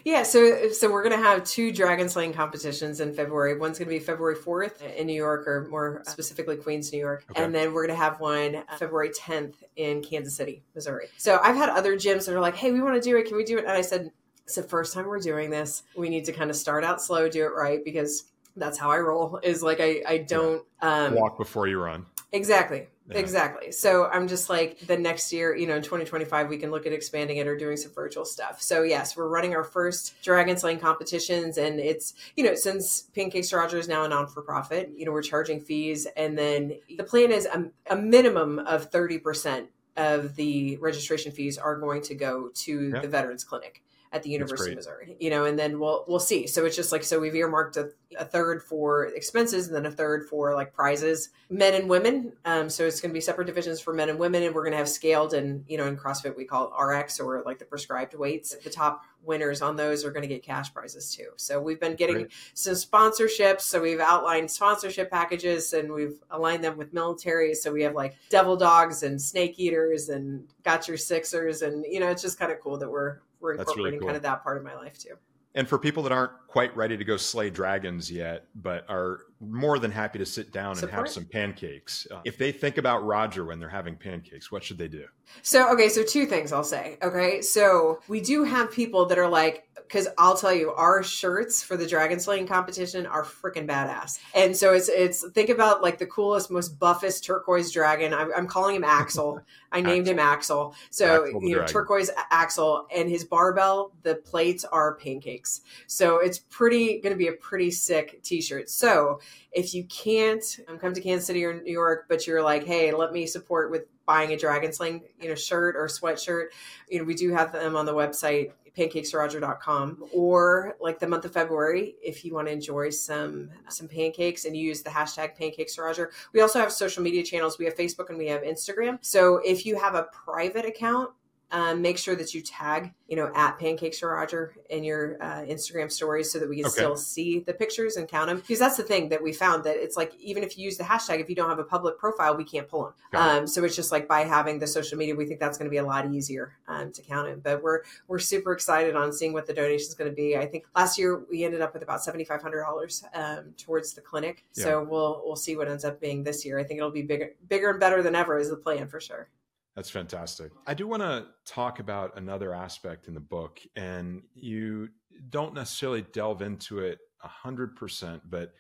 yeah, 0.04 0.24
so 0.24 0.70
so 0.70 0.92
we're 0.92 1.04
gonna 1.04 1.18
have 1.18 1.44
two 1.44 1.72
dragon 1.72 2.10
slaying 2.10 2.34
competitions 2.34 3.00
in 3.00 3.14
February. 3.14 3.58
One's 3.58 3.80
gonna 3.80 3.90
be 3.90 4.00
February 4.00 4.36
fourth 4.36 4.82
in 4.84 5.08
New 5.08 5.14
York, 5.14 5.48
or 5.48 5.68
more 5.70 6.02
specifically 6.08 6.58
Queens, 6.58 6.92
New 6.92 7.00
York, 7.00 7.26
okay. 7.32 7.44
and 7.44 7.54
then 7.54 7.74
we're 7.74 7.86
gonna 7.86 7.98
have 7.98 8.20
one 8.20 8.64
February 8.78 9.12
tenth 9.14 9.64
in 9.76 10.02
Kansas 10.02 10.36
City, 10.36 10.64
Missouri. 10.74 11.08
So 11.18 11.40
I've 11.42 11.56
had 11.56 11.70
other 11.70 11.96
gyms 11.96 12.26
that 12.26 12.36
are 12.36 12.40
like, 12.40 12.56
"Hey, 12.56 12.72
we 12.72 12.82
want 12.82 12.96
to 12.96 13.02
do 13.02 13.18
it. 13.18 13.28
Can 13.28 13.38
we 13.38 13.44
do 13.44 13.58
it?" 13.58 13.66
And 13.66 13.74
I 13.74 13.82
said, 13.82 14.12
"It's 14.46 14.56
the 14.56 14.64
first 14.64 14.94
time 14.94 15.06
we're 15.06 15.20
doing 15.20 15.50
this. 15.50 15.84
We 15.96 16.10
need 16.10 16.26
to 16.26 16.32
kind 16.32 16.50
of 16.50 16.56
start 16.56 16.84
out 16.84 17.02
slow, 17.02 17.30
do 17.30 17.44
it 17.46 17.54
right, 17.56 17.84
because 17.84 18.26
that's 18.56 18.78
how 18.78 18.92
I 18.92 19.00
roll. 19.00 19.40
Is 19.44 19.62
like 19.64 19.80
I 19.80 20.02
I 20.08 20.18
don't 20.20 20.64
um, 20.82 21.16
walk 21.16 21.38
before 21.38 21.68
you 21.68 21.80
run." 21.80 22.06
Exactly. 22.32 22.88
Yeah. 23.08 23.20
Exactly. 23.20 23.72
So 23.72 24.06
I'm 24.08 24.28
just 24.28 24.50
like 24.50 24.80
the 24.80 24.98
next 24.98 25.32
year, 25.32 25.56
you 25.56 25.68
know, 25.68 25.76
in 25.76 25.84
2025, 25.84 26.50
we 26.50 26.58
can 26.58 26.72
look 26.72 26.88
at 26.88 26.94
expanding 26.94 27.38
it 27.38 27.46
or 27.46 27.56
doing 27.56 27.78
some 27.78 27.92
virtual 27.92 28.26
stuff. 28.26 28.62
So 28.62 28.82
yes, 28.82 29.16
we're 29.16 29.28
running 29.28 29.54
our 29.54 29.64
first 29.64 30.20
dragon 30.24 30.58
slaying 30.58 30.80
competitions, 30.80 31.60
and 31.60 31.80
it's 31.80 32.16
you 32.36 32.44
know 32.44 32.56
since 32.56 33.04
Pancakes 33.14 33.54
Roger 33.54 33.78
is 33.78 33.88
now 33.88 34.04
a 34.06 34.10
non 34.10 34.26
for 34.26 34.42
profit, 34.42 34.92
you 34.96 35.06
know, 35.06 35.12
we're 35.12 35.22
charging 35.22 35.62
fees, 35.62 36.08
and 36.18 36.36
then 36.38 36.78
the 36.98 37.04
plan 37.04 37.32
is 37.32 37.46
a, 37.46 37.70
a 37.92 37.96
minimum 37.96 38.58
of 38.60 38.90
30 38.90 39.20
percent 39.20 39.70
of 39.98 40.36
the 40.36 40.78
registration 40.78 41.32
fees 41.32 41.58
are 41.58 41.78
going 41.78 42.02
to 42.02 42.16
go 42.16 42.50
to 42.54 42.92
the 43.02 43.08
Veterans 43.08 43.44
Clinic 43.44 43.82
at 44.16 44.24
the 44.24 44.30
University 44.30 44.72
of 44.72 44.78
Missouri, 44.78 45.18
you 45.20 45.30
know, 45.30 45.44
and 45.44 45.60
then 45.60 45.78
we'll 45.78 46.06
we'll 46.08 46.22
see. 46.22 46.48
So 46.48 46.66
it's 46.66 46.76
just 46.78 46.94
like 46.94 47.04
so 47.04 47.20
we've 47.20 47.36
earmarked 47.36 47.76
a, 47.76 47.90
a 48.18 48.24
third 48.24 48.64
for 48.64 49.08
expenses 49.08 49.68
and 49.68 49.76
then 49.76 49.86
a 49.86 49.92
third 49.92 50.30
for 50.30 50.56
like 50.56 50.74
prizes, 50.74 51.30
men 51.50 51.74
and 51.74 51.90
women. 51.90 52.32
Um, 52.46 52.70
so 52.70 52.86
it's 52.86 53.02
going 53.02 53.10
to 53.10 53.14
be 53.14 53.20
separate 53.20 53.46
divisions 53.46 53.82
for 53.82 53.94
men 53.94 54.08
and 54.08 54.18
women, 54.18 54.42
and 54.44 54.56
we're 54.56 54.64
going 54.64 54.72
to 54.72 54.78
have 54.78 54.88
scaled 54.88 55.34
and 55.34 55.66
you 55.68 55.78
know 55.78 55.86
in 55.86 55.98
CrossFit 55.98 56.38
we 56.38 56.46
call 56.46 56.72
it 56.72 56.82
RX 56.82 57.20
or 57.20 57.44
like 57.46 57.60
the 57.60 57.66
prescribed 57.66 58.14
weights. 58.14 58.56
The 58.56 58.70
top 58.70 59.04
winners 59.26 59.62
on 59.62 59.76
those 59.76 60.06
are 60.06 60.12
going 60.12 60.22
to 60.22 60.28
get 60.28 60.44
cash 60.44 60.74
prizes 60.74 61.14
too. 61.14 61.28
So 61.36 61.60
we've 61.60 61.80
been 61.80 61.96
getting 61.96 62.16
Great. 62.16 62.32
some 62.54 62.74
sponsorships. 62.74 63.62
So 63.62 63.82
we've 63.82 64.00
outlined 64.00 64.50
sponsorship 64.50 65.12
packages 65.12 65.74
and 65.74 65.92
we've 65.92 66.22
aligned 66.32 66.64
them 66.64 66.78
with 66.78 66.94
military. 66.94 67.54
So 67.56 67.72
we 67.72 67.84
have 67.84 67.96
like 67.96 68.16
devil 68.30 68.56
dogs 68.56 69.04
and 69.04 69.22
snake 69.22 69.56
eaters 69.58 70.10
and 70.10 70.48
got 70.64 70.88
your 70.88 70.98
sixers 70.98 71.62
and 71.62 71.86
you 71.90 72.00
know 72.00 72.10
it's 72.10 72.22
just 72.22 72.40
kind 72.40 72.52
of 72.52 72.60
cool 72.60 72.78
that 72.78 72.90
we're 72.90 73.18
we're 73.46 73.52
incorporating 73.54 73.84
really 73.86 73.98
cool. 74.00 74.08
kind 74.08 74.18
of 74.18 74.24
that 74.24 74.44
part 74.44 74.58
of 74.58 74.64
my 74.64 74.76
life 74.76 74.98
too. 74.98 75.16
And 75.54 75.68
for 75.68 75.78
people 75.78 76.04
that 76.04 76.12
aren't 76.12 76.34
quite 76.48 76.76
ready 76.76 76.98
to 76.98 77.04
go 77.04 77.16
slay 77.16 77.50
dragons 77.50 78.12
yet, 78.12 78.48
but 78.56 78.86
are 78.90 79.22
more 79.40 79.80
than 79.80 79.92
happy 79.92 80.20
to 80.20 80.26
sit 80.26 80.52
down 80.52 80.76
Support. 80.76 80.92
and 80.92 81.00
have 81.00 81.10
some 81.10 81.26
pancakes, 81.26 82.08
uh, 82.12 82.22
if 82.26 82.38
they 82.38 82.52
think 82.52 82.78
about 82.78 83.06
Roger 83.06 83.46
when 83.46 83.60
they're 83.60 83.70
having 83.70 83.96
pancakes, 83.96 84.52
what 84.52 84.64
should 84.64 84.78
they 84.78 84.88
do? 84.88 85.06
So, 85.42 85.72
okay, 85.74 85.90
so 85.90 86.04
two 86.04 86.26
things 86.26 86.54
I'll 86.54 86.64
say. 86.64 86.98
Okay, 87.02 87.42
so 87.42 88.00
we 88.08 88.22
do 88.22 88.44
have 88.44 88.72
people 88.72 89.08
that 89.08 89.18
are 89.18 89.28
like, 89.28 89.68
because 89.76 90.08
I'll 90.18 90.36
tell 90.36 90.54
you, 90.54 90.72
our 90.72 91.04
shirts 91.04 91.62
for 91.62 91.78
the 91.78 91.86
dragon 91.86 92.20
slaying 92.20 92.48
competition 92.48 93.06
are 93.06 93.24
freaking 93.24 93.68
badass. 93.68 94.20
And 94.34 94.56
so 94.56 94.74
it's 94.74 94.90
it's 94.90 95.28
think 95.32 95.50
about 95.50 95.84
like 95.84 96.00
the 96.00 96.08
coolest, 96.08 96.50
most 96.50 96.80
buffest 96.80 97.24
turquoise 97.24 97.72
dragon. 97.72 98.14
I'm, 98.14 98.32
I'm 98.36 98.48
calling 98.48 98.76
him 98.76 98.84
Axel. 98.84 99.42
I 99.72 99.82
named 99.82 100.08
Axel. 100.08 100.14
him 100.14 100.20
Axel. 100.20 100.76
So 100.90 101.26
Axel 101.26 101.44
you 101.44 101.50
know, 101.50 101.56
dragon. 101.58 101.74
turquoise 101.74 102.12
Axel, 102.32 102.88
and 102.96 103.10
his 103.10 103.26
barbell. 103.26 103.92
The 104.02 104.16
plates 104.16 104.66
are 104.66 104.96
pancakes. 104.96 105.62
So 105.86 106.18
it's 106.18 106.40
pretty 106.40 107.00
going 107.00 107.14
to 107.14 107.18
be 107.18 107.28
a 107.28 107.34
pretty 107.34 107.70
sick 107.70 108.24
T-shirt. 108.24 108.70
So 108.70 109.20
if 109.52 109.74
you 109.74 109.84
can't 109.86 110.44
um, 110.68 110.78
come 110.78 110.94
to 110.94 111.02
Kansas 111.02 111.28
City 111.28 111.44
or 111.46 111.62
New 111.62 111.72
York, 111.72 112.06
but 112.10 112.28
you're 112.28 112.44
like, 112.44 112.66
hey, 112.66 112.92
let 112.92 113.12
me 113.14 113.26
support 113.26 113.72
with 113.72 113.84
buying 114.06 114.32
a 114.34 114.38
dragon 114.38 114.72
slaying 114.72 115.02
you 115.20 115.30
know 115.30 115.34
shirt 115.34 115.76
or 115.76 115.88
sweatshirt 115.88 116.50
you 116.90 117.00
know 117.00 117.04
we 117.04 117.16
do 117.16 117.32
have 117.32 117.52
them 117.52 117.76
on 117.76 117.88
the 117.88 117.92
website 117.92 118.52
pancakesroger.com 118.78 120.04
or 120.14 120.76
like 120.80 121.00
the 121.00 121.08
month 121.08 121.26
of 121.26 121.32
February 121.32 121.96
if 122.04 122.26
you 122.26 122.34
want 122.34 122.48
to 122.48 122.54
enjoy 122.54 122.90
some 122.90 123.50
some 123.70 123.88
pancakes 123.88 124.46
and 124.46 124.56
use 124.56 124.82
the 124.82 124.90
hashtag 124.90 125.38
pancakesroger. 125.38 126.08
We 126.34 126.42
also 126.42 126.60
have 126.60 126.72
social 126.72 127.02
media 127.02 127.24
channels. 127.24 127.58
We 127.58 127.66
have 127.66 127.76
Facebook 127.76 128.10
and 128.10 128.18
we 128.18 128.28
have 128.28 128.42
Instagram. 128.42 128.98
So 129.02 129.38
if 129.38 129.66
you 129.66 129.80
have 129.80 129.96
a 129.96 130.08
private 130.12 130.66
account, 130.66 131.12
um, 131.52 131.82
make 131.82 131.98
sure 131.98 132.16
that 132.16 132.34
you 132.34 132.42
tag, 132.42 132.92
you 133.08 133.16
know, 133.16 133.32
at 133.36 133.58
Pancakes 133.60 134.00
for 134.00 134.14
Roger 134.14 134.56
in 134.70 134.84
your 134.84 135.22
uh, 135.22 135.42
Instagram 135.42 135.92
stories 135.92 136.32
so 136.32 136.40
that 136.40 136.50
we 136.50 136.58
can 136.58 136.66
okay. 136.66 136.74
still 136.74 136.98
see 136.98 137.40
the 137.40 137.54
pictures 137.54 137.98
and 137.98 138.08
count 138.08 138.28
them. 138.28 138.38
Because 138.40 138.60
that's 138.60 138.78
the 138.78 138.84
thing 138.84 139.10
that 139.10 139.22
we 139.22 139.32
found 139.32 139.64
that 139.64 139.78
it's 139.78 139.96
like 139.96 140.14
even 140.20 140.44
if 140.44 140.58
you 140.58 140.66
use 140.66 140.78
the 140.78 140.84
hashtag, 140.84 141.22
if 141.22 141.30
you 141.30 141.36
don't 141.36 141.50
have 141.50 141.60
a 141.60 141.64
public 141.64 141.98
profile, 141.98 142.36
we 142.36 142.44
can't 142.44 142.68
pull 142.68 142.84
them. 142.84 143.22
Um, 143.22 143.48
so 143.48 143.64
it's 143.64 143.76
just 143.76 143.92
like 143.92 144.08
by 144.08 144.22
having 144.22 144.60
the 144.60 144.68
social 144.68 144.98
media, 144.98 145.16
we 145.16 145.26
think 145.26 145.40
that's 145.40 145.58
going 145.58 145.68
to 145.68 145.72
be 145.72 145.78
a 145.78 145.86
lot 145.86 146.10
easier 146.12 146.58
um, 146.68 146.92
to 146.92 147.02
count 147.02 147.28
them. 147.28 147.42
But 147.44 147.62
we're 147.62 147.82
we're 148.08 148.20
super 148.20 148.52
excited 148.52 148.96
on 148.96 149.14
seeing 149.14 149.34
what 149.34 149.46
the 149.46 149.54
donation 149.54 149.88
is 149.88 149.94
going 149.94 150.10
to 150.10 150.16
be. 150.16 150.36
I 150.38 150.46
think 150.46 150.66
last 150.76 150.98
year 150.98 151.24
we 151.30 151.44
ended 151.44 151.62
up 151.62 151.74
with 151.74 151.84
about 151.84 152.04
seventy 152.04 152.26
five 152.26 152.42
hundred 152.42 152.64
dollars 152.64 153.04
um, 153.14 153.54
towards 153.58 153.94
the 153.94 154.02
clinic. 154.02 154.46
Yeah. 154.56 154.64
So 154.64 154.84
we'll 154.84 155.22
we'll 155.26 155.36
see 155.36 155.56
what 155.56 155.68
ends 155.68 155.86
up 155.86 156.02
being 156.02 156.24
this 156.24 156.44
year. 156.44 156.60
I 156.60 156.64
think 156.64 156.80
it'll 156.80 156.92
be 156.92 157.04
bigger 157.04 157.32
bigger 157.48 157.70
and 157.70 157.80
better 157.80 158.02
than 158.02 158.16
ever 158.16 158.38
is 158.40 158.50
the 158.50 158.58
plan 158.58 158.88
for 158.88 159.00
sure. 159.00 159.30
That's 159.76 159.90
fantastic. 159.90 160.52
I 160.66 160.74
do 160.74 160.88
want 160.88 161.02
to 161.02 161.28
talk 161.46 161.80
about 161.80 162.18
another 162.18 162.54
aspect 162.54 163.08
in 163.08 163.14
the 163.14 163.20
book, 163.20 163.60
and 163.76 164.22
you 164.34 164.90
don't 165.30 165.54
necessarily 165.54 166.06
delve 166.14 166.42
into 166.42 166.80
it 166.80 167.00
a 167.24 167.28
hundred 167.28 167.76
percent, 167.76 168.22
but 168.30 168.54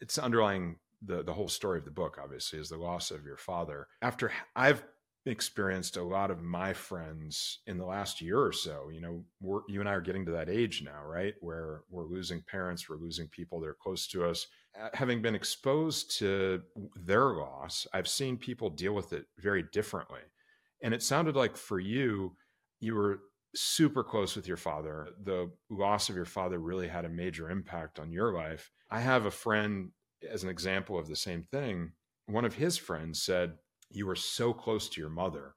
it's 0.00 0.18
underlying 0.18 0.76
the 1.02 1.22
the 1.22 1.32
whole 1.32 1.48
story 1.48 1.78
of 1.78 1.84
the 1.84 1.90
book. 1.90 2.18
Obviously, 2.22 2.58
is 2.58 2.70
the 2.70 2.76
loss 2.76 3.10
of 3.10 3.24
your 3.24 3.36
father. 3.36 3.86
After 4.02 4.32
I've 4.56 4.82
experienced 5.26 5.96
a 5.96 6.02
lot 6.02 6.30
of 6.30 6.42
my 6.42 6.72
friends 6.72 7.58
in 7.66 7.76
the 7.76 7.84
last 7.84 8.20
year 8.20 8.40
or 8.40 8.52
so. 8.52 8.88
You 8.92 9.00
know, 9.00 9.62
you 9.68 9.80
and 9.80 9.88
I 9.88 9.92
are 9.92 10.00
getting 10.00 10.24
to 10.26 10.32
that 10.32 10.48
age 10.48 10.82
now, 10.82 11.04
right? 11.04 11.34
Where 11.40 11.82
we're 11.90 12.06
losing 12.06 12.42
parents, 12.42 12.88
we're 12.88 12.96
losing 12.96 13.28
people 13.28 13.60
that 13.60 13.68
are 13.68 13.76
close 13.80 14.06
to 14.08 14.24
us. 14.24 14.46
Having 14.94 15.22
been 15.22 15.34
exposed 15.34 16.16
to 16.18 16.62
their 16.94 17.34
loss, 17.34 17.86
I've 17.92 18.08
seen 18.08 18.36
people 18.36 18.70
deal 18.70 18.92
with 18.92 19.12
it 19.12 19.26
very 19.38 19.64
differently. 19.72 20.20
And 20.82 20.94
it 20.94 21.02
sounded 21.02 21.36
like 21.36 21.56
for 21.56 21.80
you, 21.80 22.36
you 22.80 22.94
were 22.94 23.20
super 23.54 24.04
close 24.04 24.36
with 24.36 24.46
your 24.46 24.56
father. 24.56 25.08
The 25.22 25.50
loss 25.70 26.08
of 26.08 26.16
your 26.16 26.24
father 26.24 26.58
really 26.58 26.88
had 26.88 27.04
a 27.04 27.10
major 27.10 27.50
impact 27.50 27.98
on 27.98 28.12
your 28.12 28.32
life. 28.32 28.70
I 28.90 29.00
have 29.00 29.26
a 29.26 29.30
friend, 29.30 29.90
as 30.28 30.42
an 30.42 30.50
example 30.50 30.98
of 30.98 31.08
the 31.08 31.16
same 31.16 31.42
thing. 31.42 31.92
One 32.26 32.44
of 32.44 32.54
his 32.54 32.76
friends 32.76 33.22
said, 33.22 33.54
You 33.90 34.06
were 34.06 34.16
so 34.16 34.52
close 34.52 34.88
to 34.90 35.00
your 35.00 35.10
mother. 35.10 35.54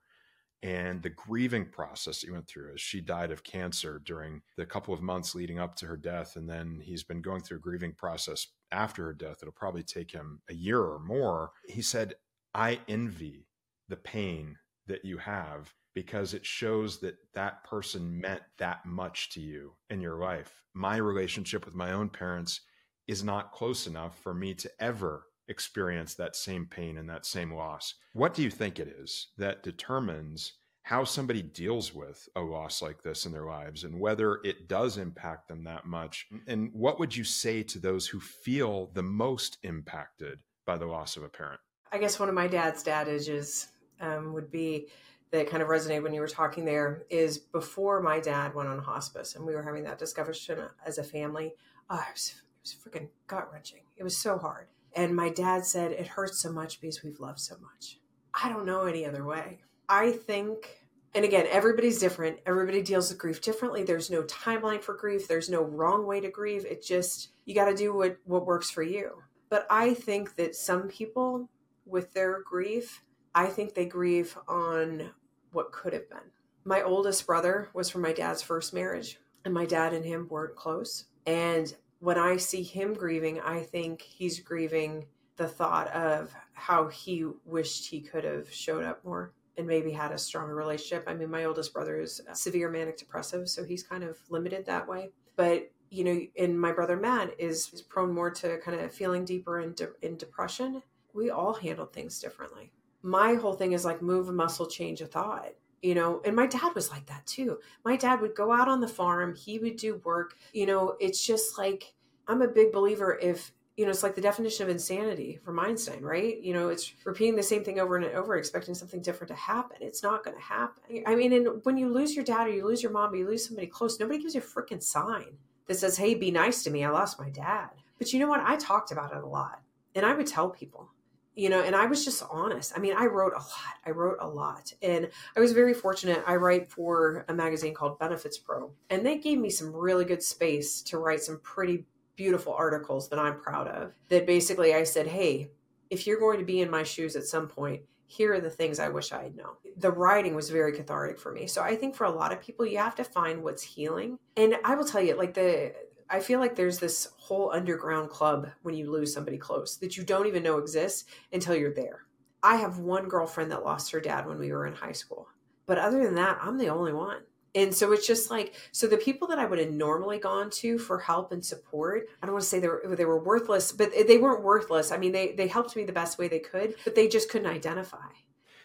And 0.63 1.01
the 1.01 1.10
grieving 1.10 1.65
process 1.71 2.21
you 2.21 2.34
went 2.34 2.47
through 2.47 2.73
as 2.73 2.81
she 2.81 3.01
died 3.01 3.31
of 3.31 3.43
cancer 3.43 3.99
during 4.05 4.41
the 4.57 4.65
couple 4.65 4.93
of 4.93 5.01
months 5.01 5.34
leading 5.34 5.60
up 5.60 5.75
to 5.77 5.88
her 5.88 5.97
death. 5.97 6.36
And 6.36 6.47
then 6.47 6.79
he's 6.84 7.03
been 7.03 7.21
going 7.21 7.41
through 7.41 7.57
a 7.57 7.62
grieving 7.62 7.93
process 7.93 8.47
after 8.71 9.05
her 9.05 9.13
death. 9.13 9.38
It'll 9.41 9.53
probably 9.53 9.81
take 9.81 10.12
him 10.12 10.41
a 10.49 10.53
year 10.53 10.79
or 10.79 10.99
more. 10.99 11.51
He 11.67 11.81
said, 11.81 12.13
I 12.53 12.79
envy 12.88 13.47
the 13.89 13.95
pain 13.95 14.57
that 14.91 15.06
you 15.06 15.17
have 15.17 15.73
because 15.93 16.34
it 16.34 16.45
shows 16.45 16.99
that 16.99 17.15
that 17.34 17.63
person 17.63 18.19
meant 18.19 18.41
that 18.58 18.86
much 18.86 19.32
to 19.32 19.39
you 19.39 19.71
in 19.89 20.01
your 20.01 20.19
life. 20.19 20.63
My 20.73 20.97
relationship 20.97 21.65
with 21.65 21.75
my 21.75 21.93
own 21.93 22.10
parents 22.10 22.62
is 23.08 23.23
not 23.23 23.54
close 23.54 23.88
enough 23.88 24.19
for 24.19 24.34
me 24.34 24.54
to 24.54 24.69
ever 24.80 25.27
experience 25.47 26.13
that 26.15 26.36
same 26.36 26.65
pain 26.65 26.97
and 26.97 27.10
that 27.10 27.25
same 27.25 27.54
loss. 27.54 27.95
What 28.13 28.34
do 28.34 28.43
you 28.43 28.49
think 28.49 28.80
it 28.80 28.88
is 28.88 29.27
that 29.38 29.63
determines 29.63 30.54
how 30.84 31.04
somebody 31.04 31.41
deals 31.41 31.93
with 31.93 32.27
a 32.36 32.41
loss 32.41 32.82
like 32.82 33.01
this 33.01 33.25
in 33.25 33.32
their 33.32 33.45
lives 33.45 33.84
and 33.84 33.99
whether 33.99 34.39
it 34.43 34.67
does 34.67 34.97
impact 34.97 35.47
them 35.47 35.63
that 35.63 35.86
much? 35.86 36.27
And 36.47 36.69
what 36.73 36.99
would 36.99 37.15
you 37.15 37.23
say 37.23 37.63
to 37.63 37.80
those 37.80 38.08
who 38.08 38.19
feel 38.19 38.91
the 38.93 39.04
most 39.04 39.58
impacted 39.63 40.39
by 40.65 40.77
the 40.77 40.86
loss 40.86 41.15
of 41.15 41.23
a 41.23 41.30
parent? 41.30 41.62
I 41.93 41.97
guess 41.97 42.19
one 42.19 42.30
of 42.30 42.36
my 42.36 42.47
dad's 42.47 42.84
dad 42.84 43.08
dadages 43.08 43.67
um, 44.01 44.33
would 44.33 44.51
be 44.51 44.87
that 45.31 45.49
kind 45.49 45.63
of 45.63 45.69
resonated 45.69 46.03
when 46.03 46.13
you 46.13 46.19
were 46.19 46.27
talking 46.27 46.65
there 46.65 47.03
is 47.09 47.37
before 47.37 48.01
my 48.01 48.19
dad 48.19 48.53
went 48.53 48.67
on 48.67 48.79
hospice 48.79 49.35
and 49.35 49.45
we 49.45 49.55
were 49.55 49.63
having 49.63 49.83
that 49.83 49.97
discussion 49.97 50.59
as 50.85 50.97
a 50.97 51.03
family. 51.03 51.53
Oh, 51.89 51.95
it 51.95 52.13
was, 52.13 52.35
it 52.35 52.61
was 52.63 52.75
freaking 52.75 53.07
gut 53.27 53.49
wrenching. 53.51 53.81
It 53.95 54.03
was 54.03 54.17
so 54.17 54.37
hard. 54.37 54.67
And 54.93 55.15
my 55.15 55.29
dad 55.29 55.65
said, 55.65 55.91
It 55.93 56.07
hurts 56.07 56.39
so 56.39 56.51
much 56.51 56.81
because 56.81 57.01
we've 57.01 57.19
loved 57.19 57.39
so 57.39 57.55
much. 57.61 57.99
I 58.33 58.49
don't 58.49 58.65
know 58.65 58.83
any 58.83 59.05
other 59.05 59.23
way. 59.25 59.61
I 59.87 60.11
think, 60.11 60.85
and 61.13 61.23
again, 61.23 61.47
everybody's 61.49 61.99
different. 61.99 62.39
Everybody 62.45 62.81
deals 62.81 63.09
with 63.09 63.19
grief 63.19 63.41
differently. 63.41 63.83
There's 63.83 64.09
no 64.09 64.23
timeline 64.23 64.81
for 64.81 64.95
grief, 64.95 65.27
there's 65.27 65.49
no 65.49 65.63
wrong 65.63 66.05
way 66.05 66.19
to 66.19 66.29
grieve. 66.29 66.65
It 66.65 66.83
just, 66.83 67.29
you 67.45 67.55
got 67.55 67.69
to 67.69 67.75
do 67.75 67.93
what, 67.93 68.17
what 68.25 68.45
works 68.45 68.69
for 68.69 68.83
you. 68.83 69.23
But 69.49 69.65
I 69.69 69.93
think 69.93 70.35
that 70.35 70.55
some 70.55 70.87
people 70.87 71.49
with 71.85 72.13
their 72.13 72.41
grief 72.41 73.03
I 73.33 73.47
think 73.47 73.73
they 73.73 73.85
grieve 73.85 74.37
on 74.47 75.11
what 75.51 75.71
could 75.71 75.93
have 75.93 76.09
been. 76.09 76.19
my 76.63 76.81
oldest 76.83 77.25
brother 77.25 77.69
was 77.73 77.89
from 77.89 78.01
my 78.01 78.13
dad's 78.13 78.41
first 78.43 78.73
marriage, 78.73 79.19
and 79.45 79.53
my 79.53 79.65
dad 79.65 79.93
and 79.93 80.05
him 80.05 80.27
weren't 80.29 80.55
close. 80.55 81.05
And 81.25 81.73
when 81.99 82.17
I 82.17 82.37
see 82.37 82.61
him 82.63 82.93
grieving, 82.93 83.39
I 83.41 83.61
think 83.61 84.01
he's 84.01 84.39
grieving 84.39 85.05
the 85.37 85.47
thought 85.47 85.87
of 85.89 86.33
how 86.53 86.87
he 86.87 87.25
wished 87.45 87.87
he 87.89 88.01
could 88.01 88.23
have 88.23 88.51
showed 88.51 88.85
up 88.85 89.03
more 89.03 89.33
and 89.57 89.65
maybe 89.67 89.91
had 89.91 90.11
a 90.11 90.17
stronger 90.17 90.53
relationship. 90.55 91.05
I 91.07 91.13
mean, 91.15 91.31
my 91.31 91.45
oldest 91.45 91.73
brother 91.73 91.99
is 91.99 92.21
severe 92.33 92.69
manic 92.69 92.97
depressive, 92.97 93.49
so 93.49 93.63
he's 93.63 93.83
kind 93.83 94.03
of 94.03 94.17
limited 94.29 94.65
that 94.67 94.87
way. 94.87 95.09
But 95.35 95.71
you 95.89 96.03
know, 96.03 96.21
and 96.39 96.59
my 96.59 96.71
brother 96.71 96.95
Matt 96.95 97.35
is, 97.39 97.69
is 97.73 97.81
prone 97.81 98.13
more 98.13 98.31
to 98.31 98.59
kind 98.59 98.79
of 98.79 98.93
feeling 98.93 99.25
deeper 99.25 99.59
in, 99.59 99.73
de- 99.73 99.89
in 100.01 100.15
depression. 100.15 100.81
We 101.13 101.29
all 101.31 101.53
handle 101.53 101.85
things 101.85 102.19
differently. 102.21 102.71
My 103.03 103.33
whole 103.35 103.53
thing 103.53 103.71
is 103.71 103.85
like 103.85 104.01
move 104.01 104.29
a 104.29 104.33
muscle, 104.33 104.67
change 104.67 105.01
a 105.01 105.05
thought 105.05 105.53
you 105.81 105.95
know? 105.95 106.21
And 106.25 106.35
my 106.35 106.47
dad 106.47 106.73
was 106.75 106.91
like 106.91 107.05
that 107.07 107.25
too. 107.25 107.59
My 107.83 107.95
dad 107.95 108.21
would 108.21 108.35
go 108.35 108.51
out 108.51 108.67
on 108.67 108.81
the 108.81 108.87
farm 108.87 109.35
he 109.35 109.59
would 109.59 109.77
do 109.77 110.01
work 110.03 110.35
you 110.53 110.65
know? 110.65 110.95
It's 110.99 111.25
just 111.25 111.57
like 111.57 111.93
i'm 112.27 112.41
a 112.41 112.47
big 112.47 112.71
believer 112.71 113.17
if 113.19 113.51
you 113.75 113.85
know 113.85 113.89
it's 113.89 114.03
like 114.03 114.13
the 114.13 114.21
definition 114.21 114.63
of 114.63 114.69
insanity 114.69 115.39
from 115.43 115.59
einstein 115.59 116.03
right? 116.03 116.39
You 116.41 116.53
know 116.53 116.69
it's 116.69 116.93
repeating 117.03 117.35
the 117.35 117.43
same 117.43 117.63
thing 117.63 117.79
over 117.79 117.97
and 117.97 118.05
over 118.05 118.37
expecting 118.37 118.75
something 118.75 119.01
different 119.01 119.29
to 119.29 119.35
happen. 119.35 119.77
It's 119.81 120.03
not 120.03 120.23
going 120.23 120.37
to 120.37 120.43
happen. 120.43 121.03
I 121.05 121.15
mean 121.15 121.33
and 121.33 121.65
when 121.65 121.77
you 121.77 121.89
lose 121.89 122.15
your 122.15 122.25
dad 122.25 122.47
or 122.47 122.51
you 122.51 122.65
lose 122.65 122.83
your 122.83 122.91
mom 122.91 123.13
or 123.13 123.15
you 123.15 123.27
lose 123.27 123.47
somebody 123.47 123.67
close 123.67 123.99
nobody 123.99 124.19
gives 124.19 124.35
you 124.35 124.41
a 124.41 124.43
freaking 124.43 124.83
sign 124.83 125.37
that 125.67 125.75
says 125.75 125.97
hey 125.97 126.13
be 126.13 126.31
nice 126.31 126.63
to 126.63 126.69
me 126.69 126.83
i 126.83 126.89
lost 126.89 127.19
my 127.19 127.29
dad. 127.29 127.69
But 127.97 128.13
you 128.13 128.19
know 128.19 128.27
what? 128.27 128.41
I 128.41 128.55
talked 128.57 128.91
about 128.91 129.13
it 129.13 129.23
a 129.23 129.27
lot 129.27 129.61
and 129.95 130.05
i 130.05 130.13
would 130.13 130.27
tell 130.27 130.49
people 130.49 130.89
you 131.35 131.49
know 131.49 131.61
and 131.61 131.75
i 131.75 131.85
was 131.85 132.03
just 132.03 132.23
honest. 132.29 132.73
I 132.75 132.79
mean 132.79 132.93
i 132.97 133.05
wrote 133.05 133.33
a 133.33 133.39
lot. 133.39 133.75
I 133.85 133.91
wrote 133.91 134.17
a 134.19 134.27
lot. 134.27 134.73
And 134.81 135.09
i 135.35 135.39
was 135.39 135.53
very 135.53 135.73
fortunate. 135.73 136.23
I 136.27 136.35
write 136.35 136.69
for 136.69 137.25
a 137.27 137.33
magazine 137.33 137.73
called 137.73 137.99
benefits 137.99 138.37
pro 138.37 138.71
and 138.89 139.05
they 139.05 139.17
gave 139.17 139.39
me 139.39 139.49
some 139.49 139.73
really 139.73 140.05
good 140.05 140.23
space 140.23 140.81
to 140.83 140.97
write 140.97 141.21
some 141.21 141.39
pretty 141.41 141.85
beautiful 142.17 142.53
articles 142.53 143.09
that 143.09 143.17
i'm 143.17 143.39
proud 143.39 143.67
of 143.67 143.93
that 144.09 144.27
basically 144.27 144.75
i 144.75 144.83
said 144.83 145.07
hey 145.07 145.49
if 145.89 146.05
you're 146.05 146.19
going 146.19 146.37
to 146.37 146.45
be 146.45 146.61
in 146.61 146.69
my 146.69 146.83
shoes 146.83 147.15
at 147.15 147.23
some 147.23 147.47
point 147.47 147.81
here 148.05 148.33
are 148.33 148.41
the 148.41 148.49
things 148.49 148.77
i 148.79 148.89
wish 148.89 149.13
i 149.13 149.23
had 149.23 149.35
known. 149.37 149.53
The 149.77 149.89
writing 149.89 150.35
was 150.35 150.49
very 150.49 150.73
cathartic 150.73 151.17
for 151.17 151.31
me. 151.31 151.47
So 151.47 151.61
i 151.61 151.75
think 151.75 151.95
for 151.95 152.03
a 152.03 152.11
lot 152.11 152.33
of 152.33 152.41
people 152.41 152.65
you 152.65 152.77
have 152.77 152.95
to 152.95 153.05
find 153.05 153.41
what's 153.41 153.63
healing. 153.63 154.19
And 154.35 154.57
i 154.65 154.75
will 154.75 154.85
tell 154.85 155.01
you 155.01 155.15
like 155.15 155.33
the 155.33 155.73
I 156.12 156.19
feel 156.19 156.39
like 156.39 156.56
there's 156.56 156.78
this 156.78 157.08
whole 157.17 157.52
underground 157.52 158.10
club 158.10 158.50
when 158.63 158.76
you 158.76 158.91
lose 158.91 159.13
somebody 159.13 159.38
close 159.38 159.78
that 159.78 159.95
you 159.95 160.04
don't 160.04 160.28
even 160.28 160.43
know 160.43 160.58
exists 160.58 161.06
until 161.32 161.56
you're 161.56 161.74
there. 161.74 162.02
I 162.43 162.58
have 162.58 162.80
one 162.80 163.08
girlfriend 163.08 163.52
that 163.52 163.63
lost 163.63 163.91
her 163.91 164.02
dad 164.02 164.28
when 164.28 164.38
we 164.38 164.52
were 164.52 164.67
in 164.67 164.74
high 164.74 164.91
school. 164.91 165.28
But 165.65 165.78
other 165.78 166.04
than 166.04 166.15
that, 166.15 166.39
I'm 166.41 166.58
the 166.58 166.67
only 166.67 166.91
one. 166.91 167.21
And 167.54 167.74
so 167.74 167.91
it's 167.91 168.08
just 168.08 168.30
like 168.30 168.56
so 168.71 168.88
the 168.88 168.97
people 168.97 169.28
that 169.30 169.39
I 169.39 169.45
would 169.45 169.60
have 169.60 169.71
normally 169.71 170.19
gone 170.19 170.50
to 170.52 170.78
for 170.78 171.00
help 171.00 171.32
and 171.32 171.43
support, 171.43 172.08
I 172.21 172.26
don't 172.26 172.34
want 172.34 172.43
to 172.43 172.50
say 172.50 172.60
they 172.60 172.67
were 172.67 172.84
they 172.95 173.06
were 173.06 173.21
worthless, 173.21 173.71
but 173.71 173.91
they 174.08 174.17
weren't 174.17 174.43
worthless. 174.43 174.91
I 174.91 174.97
mean, 174.97 175.12
they 175.12 175.34
they 175.34 175.47
helped 175.47 175.76
me 175.76 175.84
the 175.84 175.91
best 175.91 176.17
way 176.17 176.28
they 176.28 176.39
could, 176.39 176.76
but 176.86 176.95
they 176.95 177.08
just 177.08 177.30
couldn't 177.30 177.52
identify. 177.52 178.08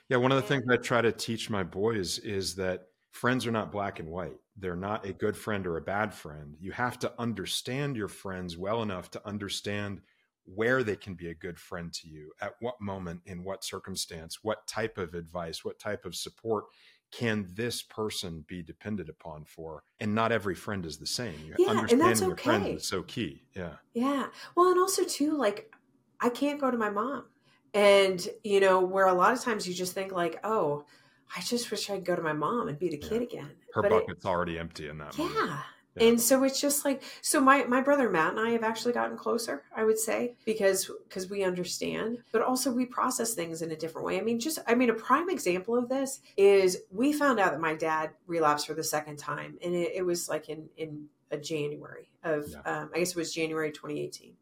Yeah, 0.08 0.18
one 0.18 0.30
of 0.30 0.36
the 0.36 0.46
things 0.46 0.64
I 0.70 0.76
try 0.76 1.00
to 1.00 1.10
teach 1.10 1.50
my 1.50 1.64
boys 1.64 2.18
is 2.20 2.54
that 2.56 2.88
friends 3.16 3.46
are 3.46 3.50
not 3.50 3.72
black 3.72 3.98
and 3.98 4.10
white. 4.10 4.36
They're 4.58 4.76
not 4.76 5.06
a 5.06 5.12
good 5.12 5.36
friend 5.36 5.66
or 5.66 5.78
a 5.78 5.82
bad 5.82 6.12
friend. 6.12 6.54
You 6.60 6.72
have 6.72 6.98
to 6.98 7.12
understand 7.18 7.96
your 7.96 8.08
friends 8.08 8.58
well 8.58 8.82
enough 8.82 9.10
to 9.12 9.26
understand 9.26 10.02
where 10.44 10.82
they 10.82 10.96
can 10.96 11.14
be 11.14 11.28
a 11.28 11.34
good 11.34 11.58
friend 11.58 11.92
to 11.94 12.08
you, 12.08 12.32
at 12.40 12.52
what 12.60 12.80
moment, 12.80 13.22
in 13.24 13.42
what 13.42 13.64
circumstance, 13.64 14.40
what 14.42 14.66
type 14.66 14.98
of 14.98 15.14
advice, 15.14 15.64
what 15.64 15.78
type 15.78 16.04
of 16.04 16.14
support 16.14 16.66
can 17.10 17.48
this 17.54 17.82
person 17.82 18.44
be 18.46 18.62
depended 18.62 19.08
upon 19.08 19.44
for? 19.44 19.82
And 19.98 20.14
not 20.14 20.30
every 20.30 20.54
friend 20.54 20.84
is 20.84 20.98
the 20.98 21.06
same. 21.06 21.34
You 21.44 21.54
yeah, 21.58 21.70
understanding 21.70 22.00
and 22.00 22.10
that's 22.10 22.22
okay. 22.22 22.28
your 22.28 22.36
friend 22.36 22.76
is 22.76 22.86
so 22.86 23.02
key. 23.02 23.42
Yeah. 23.56 23.76
Yeah. 23.94 24.26
Well, 24.54 24.70
and 24.70 24.78
also 24.78 25.04
too, 25.04 25.36
like 25.36 25.74
I 26.20 26.28
can't 26.28 26.60
go 26.60 26.70
to 26.70 26.76
my 26.76 26.90
mom. 26.90 27.24
And, 27.72 28.26
you 28.44 28.60
know, 28.60 28.80
where 28.80 29.06
a 29.06 29.14
lot 29.14 29.32
of 29.32 29.42
times 29.42 29.66
you 29.66 29.74
just 29.74 29.94
think 29.94 30.12
like, 30.12 30.38
oh, 30.44 30.84
I 31.34 31.40
just 31.40 31.70
wish 31.70 31.90
I 31.90 31.96
could 31.96 32.04
go 32.04 32.16
to 32.16 32.22
my 32.22 32.32
mom 32.32 32.68
and 32.68 32.78
be 32.78 32.88
the 32.88 32.98
kid 32.98 33.22
again. 33.22 33.50
Her 33.74 33.82
but 33.82 33.90
bucket's 33.90 34.24
it, 34.24 34.28
already 34.28 34.58
empty 34.58 34.88
in 34.88 34.98
that 34.98 35.16
yeah. 35.16 35.24
moment. 35.24 35.50
Yeah. 35.50 35.62
And 35.98 36.20
so 36.20 36.44
it's 36.44 36.60
just 36.60 36.84
like 36.84 37.02
so 37.22 37.40
my 37.40 37.64
my 37.64 37.80
brother 37.80 38.10
Matt 38.10 38.32
and 38.32 38.40
I 38.40 38.50
have 38.50 38.62
actually 38.62 38.92
gotten 38.92 39.16
closer, 39.16 39.62
I 39.74 39.84
would 39.84 39.98
say, 39.98 40.34
because 40.44 40.90
because 41.08 41.30
we 41.30 41.42
understand, 41.42 42.18
but 42.32 42.42
also 42.42 42.70
we 42.70 42.84
process 42.84 43.32
things 43.32 43.62
in 43.62 43.70
a 43.70 43.76
different 43.76 44.06
way. 44.06 44.18
I 44.18 44.22
mean, 44.22 44.38
just 44.38 44.58
I 44.66 44.74
mean 44.74 44.90
a 44.90 44.94
prime 44.94 45.30
example 45.30 45.74
of 45.76 45.88
this 45.88 46.20
is 46.36 46.82
we 46.90 47.14
found 47.14 47.40
out 47.40 47.52
that 47.52 47.60
my 47.60 47.74
dad 47.74 48.10
relapsed 48.26 48.66
for 48.66 48.74
the 48.74 48.84
second 48.84 49.16
time 49.16 49.56
and 49.64 49.74
it, 49.74 49.92
it 49.96 50.02
was 50.02 50.28
like 50.28 50.50
in 50.50 50.68
in 50.76 51.06
a 51.30 51.38
January 51.38 52.10
of 52.22 52.46
yeah. 52.50 52.80
um, 52.80 52.90
I 52.94 52.98
guess 52.98 53.10
it 53.10 53.16
was 53.16 53.32
January 53.32 53.72
2018 53.72 54.34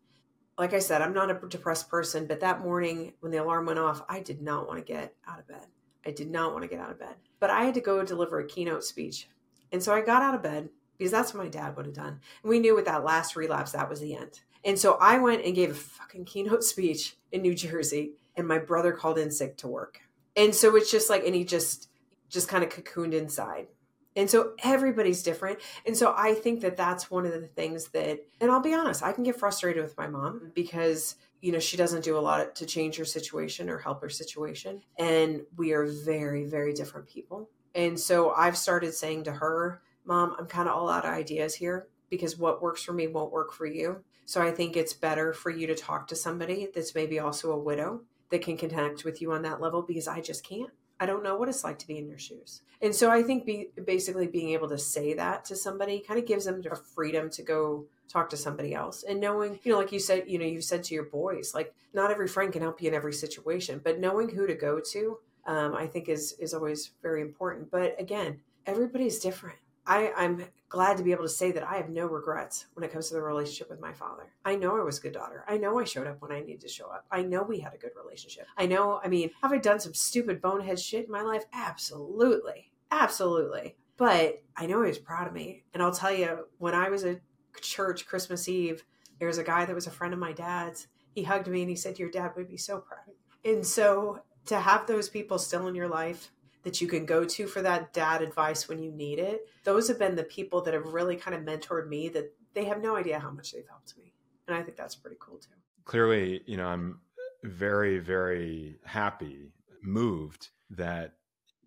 like 0.56 0.72
I 0.72 0.78
said, 0.78 1.02
I'm 1.02 1.12
not 1.12 1.30
a 1.30 1.48
depressed 1.48 1.88
person, 1.88 2.26
but 2.26 2.40
that 2.40 2.60
morning 2.60 3.14
when 3.20 3.32
the 3.32 3.38
alarm 3.38 3.66
went 3.66 3.78
off, 3.78 4.02
I 4.08 4.20
did 4.20 4.40
not 4.40 4.68
want 4.68 4.78
to 4.78 4.84
get 4.84 5.14
out 5.26 5.40
of 5.40 5.48
bed. 5.48 5.66
I 6.06 6.10
did 6.10 6.30
not 6.30 6.52
want 6.52 6.62
to 6.62 6.68
get 6.68 6.80
out 6.80 6.90
of 6.90 6.98
bed, 6.98 7.16
but 7.40 7.50
I 7.50 7.64
had 7.64 7.74
to 7.74 7.80
go 7.80 8.02
deliver 8.04 8.38
a 8.38 8.46
keynote 8.46 8.84
speech. 8.84 9.28
And 9.72 9.82
so 9.82 9.92
I 9.94 10.00
got 10.00 10.22
out 10.22 10.34
of 10.34 10.42
bed 10.42 10.68
because 10.98 11.10
that's 11.10 11.34
what 11.34 11.44
my 11.44 11.50
dad 11.50 11.76
would 11.76 11.86
have 11.86 11.94
done. 11.94 12.20
And 12.42 12.50
we 12.50 12.60
knew 12.60 12.74
with 12.74 12.84
that 12.86 13.04
last 13.04 13.36
relapse, 13.36 13.72
that 13.72 13.88
was 13.88 14.00
the 14.00 14.16
end. 14.16 14.40
And 14.64 14.78
so 14.78 14.96
I 15.00 15.18
went 15.18 15.44
and 15.44 15.54
gave 15.54 15.70
a 15.70 15.74
fucking 15.74 16.24
keynote 16.24 16.64
speech 16.64 17.16
in 17.32 17.42
New 17.42 17.54
Jersey, 17.54 18.12
and 18.36 18.46
my 18.46 18.58
brother 18.58 18.92
called 18.92 19.18
in 19.18 19.30
sick 19.30 19.56
to 19.58 19.68
work. 19.68 20.00
And 20.36 20.54
so 20.54 20.74
it's 20.76 20.90
just 20.90 21.10
like, 21.10 21.24
and 21.24 21.34
he 21.34 21.44
just, 21.44 21.88
just 22.28 22.48
kind 22.48 22.64
of 22.64 22.70
cocooned 22.70 23.12
inside. 23.12 23.68
And 24.16 24.30
so 24.30 24.52
everybody's 24.62 25.22
different. 25.22 25.58
And 25.86 25.96
so 25.96 26.14
I 26.16 26.34
think 26.34 26.60
that 26.60 26.76
that's 26.76 27.10
one 27.10 27.26
of 27.26 27.32
the 27.32 27.46
things 27.46 27.88
that, 27.88 28.20
and 28.40 28.50
I'll 28.50 28.60
be 28.60 28.74
honest, 28.74 29.02
I 29.02 29.12
can 29.12 29.24
get 29.24 29.38
frustrated 29.38 29.82
with 29.82 29.96
my 29.96 30.06
mom 30.06 30.52
because 30.54 31.16
you 31.40 31.52
know 31.52 31.58
she 31.58 31.76
doesn't 31.76 32.04
do 32.04 32.16
a 32.16 32.20
lot 32.20 32.56
to 32.56 32.66
change 32.66 32.96
her 32.96 33.04
situation 33.04 33.68
or 33.68 33.78
help 33.78 34.00
her 34.00 34.08
situation. 34.08 34.82
And 34.98 35.42
we 35.56 35.72
are 35.72 35.84
very 35.84 36.44
very 36.44 36.72
different 36.72 37.06
people. 37.06 37.50
And 37.74 37.98
so 37.98 38.30
i've 38.30 38.56
started 38.56 38.94
saying 38.94 39.24
to 39.24 39.32
her 39.32 39.82
mom 40.04 40.36
i'm 40.38 40.46
kind 40.46 40.68
of 40.68 40.74
all 40.76 40.88
out 40.88 41.04
of 41.04 41.10
ideas 41.10 41.54
here 41.54 41.88
because 42.08 42.38
what 42.38 42.62
works 42.62 42.82
for 42.82 42.92
me 42.92 43.08
won't 43.08 43.32
work 43.32 43.52
for 43.52 43.66
you. 43.66 44.02
So 44.24 44.40
i 44.40 44.50
think 44.52 44.76
it's 44.76 44.94
better 44.94 45.32
for 45.32 45.50
you 45.50 45.66
to 45.66 45.74
talk 45.74 46.06
to 46.08 46.16
somebody 46.16 46.68
that's 46.74 46.94
maybe 46.94 47.18
also 47.18 47.52
a 47.52 47.58
widow 47.58 48.02
that 48.30 48.42
can 48.42 48.56
connect 48.56 49.04
with 49.04 49.20
you 49.20 49.32
on 49.32 49.42
that 49.42 49.60
level 49.60 49.82
because 49.82 50.08
i 50.08 50.20
just 50.20 50.44
can't 50.44 50.70
I 51.00 51.06
don't 51.06 51.24
know 51.24 51.36
what 51.36 51.48
it's 51.48 51.64
like 51.64 51.78
to 51.80 51.86
be 51.86 51.98
in 51.98 52.08
your 52.08 52.18
shoes. 52.18 52.62
And 52.80 52.94
so 52.94 53.10
I 53.10 53.22
think 53.22 53.44
be, 53.44 53.70
basically 53.84 54.26
being 54.26 54.50
able 54.50 54.68
to 54.68 54.78
say 54.78 55.14
that 55.14 55.44
to 55.46 55.56
somebody 55.56 56.00
kind 56.00 56.20
of 56.20 56.26
gives 56.26 56.44
them 56.44 56.62
a 56.70 56.76
freedom 56.76 57.30
to 57.30 57.42
go 57.42 57.86
talk 58.08 58.30
to 58.30 58.36
somebody 58.36 58.74
else 58.74 59.02
and 59.02 59.20
knowing, 59.20 59.58
you 59.64 59.72
know, 59.72 59.78
like 59.78 59.92
you 59.92 59.98
said, 59.98 60.24
you 60.26 60.38
know, 60.38 60.44
you 60.44 60.60
said 60.60 60.84
to 60.84 60.94
your 60.94 61.04
boys, 61.04 61.52
like 61.54 61.74
not 61.92 62.10
every 62.10 62.28
friend 62.28 62.52
can 62.52 62.62
help 62.62 62.80
you 62.80 62.88
in 62.88 62.94
every 62.94 63.12
situation, 63.12 63.80
but 63.82 63.98
knowing 63.98 64.28
who 64.28 64.46
to 64.46 64.54
go 64.54 64.80
to, 64.92 65.18
um, 65.46 65.74
I 65.74 65.86
think 65.86 66.08
is, 66.08 66.32
is 66.38 66.54
always 66.54 66.90
very 67.02 67.22
important. 67.22 67.70
But 67.70 67.98
again, 68.00 68.40
everybody's 68.66 69.18
different. 69.18 69.58
I, 69.86 70.12
I'm 70.16 70.44
glad 70.68 70.96
to 70.96 71.02
be 71.02 71.12
able 71.12 71.24
to 71.24 71.28
say 71.28 71.52
that 71.52 71.62
I 71.62 71.76
have 71.76 71.90
no 71.90 72.06
regrets 72.06 72.66
when 72.74 72.84
it 72.84 72.92
comes 72.92 73.08
to 73.08 73.14
the 73.14 73.22
relationship 73.22 73.70
with 73.70 73.80
my 73.80 73.92
father. 73.92 74.32
I 74.44 74.56
know 74.56 74.78
I 74.78 74.82
was 74.82 74.98
a 74.98 75.02
good 75.02 75.12
daughter. 75.12 75.44
I 75.46 75.58
know 75.58 75.78
I 75.78 75.84
showed 75.84 76.06
up 76.06 76.20
when 76.20 76.32
I 76.32 76.40
needed 76.40 76.62
to 76.62 76.68
show 76.68 76.86
up. 76.86 77.04
I 77.10 77.22
know 77.22 77.42
we 77.42 77.60
had 77.60 77.74
a 77.74 77.78
good 77.78 77.92
relationship. 78.02 78.46
I 78.56 78.66
know, 78.66 79.00
I 79.04 79.08
mean, 79.08 79.30
have 79.42 79.52
I 79.52 79.58
done 79.58 79.80
some 79.80 79.94
stupid 79.94 80.40
bonehead 80.40 80.80
shit 80.80 81.06
in 81.06 81.12
my 81.12 81.22
life? 81.22 81.44
Absolutely. 81.52 82.70
Absolutely. 82.90 83.76
But 83.96 84.42
I 84.56 84.66
know 84.66 84.82
he 84.82 84.88
was 84.88 84.98
proud 84.98 85.28
of 85.28 85.32
me. 85.34 85.64
And 85.74 85.82
I'll 85.82 85.92
tell 85.92 86.12
you, 86.12 86.46
when 86.58 86.74
I 86.74 86.88
was 86.88 87.04
at 87.04 87.20
church 87.60 88.06
Christmas 88.06 88.48
Eve, 88.48 88.84
there 89.18 89.28
was 89.28 89.38
a 89.38 89.44
guy 89.44 89.64
that 89.64 89.74
was 89.74 89.86
a 89.86 89.92
friend 89.92 90.12
of 90.12 90.20
my 90.20 90.32
dad's. 90.32 90.88
He 91.14 91.22
hugged 91.22 91.46
me 91.46 91.60
and 91.60 91.70
he 91.70 91.76
said, 91.76 91.98
Your 91.98 92.10
dad 92.10 92.32
would 92.36 92.48
be 92.48 92.56
so 92.56 92.78
proud. 92.78 93.14
And 93.44 93.64
so 93.64 94.20
to 94.46 94.58
have 94.58 94.86
those 94.86 95.08
people 95.08 95.38
still 95.38 95.68
in 95.68 95.74
your 95.74 95.88
life 95.88 96.32
that 96.64 96.80
you 96.80 96.88
can 96.88 97.06
go 97.06 97.24
to 97.24 97.46
for 97.46 97.62
that 97.62 97.92
dad 97.92 98.22
advice 98.22 98.68
when 98.68 98.82
you 98.82 98.90
need 98.90 99.18
it. 99.18 99.48
Those 99.64 99.88
have 99.88 99.98
been 99.98 100.16
the 100.16 100.24
people 100.24 100.62
that 100.62 100.74
have 100.74 100.86
really 100.86 101.16
kind 101.16 101.36
of 101.36 101.42
mentored 101.42 101.88
me 101.88 102.08
that 102.10 102.34
they 102.54 102.64
have 102.64 102.82
no 102.82 102.96
idea 102.96 103.18
how 103.20 103.30
much 103.30 103.52
they've 103.52 103.68
helped 103.68 103.96
me. 103.96 104.12
And 104.48 104.56
I 104.56 104.62
think 104.62 104.76
that's 104.76 104.94
pretty 104.94 105.16
cool 105.20 105.38
too. 105.38 105.50
Clearly, 105.84 106.42
you 106.46 106.56
know, 106.56 106.66
I'm 106.66 107.00
very, 107.42 107.98
very 107.98 108.78
happy, 108.84 109.52
moved 109.82 110.48
that 110.70 111.14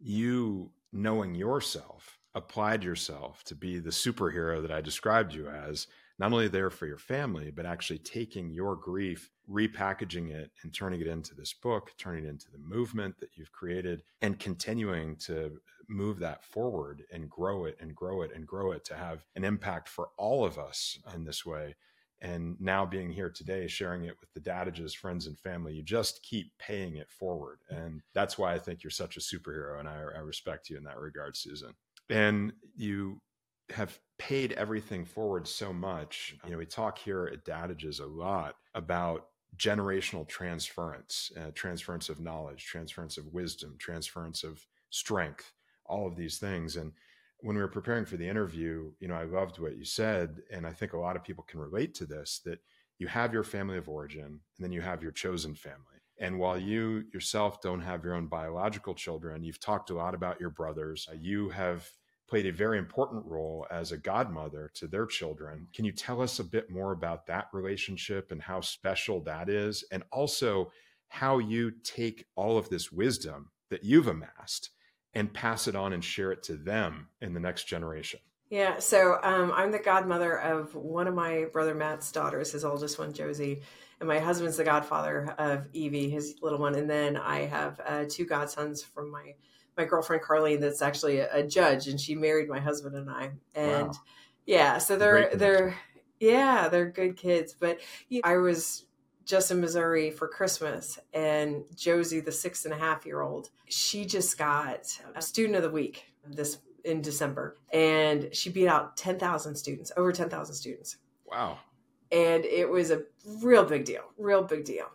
you 0.01 0.71
knowing 0.91 1.35
yourself 1.35 2.17
applied 2.33 2.83
yourself 2.83 3.43
to 3.43 3.55
be 3.55 3.79
the 3.79 3.89
superhero 3.89 4.61
that 4.61 4.71
I 4.71 4.81
described 4.81 5.33
you 5.33 5.47
as 5.47 5.87
not 6.19 6.31
only 6.33 6.47
there 6.47 6.69
for 6.69 6.87
your 6.87 6.97
family, 6.97 7.51
but 7.51 7.65
actually 7.65 7.99
taking 7.99 8.49
your 8.49 8.75
grief, 8.75 9.29
repackaging 9.49 10.31
it, 10.31 10.51
and 10.63 10.73
turning 10.73 10.99
it 11.01 11.07
into 11.07 11.35
this 11.35 11.53
book, 11.53 11.91
turning 11.97 12.25
it 12.25 12.29
into 12.29 12.49
the 12.51 12.57
movement 12.57 13.19
that 13.19 13.29
you've 13.35 13.51
created, 13.51 14.03
and 14.21 14.39
continuing 14.39 15.15
to 15.17 15.59
move 15.87 16.19
that 16.19 16.43
forward 16.43 17.03
and 17.11 17.29
grow 17.29 17.65
it 17.65 17.77
and 17.79 17.95
grow 17.95 18.21
it 18.23 18.31
and 18.35 18.45
grow 18.47 18.71
it 18.71 18.83
to 18.85 18.95
have 18.95 19.23
an 19.35 19.43
impact 19.43 19.87
for 19.87 20.09
all 20.17 20.43
of 20.43 20.57
us 20.57 20.99
in 21.15 21.23
this 21.23 21.45
way. 21.45 21.75
and 22.19 22.59
now 22.59 22.83
being 22.85 23.11
here 23.11 23.29
today 23.29 23.67
sharing 23.67 24.05
it 24.05 24.15
with 24.19 24.33
the 24.33 24.39
dadages 24.39 24.95
friends 24.95 25.27
and 25.27 25.37
family 25.39 25.73
you 25.73 25.83
just 25.83 26.23
keep 26.23 26.51
paying 26.57 26.95
it 26.95 27.09
forward 27.11 27.59
and 27.69 28.01
that's 28.13 28.37
why 28.39 28.53
i 28.53 28.59
think 28.59 28.83
you're 28.83 28.89
such 28.89 29.17
a 29.17 29.19
superhero 29.19 29.79
and 29.79 29.87
i, 29.87 29.93
I 30.15 30.19
respect 30.19 30.69
you 30.69 30.77
in 30.77 30.83
that 30.85 30.97
regard 30.97 31.37
susan 31.37 31.73
and 32.09 32.53
you 32.75 33.21
have 33.71 33.99
paid 34.17 34.53
everything 34.53 35.05
forward 35.05 35.47
so 35.47 35.71
much 35.71 36.35
you 36.45 36.51
know 36.51 36.57
we 36.57 36.65
talk 36.65 36.97
here 36.97 37.29
at 37.31 37.45
dadages 37.45 37.99
a 37.99 38.05
lot 38.05 38.55
about 38.73 39.27
generational 39.57 40.27
transference 40.27 41.31
uh, 41.39 41.51
transference 41.53 42.09
of 42.09 42.19
knowledge 42.19 42.65
transference 42.65 43.17
of 43.17 43.27
wisdom 43.33 43.75
transference 43.77 44.43
of 44.43 44.65
strength 44.89 45.53
all 45.85 46.07
of 46.07 46.15
these 46.15 46.37
things 46.37 46.77
and 46.77 46.91
when 47.41 47.55
we 47.55 47.61
were 47.61 47.67
preparing 47.67 48.05
for 48.05 48.17
the 48.17 48.27
interview, 48.27 48.91
you 48.99 49.07
know, 49.07 49.15
I 49.15 49.23
loved 49.23 49.59
what 49.59 49.77
you 49.77 49.85
said. 49.85 50.41
And 50.51 50.65
I 50.65 50.71
think 50.71 50.93
a 50.93 50.99
lot 50.99 51.15
of 51.15 51.23
people 51.23 51.45
can 51.47 51.59
relate 51.59 51.93
to 51.95 52.05
this 52.05 52.41
that 52.45 52.59
you 52.99 53.07
have 53.07 53.33
your 53.33 53.43
family 53.43 53.77
of 53.77 53.87
origin 53.87 54.25
and 54.25 54.41
then 54.59 54.71
you 54.71 54.81
have 54.81 55.03
your 55.03 55.11
chosen 55.11 55.53
family. 55.53 55.81
And 56.19 56.39
while 56.39 56.57
you 56.57 57.03
yourself 57.13 57.61
don't 57.61 57.81
have 57.81 58.03
your 58.03 58.15
own 58.15 58.25
biological 58.25 58.95
children, 58.95 59.43
you've 59.43 59.59
talked 59.59 59.91
a 59.91 59.95
lot 59.95 60.15
about 60.15 60.39
your 60.39 60.49
brothers. 60.49 61.07
You 61.19 61.49
have 61.49 61.87
played 62.27 62.45
a 62.45 62.51
very 62.51 62.77
important 62.77 63.25
role 63.25 63.65
as 63.71 63.91
a 63.91 63.97
godmother 63.97 64.69
to 64.75 64.87
their 64.87 65.05
children. 65.05 65.67
Can 65.73 65.85
you 65.85 65.91
tell 65.91 66.21
us 66.21 66.39
a 66.39 66.43
bit 66.43 66.69
more 66.69 66.91
about 66.91 67.25
that 67.27 67.47
relationship 67.53 68.31
and 68.31 68.41
how 68.41 68.61
special 68.61 69.21
that 69.21 69.49
is? 69.49 69.83
And 69.91 70.03
also 70.11 70.71
how 71.07 71.39
you 71.39 71.71
take 71.83 72.25
all 72.35 72.57
of 72.57 72.69
this 72.69 72.91
wisdom 72.91 73.51
that 73.69 73.83
you've 73.83 74.07
amassed 74.07 74.71
and 75.13 75.33
pass 75.33 75.67
it 75.67 75.75
on 75.75 75.93
and 75.93 76.03
share 76.03 76.31
it 76.31 76.43
to 76.43 76.55
them 76.55 77.07
in 77.21 77.33
the 77.33 77.39
next 77.39 77.65
generation? 77.65 78.19
Yeah, 78.49 78.79
so 78.79 79.19
um, 79.23 79.51
I'm 79.53 79.71
the 79.71 79.79
godmother 79.79 80.39
of 80.39 80.73
one 80.73 81.07
of 81.07 81.13
my 81.13 81.45
brother 81.51 81.75
Matt's 81.75 82.11
daughters, 82.13 82.51
his 82.51 82.63
oldest 82.63 82.97
one, 82.97 83.11
Josie, 83.11 83.61
and 83.99 84.07
my 84.07 84.19
husband's 84.19 84.55
the 84.55 84.63
godfather 84.63 85.35
of 85.37 85.67
Evie, 85.73 86.09
his 86.09 86.35
little 86.41 86.59
one, 86.59 86.75
and 86.75 86.89
then 86.89 87.17
I 87.17 87.39
have 87.39 87.81
uh, 87.85 88.05
two 88.09 88.25
godsons 88.25 88.83
from 88.83 89.11
my 89.11 89.33
my 89.77 89.85
girlfriend 89.85 90.23
Carlene, 90.23 90.59
that's 90.59 90.81
actually 90.81 91.19
a, 91.19 91.33
a, 91.35 91.43
judge, 91.43 91.87
and 91.87 91.99
she 91.99 92.15
married 92.15 92.49
my 92.49 92.59
husband 92.59 92.95
and 92.95 93.09
I, 93.09 93.31
and 93.55 93.87
wow. 93.87 93.93
yeah, 94.45 94.77
so 94.77 94.97
they're 94.97 95.29
they're 95.35 95.75
yeah 96.19 96.67
they're 96.67 96.89
good 96.89 97.15
kids, 97.15 97.55
but 97.57 97.79
you 98.09 98.21
know, 98.23 98.29
I 98.29 98.37
was 98.37 98.85
just 99.25 99.51
in 99.51 99.61
Missouri 99.61 100.09
for 100.09 100.27
Christmas, 100.27 100.97
and 101.13 101.63
Josie, 101.75 102.19
the 102.19 102.31
six 102.31 102.65
and 102.65 102.73
a 102.73 102.77
half 102.77 103.05
year 103.05 103.21
old, 103.21 103.49
she 103.67 104.05
just 104.05 104.37
got 104.37 104.99
a 105.15 105.21
student 105.21 105.55
of 105.55 105.63
the 105.63 105.69
week 105.69 106.05
this 106.25 106.59
in 106.83 107.01
December, 107.01 107.57
and 107.71 108.29
she 108.33 108.49
beat 108.49 108.67
out 108.67 108.97
ten 108.97 109.19
thousand 109.19 109.55
students, 109.55 109.91
over 109.95 110.11
ten 110.11 110.29
thousand 110.29 110.55
students. 110.55 110.97
Wow! 111.25 111.59
And 112.11 112.45
it 112.45 112.69
was 112.69 112.89
a 112.91 113.03
real 113.41 113.65
big 113.65 113.85
deal, 113.85 114.03
real 114.17 114.43
big 114.43 114.65
deal. 114.65 114.87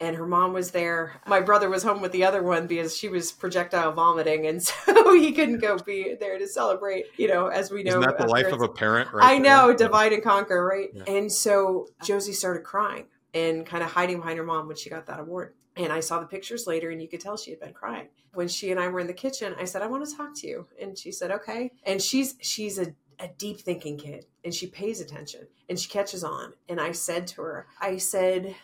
And 0.00 0.14
her 0.14 0.26
mom 0.26 0.52
was 0.52 0.70
there. 0.70 1.20
My 1.26 1.40
brother 1.40 1.68
was 1.68 1.82
home 1.82 2.00
with 2.00 2.12
the 2.12 2.24
other 2.24 2.42
one 2.42 2.68
because 2.68 2.96
she 2.96 3.08
was 3.08 3.32
projectile 3.32 3.92
vomiting, 3.92 4.46
and 4.46 4.62
so 4.62 5.12
he 5.14 5.32
couldn't 5.32 5.58
go 5.58 5.76
be 5.78 6.14
there 6.14 6.38
to 6.38 6.46
celebrate. 6.46 7.06
You 7.16 7.28
know, 7.28 7.48
as 7.48 7.70
we 7.70 7.82
know, 7.82 7.98
Isn't 7.98 8.02
that 8.02 8.18
the 8.18 8.26
life 8.26 8.52
of 8.52 8.62
a 8.62 8.68
parent? 8.68 9.12
Right 9.12 9.24
I 9.24 9.38
know, 9.38 9.74
divide 9.74 10.12
and 10.12 10.22
conquer, 10.22 10.64
right? 10.64 10.90
Yeah. 10.94 11.12
And 11.12 11.32
so 11.32 11.88
Josie 12.04 12.32
started 12.32 12.62
crying 12.62 13.06
and 13.34 13.66
kind 13.66 13.82
of 13.82 13.90
hiding 13.90 14.18
behind 14.18 14.38
her 14.38 14.44
mom 14.44 14.66
when 14.66 14.76
she 14.76 14.90
got 14.90 15.06
that 15.06 15.20
award. 15.20 15.54
And 15.76 15.92
I 15.92 16.00
saw 16.00 16.18
the 16.18 16.26
pictures 16.26 16.66
later 16.66 16.90
and 16.90 17.00
you 17.00 17.08
could 17.08 17.20
tell 17.20 17.36
she 17.36 17.50
had 17.50 17.60
been 17.60 17.72
crying. 17.72 18.08
When 18.34 18.48
she 18.48 18.70
and 18.70 18.80
I 18.80 18.88
were 18.88 19.00
in 19.00 19.06
the 19.06 19.12
kitchen, 19.12 19.54
I 19.58 19.64
said, 19.64 19.80
I 19.80 19.86
want 19.86 20.06
to 20.06 20.16
talk 20.16 20.34
to 20.36 20.46
you. 20.46 20.66
And 20.80 20.98
she 20.98 21.12
said, 21.12 21.30
okay. 21.30 21.70
And 21.84 22.02
she's 22.02 22.34
she's 22.40 22.78
a, 22.78 22.94
a 23.20 23.28
deep 23.28 23.60
thinking 23.60 23.96
kid 23.96 24.26
and 24.44 24.52
she 24.52 24.66
pays 24.66 25.00
attention 25.00 25.46
and 25.68 25.78
she 25.78 25.88
catches 25.88 26.24
on. 26.24 26.52
And 26.68 26.80
I 26.80 26.92
said 26.92 27.28
to 27.28 27.42
her, 27.42 27.66
I 27.80 27.98
said, 27.98 28.56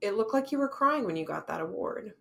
it 0.00 0.16
looked 0.16 0.34
like 0.34 0.52
you 0.52 0.58
were 0.58 0.68
crying 0.68 1.04
when 1.04 1.16
you 1.16 1.24
got 1.24 1.46
that 1.48 1.60
award. 1.60 2.12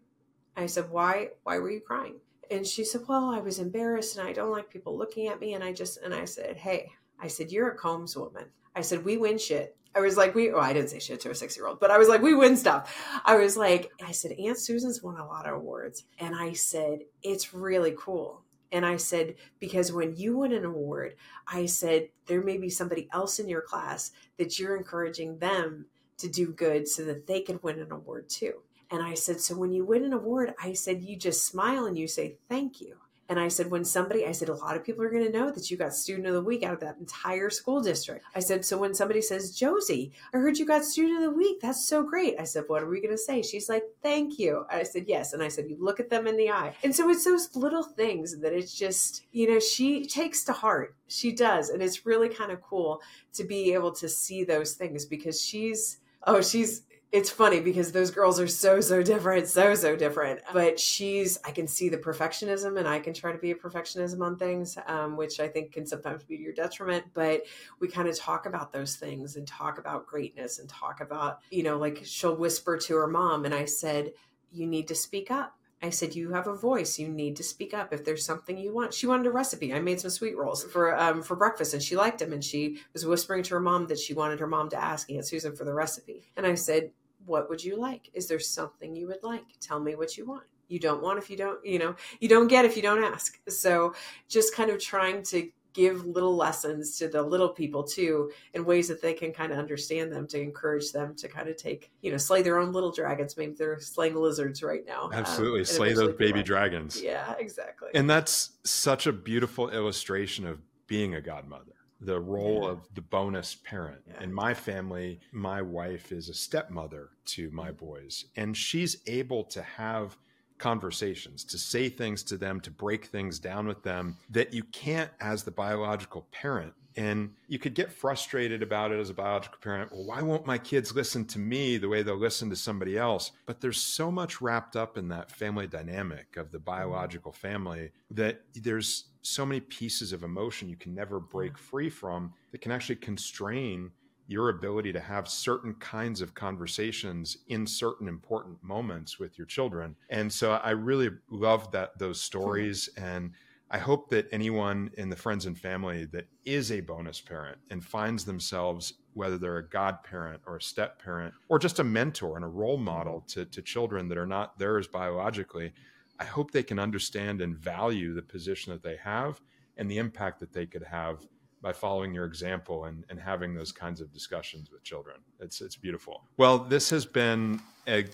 I 0.55 0.65
said, 0.65 0.89
why 0.89 1.30
why 1.43 1.59
were 1.59 1.71
you 1.71 1.82
crying? 1.82 2.15
And 2.51 2.65
she 2.65 2.84
said, 2.84 3.01
Well, 3.07 3.30
I 3.30 3.39
was 3.39 3.59
embarrassed 3.59 4.17
and 4.17 4.27
I 4.27 4.34
don't 4.34 4.51
like 4.51 4.69
people 4.69 4.97
looking 4.97 5.27
at 5.27 5.39
me. 5.39 5.53
And 5.53 5.63
I 5.63 5.71
just 5.71 6.01
and 6.01 6.13
I 6.13 6.25
said, 6.25 6.57
Hey, 6.57 6.91
I 7.19 7.27
said, 7.27 7.51
You're 7.51 7.69
a 7.69 7.77
Combs 7.77 8.15
woman. 8.15 8.45
I 8.75 8.82
said, 8.82 9.05
We 9.05 9.17
win 9.17 9.38
shit. 9.38 9.75
I 9.95 10.01
was 10.01 10.17
like, 10.17 10.36
we, 10.36 10.51
oh, 10.51 10.59
I 10.59 10.71
didn't 10.71 10.91
say 10.91 10.99
shit 10.99 11.19
to 11.21 11.32
a 11.32 11.36
six 11.36 11.57
year 11.57 11.65
old, 11.65 11.80
but 11.80 11.89
I 11.89 11.97
was 11.97 12.07
like, 12.07 12.21
we 12.21 12.36
win 12.36 12.55
stuff. 12.55 12.95
I 13.25 13.38
was 13.38 13.57
like, 13.57 13.89
I 14.05 14.11
said, 14.11 14.34
Aunt 14.34 14.59
Susan's 14.59 15.01
won 15.01 15.17
a 15.17 15.25
lot 15.25 15.47
of 15.47 15.55
awards. 15.55 16.05
And 16.19 16.36
I 16.36 16.53
said, 16.53 16.99
it's 17.23 17.55
really 17.55 17.95
cool. 17.97 18.43
And 18.71 18.86
I 18.86 18.97
said, 18.97 19.34
because 19.59 19.91
when 19.91 20.15
you 20.15 20.38
win 20.38 20.53
an 20.53 20.63
award, 20.63 21.15
I 21.47 21.65
said, 21.65 22.09
there 22.27 22.43
may 22.43 22.59
be 22.59 22.69
somebody 22.69 23.09
else 23.11 23.39
in 23.39 23.49
your 23.49 23.63
class 23.63 24.11
that 24.38 24.59
you're 24.59 24.77
encouraging 24.77 25.39
them 25.39 25.88
to 26.20 26.30
do 26.30 26.51
good 26.51 26.88
so 26.88 27.03
that 27.05 27.28
they 27.28 27.41
could 27.41 27.61
win 27.63 27.80
an 27.80 27.91
award 27.91 28.30
too. 28.30 28.53
And 28.91 29.03
I 29.03 29.13
said, 29.13 29.39
so 29.39 29.55
when 29.55 29.72
you 29.72 29.86
win 29.86 30.03
an 30.03 30.13
award, 30.13 30.53
I 30.61 30.74
said, 30.74 31.03
you 31.03 31.15
just 31.15 31.45
smile 31.45 31.86
and 31.86 31.97
you 31.97 32.07
say, 32.07 32.38
thank 32.47 32.82
you. 32.82 32.95
And 33.30 33.39
I 33.39 33.47
said, 33.47 33.70
when 33.70 33.86
somebody, 33.86 34.26
I 34.26 34.32
said, 34.32 34.49
a 34.49 34.55
lot 34.55 34.76
of 34.76 34.84
people 34.84 35.03
are 35.03 35.11
going 35.11 35.32
to 35.32 35.38
know 35.38 35.51
that 35.51 35.70
you 35.70 35.78
got 35.78 35.93
student 35.93 36.26
of 36.26 36.34
the 36.34 36.41
week 36.41 36.63
out 36.63 36.74
of 36.74 36.80
that 36.80 36.97
entire 36.97 37.51
school 37.51 37.80
district. 37.80 38.26
I 38.34 38.39
said, 38.39 38.65
so 38.65 38.76
when 38.80 38.95
somebody 38.95 39.22
says, 39.22 39.55
Josie, 39.55 40.11
I 40.34 40.39
heard 40.39 40.57
you 40.57 40.65
got 40.65 40.84
student 40.84 41.17
of 41.17 41.24
the 41.26 41.38
week. 41.38 41.61
That's 41.61 41.86
so 41.86 42.01
great. 42.01 42.34
I 42.39 42.43
said, 42.45 42.63
what 42.65 42.82
are 42.82 42.89
we 42.89 42.99
going 42.99 43.13
to 43.13 43.20
say? 43.20 43.43
She's 43.43 43.70
like, 43.70 43.84
thank 44.01 44.39
you. 44.39 44.65
I 44.67 44.82
said, 44.82 45.05
yes. 45.07 45.34
And 45.34 45.43
I 45.43 45.47
said, 45.47 45.70
you 45.70 45.78
look 45.80 45.99
at 45.99 46.09
them 46.09 46.26
in 46.26 46.38
the 46.38 46.49
eye. 46.49 46.74
And 46.84 46.95
so 46.95 47.07
it's 47.11 47.24
those 47.24 47.55
little 47.55 47.84
things 47.84 48.39
that 48.39 48.51
it's 48.51 48.74
just, 48.74 49.22
you 49.32 49.47
know, 49.47 49.59
she 49.59 50.07
takes 50.07 50.43
to 50.45 50.51
heart. 50.51 50.95
She 51.07 51.32
does. 51.32 51.70
And 51.70 51.84
it's 51.84 52.07
really 52.07 52.30
kind 52.30 52.51
of 52.51 52.63
cool 52.63 52.99
to 53.34 53.43
be 53.43 53.74
able 53.74 53.91
to 53.91 54.09
see 54.09 54.43
those 54.43 54.74
things 54.74 55.05
because 55.05 55.39
she's, 55.39 55.99
oh, 56.24 56.41
she's, 56.41 56.84
it's 57.11 57.30
funny 57.30 57.59
because 57.59 57.91
those 57.91 58.11
girls 58.11 58.39
are 58.39 58.47
so 58.47 58.80
so 58.80 59.01
different 59.01 59.47
so 59.47 59.74
so 59.74 59.95
different. 59.95 60.41
But 60.53 60.80
she's 60.80 61.39
i 61.43 61.51
can 61.51 61.67
see 61.67 61.89
the 61.89 61.97
perfectionism 61.97 62.78
and 62.78 62.88
i 62.88 62.99
can 62.99 63.13
try 63.13 63.32
to 63.32 63.38
be 63.38 63.51
a 63.51 63.55
perfectionism 63.55 64.22
on 64.22 64.38
things 64.38 64.78
um, 64.88 65.17
which 65.17 65.39
i 65.39 65.47
think 65.47 65.72
can 65.72 65.86
sometimes 65.86 66.24
be 66.24 66.38
to 66.38 66.43
your 66.43 66.53
detriment. 66.53 67.05
But 67.13 67.43
we 67.80 67.88
kind 67.88 68.07
of 68.07 68.17
talk 68.17 68.45
about 68.45 68.72
those 68.72 68.95
things 68.95 69.36
and 69.38 69.47
talk 69.47 69.80
about 69.80 70.05
greatness 70.05 70.59
and 70.59 70.70
talk 70.70 71.01
about 71.01 71.39
you 71.49 71.63
know 71.63 71.78
like 71.78 72.01
she'll 72.03 72.36
whisper 72.36 72.78
to 72.78 72.95
her 72.95 73.07
mom 73.07 73.45
and 73.45 73.53
i 73.53 73.65
said 73.65 74.11
you 74.51 74.67
need 74.67 74.88
to 74.88 74.95
speak 74.95 75.32
up 75.32 75.59
I 75.82 75.89
said, 75.91 76.15
"You 76.15 76.32
have 76.32 76.47
a 76.47 76.55
voice. 76.55 76.99
You 76.99 77.07
need 77.07 77.36
to 77.38 77.43
speak 77.43 77.73
up 77.73 77.93
if 77.93 78.03
there's 78.03 78.25
something 78.25 78.57
you 78.57 78.73
want." 78.73 78.93
She 78.93 79.07
wanted 79.07 79.27
a 79.27 79.32
recipe. 79.32 79.73
I 79.73 79.80
made 79.80 79.99
some 79.99 80.11
sweet 80.11 80.38
rolls 80.38 80.63
for 80.63 80.97
um, 80.97 81.23
for 81.23 81.36
breakfast, 81.36 81.73
and 81.73 81.84
she 81.84 81.95
liked 81.95 82.19
them. 82.19 82.34
And 82.34 82.43
she 82.43 82.80
was 82.93 83.05
whispering 83.05 83.43
to 83.43 83.55
her 83.55 83.59
mom 83.59 83.88
that 83.88 83.99
she 83.99 84.13
wanted 84.13 84.39
her 84.39 84.47
mom 84.47 84.69
to 84.69 84.84
ask 84.84 85.09
Aunt 85.11 85.25
Susan 85.25 85.55
for 85.55 85.63
the 85.63 85.73
recipe. 85.73 86.32
And 86.36 86.45
I 86.45 86.55
said, 86.55 86.91
what 87.25 87.49
would 87.49 87.63
you 87.63 87.80
like? 87.80 88.09
Is 88.13 88.27
there 88.27 88.39
something 88.39 88.95
you 88.95 89.07
would 89.07 89.23
like? 89.23 89.45
Tell 89.61 89.80
me 89.80 89.95
what 89.95 90.17
you 90.17 90.25
want. 90.25 90.43
You 90.67 90.80
don't 90.80 91.01
want 91.01 91.17
if 91.19 91.30
you 91.30 91.38
don't, 91.38 91.63
you 91.65 91.80
know, 91.80 91.95
you 92.19 92.30
don't 92.30 92.47
get 92.47 92.65
if 92.65 92.75
you 92.75 92.82
don't 92.82 93.03
ask. 93.03 93.39
So 93.47 93.93
just 94.27 94.53
kind 94.53 94.69
of 94.69 94.80
trying 94.80 95.23
to 95.23 95.49
give 95.74 96.05
little 96.05 96.36
lessons 96.36 96.97
to 96.97 97.07
the 97.07 97.22
little 97.22 97.49
people 97.49 97.84
too 97.84 98.32
in 98.53 98.65
ways 98.65 98.88
that 98.88 99.01
they 99.01 99.13
can 99.13 99.32
kind 99.32 99.51
of 99.51 99.59
understand 99.59 100.11
them 100.11 100.28
to 100.28 100.39
encourage 100.39 100.91
them 100.91 101.15
to 101.15 101.28
kind 101.28 101.47
of 101.47 101.57
take 101.57 101.91
you 102.01 102.11
know 102.11 102.17
slay 102.17 102.41
their 102.41 102.57
own 102.57 102.72
little 102.72 102.91
dragons 102.91 103.38
maybe 103.38 103.53
they're 103.53 103.80
slaying 103.80 104.15
lizards 104.15 104.63
right 104.63 104.86
now 104.86 105.05
um, 105.05 105.13
absolutely 105.13 105.61
um, 105.61 105.65
slay 105.65 105.93
those 105.93 106.15
baby 106.15 106.43
dragons 106.43 107.01
yeah 107.01 107.34
exactly 107.39 107.89
and 107.93 108.09
that's 108.09 108.51
such 108.63 109.07
a 109.07 109.13
beautiful 109.13 109.70
illustration 109.70 110.45
of 110.45 110.59
being 110.88 111.15
a 111.15 111.22
godmother 111.22 111.74
the 112.01 112.20
role 112.20 112.63
yeah. 112.63 112.70
of 112.70 112.88
the 112.95 113.01
bonus 113.01 113.55
parent. 113.55 114.01
Yeah. 114.07 114.24
In 114.24 114.34
my 114.34 114.53
family, 114.53 115.20
my 115.32 115.61
wife 115.61 116.11
is 116.11 116.30
a 116.30 116.34
stepmother 116.34 117.09
to 117.26 117.51
my 117.51 117.72
boys, 117.72 118.26
and 118.36 118.55
she's 118.55 119.01
able 119.07 119.43
to 119.45 119.61
have 119.61 120.17
conversations, 120.60 121.43
to 121.45 121.57
say 121.57 121.89
things 121.89 122.24
to 122.24 122.38
them, 122.38 122.60
to 122.62 122.72
break 122.72 123.05
things 123.05 123.39
down 123.39 123.68
with 123.68 123.82
them 123.84 124.18
that 124.30 124.53
you 124.53 124.64
can't 124.64 125.10
as 125.20 125.43
the 125.43 125.51
biological 125.51 126.28
parent. 126.32 126.74
And 126.95 127.32
you 127.47 127.60
could 127.60 127.76
get 127.76 127.91
frustrated 127.91 128.62
about 128.62 128.91
it 128.91 128.99
as 128.99 129.10
a 129.10 129.14
biological 129.14 129.60
parent. 129.62 129.91
Well, 129.91 130.05
why 130.05 130.22
won't 130.22 130.45
my 130.45 130.57
kids 130.57 130.93
listen 130.93 131.24
to 131.28 131.39
me 131.39 131.78
the 131.78 131.88
way 131.88 132.03
they'll 132.03 132.18
listen 132.18 132.49
to 132.49 132.55
somebody 132.55 132.97
else? 132.97 133.32
But 133.45 133.62
there's 133.62 133.80
so 133.80 134.12
much 134.12 134.41
wrapped 134.41 134.76
up 134.76 134.97
in 134.97 135.07
that 135.10 135.32
family 135.32 135.66
dynamic 135.66 136.36
of 136.36 136.51
the 136.51 136.60
biological 136.60 137.32
family 137.32 137.91
that 138.12 138.41
there's 138.53 139.05
so 139.22 139.45
many 139.45 139.62
pieces 139.62 140.12
of 140.14 140.24
emotion 140.24 140.68
you 140.68 140.76
can 140.76 140.93
never 140.93 141.20
break 141.20 141.57
free 141.57 141.89
from 141.89 142.34
that 142.51 142.62
can 142.62 142.72
actually 142.72 142.95
constrain 142.95 143.91
your 144.30 144.49
ability 144.49 144.93
to 144.93 144.99
have 144.99 145.27
certain 145.27 145.73
kinds 145.75 146.21
of 146.21 146.36
conversations 146.36 147.38
in 147.47 147.65
certain 147.65 148.07
important 148.07 148.63
moments 148.63 149.17
with 149.17 149.39
your 149.39 149.47
children. 149.47 149.95
And 150.11 150.32
so 150.32 150.51
I 150.51 150.69
really 150.69 151.09
love 151.32 151.71
that 151.71 151.97
those 151.97 152.21
stories 152.21 152.89
and 152.95 153.32
I 153.71 153.80
hope 153.80 154.09
that 154.09 154.27
anyone 154.32 154.91
in 154.99 155.09
the 155.09 155.15
friends 155.15 155.47
and 155.47 155.57
family 155.57 156.05
that 156.11 156.27
is 156.45 156.71
a 156.71 156.80
bonus 156.80 157.19
parent 157.19 157.57
and 157.71 157.84
finds 157.84 158.23
themselves, 158.23 158.93
whether 159.13 159.39
they're 159.39 159.57
a 159.57 159.67
godparent 159.67 160.41
or 160.45 160.57
a 160.57 160.61
step 160.61 161.01
parent 161.01 161.34
or 161.49 161.57
just 161.57 161.80
a 161.80 161.84
mentor 161.84 162.36
and 162.36 162.45
a 162.45 162.49
role 162.49 162.77
model 162.77 163.21
mm-hmm. 163.21 163.41
to, 163.41 163.45
to 163.45 163.63
children 163.63 164.07
that 164.09 164.17
are 164.19 164.27
not 164.27 164.59
theirs 164.59 164.88
biologically, 164.88 165.73
I 166.19 166.25
hope 166.25 166.51
they 166.51 166.63
can 166.63 166.77
understand 166.77 167.41
and 167.41 167.57
value 167.57 168.13
the 168.13 168.21
position 168.21 168.73
that 168.73 168.84
they 168.84 168.97
have 168.97 169.41
and 169.75 169.89
the 169.89 169.97
impact 169.97 170.39
that 170.41 170.53
they 170.53 170.67
could 170.67 170.84
have 170.84 171.25
by 171.62 171.74
following 171.74 172.14
your 172.14 172.26
example 172.26 172.86
and, 172.86 173.03
and 173.10 173.20
having 173.20 173.53
those 173.53 173.72
kinds 173.72 174.01
of 174.01 174.12
discussions 174.14 174.72
with 174.72 174.84
children. 174.84 175.18
It's 175.39 175.62
it's 175.62 175.76
beautiful. 175.76 176.24
Well, 176.38 176.60
this 176.60 176.89
has 176.89 177.05
been 177.05 177.62
a 177.88 178.05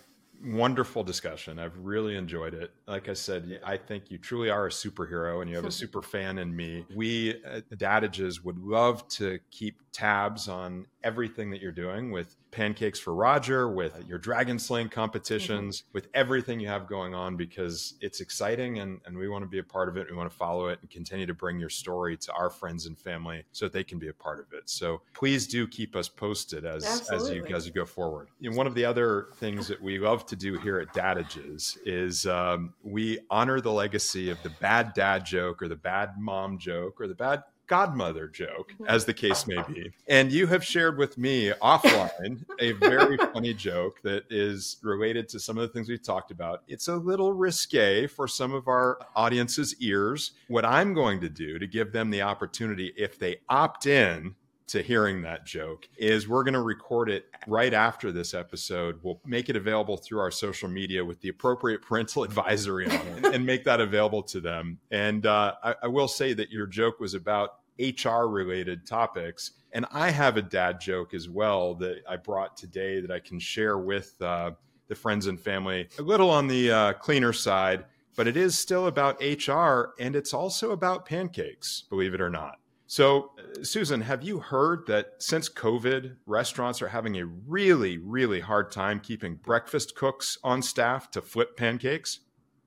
wonderful 0.44 1.04
discussion. 1.04 1.60
I've 1.60 1.78
really 1.78 2.16
enjoyed 2.16 2.54
it. 2.54 2.72
Like 2.88 3.10
I 3.10 3.14
said, 3.14 3.60
I 3.64 3.78
think 3.78 4.12
you 4.12 4.18
truly 4.18 4.50
are 4.50 4.68
a 4.68 4.70
superhero 4.70 5.42
and 5.42 5.50
you 5.50 5.56
have 5.56 5.66
a 5.66 5.72
super 5.84 6.02
fan 6.02 6.38
in 6.38 6.56
me. 6.56 6.86
We 6.96 7.42
at 7.44 7.70
Dadages 7.70 8.44
would 8.44 8.60
love 8.60 9.08
to 9.10 9.40
keep 9.52 9.82
tabs 9.92 10.48
on 10.48 10.86
everything 11.04 11.50
that 11.52 11.62
you're 11.62 11.72
doing 11.72 12.12
with 12.12 12.36
Pancakes 12.52 13.00
for 13.00 13.14
Roger, 13.14 13.70
with 13.70 13.94
your 14.08 14.18
dragon 14.18 14.58
slaying 14.58 14.90
competitions, 14.90 15.82
mm-hmm. 15.82 15.90
with 15.94 16.08
everything 16.14 16.60
you 16.60 16.68
have 16.68 16.88
going 16.88 17.14
on 17.14 17.36
because 17.36 17.96
it's 18.02 18.22
exciting 18.22 18.80
and, 18.80 19.02
and 19.06 19.18
we 19.18 19.28
want 19.28 19.44
to 19.44 19.48
be 19.48 19.60
a 19.60 19.64
part 19.64 19.90
of 19.90 19.98
it. 19.98 20.08
We 20.10 20.16
want 20.16 20.32
to 20.32 20.36
follow 20.36 20.68
it 20.68 20.80
and 20.82 20.90
continue 20.90 21.26
to 21.26 21.34
bring 21.34 21.60
your 21.60 21.70
story 21.70 22.18
to 22.18 22.32
our 22.34 22.50
friends 22.50 22.86
and 22.86 22.98
family 22.98 23.44
so 23.52 23.66
that 23.66 23.74
they 23.74 23.84
can 23.84 24.00
be 24.00 24.08
a 24.08 24.14
part 24.14 24.40
of 24.40 24.46
it. 24.54 24.70
So 24.70 25.02
please 25.14 25.48
do 25.48 25.68
keep 25.68 25.96
us 25.96 26.08
posted 26.08 26.66
as, 26.66 27.10
as 27.10 27.30
you 27.30 27.46
as 27.48 27.68
you 27.68 27.74
go 27.74 27.86
forward. 27.86 28.30
You 28.40 28.52
know, 28.52 28.58
one 28.58 28.68
of 28.68 28.74
the 28.76 28.86
other 28.86 29.28
things 29.36 29.68
that 29.68 29.82
we 29.82 30.00
love 30.00 30.26
to 30.28 30.36
do 30.36 30.58
here 30.58 30.80
at 30.80 30.94
Dadages 30.94 31.78
is 31.86 32.26
um, 32.26 32.74
we 32.86 33.20
honor 33.30 33.60
the 33.60 33.72
legacy 33.72 34.30
of 34.30 34.42
the 34.44 34.52
bad 34.62 34.94
dad 34.94 35.26
joke 35.26 35.62
or 35.62 35.68
the 35.68 35.76
bad 35.76 36.12
mom 36.20 36.60
joke 36.60 37.02
or 37.02 37.08
the 37.08 37.16
bad 37.16 37.44
godmother 37.68 38.28
joke, 38.28 38.74
mm-hmm. 38.74 38.86
as 38.88 39.06
the 39.06 39.14
case 39.14 39.48
may 39.48 39.62
be. 39.68 39.92
And 40.08 40.32
you 40.32 40.46
have 40.48 40.64
shared 40.64 40.98
with 40.98 41.18
me 41.18 41.52
offline 41.62 42.46
a 42.60 42.74
very 42.74 43.18
funny 43.18 43.54
joke 43.54 44.02
that 44.04 44.26
is 44.30 44.78
related 44.84 45.28
to 45.30 45.40
some 45.40 45.58
of 45.58 45.64
the 45.64 45.70
things 45.70 45.90
we've 45.90 46.04
talked 46.04 46.30
about. 46.30 46.62
It's 46.68 46.88
a 46.88 46.96
little 46.96 47.34
risque 47.34 48.08
for 48.08 48.28
some 48.28 48.54
of 48.54 48.68
our 48.68 49.00
audience's 49.16 49.76
ears. 49.80 50.34
What 50.48 50.64
I'm 50.64 50.94
going 50.94 51.22
to 51.22 51.30
do 51.30 51.58
to 51.58 51.68
give 51.68 51.92
them 51.92 52.12
the 52.12 52.22
opportunity, 52.22 52.94
if 52.96 53.18
they 53.18 53.38
opt 53.50 53.88
in, 53.88 54.36
to 54.68 54.82
hearing 54.82 55.22
that 55.22 55.46
joke 55.46 55.88
is 55.98 56.28
we're 56.28 56.44
going 56.44 56.54
to 56.56 56.62
record 56.62 57.10
it 57.10 57.26
right 57.48 57.74
after 57.74 58.12
this 58.12 58.34
episode. 58.34 59.00
We'll 59.04 59.22
make 59.26 59.50
it 59.50 59.56
available 59.56 59.98
through 59.98 60.20
our 60.20 60.32
social 60.32 60.70
media 60.70 61.06
with 61.06 61.22
the 61.22 61.30
appropriate 61.30 61.82
parental 61.82 62.24
advisory 62.26 62.88
on 62.88 62.94
it 62.94 63.26
and 63.26 63.46
make 63.46 63.64
that 63.66 63.80
available 63.80 64.24
to 64.24 64.40
them. 64.40 64.80
And 64.92 65.26
uh, 65.26 65.54
I, 65.64 65.76
I 65.84 65.88
will 65.88 66.08
say 66.08 66.34
that 66.34 66.50
your 66.50 66.68
joke 66.68 67.00
was 67.00 67.14
about 67.14 67.60
HR 67.80 68.24
related 68.24 68.88
topics. 68.88 69.52
And 69.72 69.86
I 69.92 70.10
have 70.10 70.38
a 70.38 70.42
dad 70.42 70.80
joke 70.80 71.14
as 71.14 71.30
well 71.30 71.76
that 71.76 72.02
I 72.10 72.16
brought 72.16 72.56
today 72.56 73.02
that 73.02 73.12
I 73.12 73.20
can 73.20 73.40
share 73.40 73.78
with 73.78 74.16
uh, 74.22 74.52
the 74.88 74.96
friends 74.96 75.28
and 75.28 75.40
family. 75.40 75.90
A 76.00 76.02
little 76.02 76.30
on 76.30 76.48
the 76.48 76.72
uh, 76.72 76.94
cleaner 76.94 77.34
side, 77.34 77.86
but 78.16 78.28
it 78.28 78.38
is 78.38 78.58
still 78.58 78.88
about 78.88 79.22
HR 79.22 79.94
and 80.00 80.16
it's 80.16 80.34
also 80.34 80.72
about 80.72 81.06
pancakes, 81.06 81.84
believe 81.90 82.14
it 82.14 82.22
or 82.22 82.30
not. 82.30 82.60
So, 82.88 83.32
uh, 83.40 83.64
Susan, 83.64 84.02
have 84.02 84.24
you 84.24 84.40
heard 84.40 84.86
that 84.88 85.14
since 85.20 85.50
COVID, 85.50 86.18
restaurants 86.26 86.82
are 86.82 86.88
having 86.88 87.18
a 87.18 87.26
really, 87.26 87.98
really 87.98 88.40
hard 88.40 88.72
time 88.72 89.00
keeping 89.00 89.36
breakfast 89.36 89.96
cooks 89.96 90.38
on 90.44 90.62
staff 90.62 91.10
to 91.12 91.22
flip 91.22 91.58
pancakes? 91.58 92.20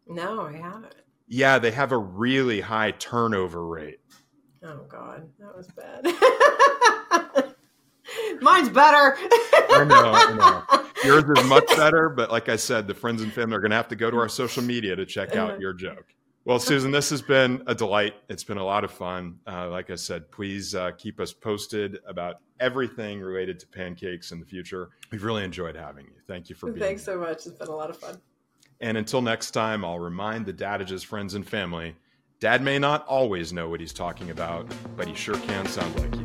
No, 0.07 0.43
I 0.43 0.57
haven't. 0.57 0.95
Yeah, 1.29 1.59
they 1.59 1.71
have 1.71 1.93
a 1.93 1.99
really 1.99 2.61
high 2.61 2.93
turnover 2.93 3.65
rate. 3.65 4.01
Oh 4.65 4.81
God, 4.89 5.29
that 5.39 5.57
was 5.57 5.69
bad. 5.69 6.05
Mine's 8.41 8.71
better. 8.71 9.17
I 9.71 9.85
know, 9.85 10.13
I 10.15 10.33
know. 10.35 10.85
Yours 11.05 11.25
is 11.39 11.45
much 11.49 11.67
better, 11.77 12.09
but 12.09 12.33
like 12.33 12.49
I 12.49 12.57
said, 12.57 12.89
the 12.89 12.95
friends 12.95 13.23
and 13.23 13.33
family 13.33 13.57
are 13.57 13.61
going 13.61 13.71
to 13.71 13.77
have 13.77 13.89
to 13.89 13.97
go 13.97 14.11
to 14.11 14.17
our 14.17 14.29
social 14.29 14.65
media 14.65 14.97
to 14.97 15.07
check 15.07 15.37
out 15.37 15.51
uh-huh. 15.51 15.61
your 15.61 15.75
joke. 15.75 16.07
Well, 16.49 16.59
Susan, 16.59 16.91
this 16.91 17.11
has 17.11 17.21
been 17.21 17.63
a 17.67 17.75
delight. 17.75 18.15
It's 18.31 18.43
been 18.43 18.57
a 18.57 18.65
lot 18.65 18.83
of 18.83 18.91
fun. 18.91 19.39
Uh, 19.47 19.69
like 19.69 19.91
I 19.91 19.97
said, 19.97 20.31
please 20.31 20.75
uh, 20.75 20.93
keep 20.93 21.21
us 21.21 21.31
posted 21.31 21.99
about 22.07 22.37
everything 22.59 23.21
related 23.21 23.61
to 23.61 23.67
pancakes 23.67 24.33
in 24.33 24.41
the 24.41 24.47
future. 24.47 24.89
We've 25.13 25.23
really 25.23 25.45
enjoyed 25.45 25.77
having 25.77 26.07
you. 26.07 26.15
Thank 26.27 26.49
you 26.49 26.57
for 26.57 26.69
being 26.71 26.79
Thanks 26.79 27.05
here. 27.05 27.17
so 27.17 27.21
much. 27.21 27.47
It's 27.47 27.59
been 27.59 27.69
a 27.69 27.77
lot 27.77 27.91
of 27.91 27.99
fun. 27.99 28.19
And 28.81 28.97
until 28.97 29.21
next 29.21 29.51
time, 29.51 29.85
I'll 29.85 29.99
remind 29.99 30.47
the 30.47 30.55
Dadages 30.55 31.05
friends 31.05 31.35
and 31.35 31.47
family 31.47 31.95
Dad 32.41 32.63
may 32.63 32.79
not 32.79 33.07
always 33.07 33.53
know 33.53 33.69
what 33.69 33.81
he's 33.81 33.93
talking 33.93 34.31
about, 34.31 34.73
but 34.97 35.07
he 35.07 35.15
sure 35.15 35.35
can 35.35 35.67
sound 35.67 35.95
like. 36.01 36.18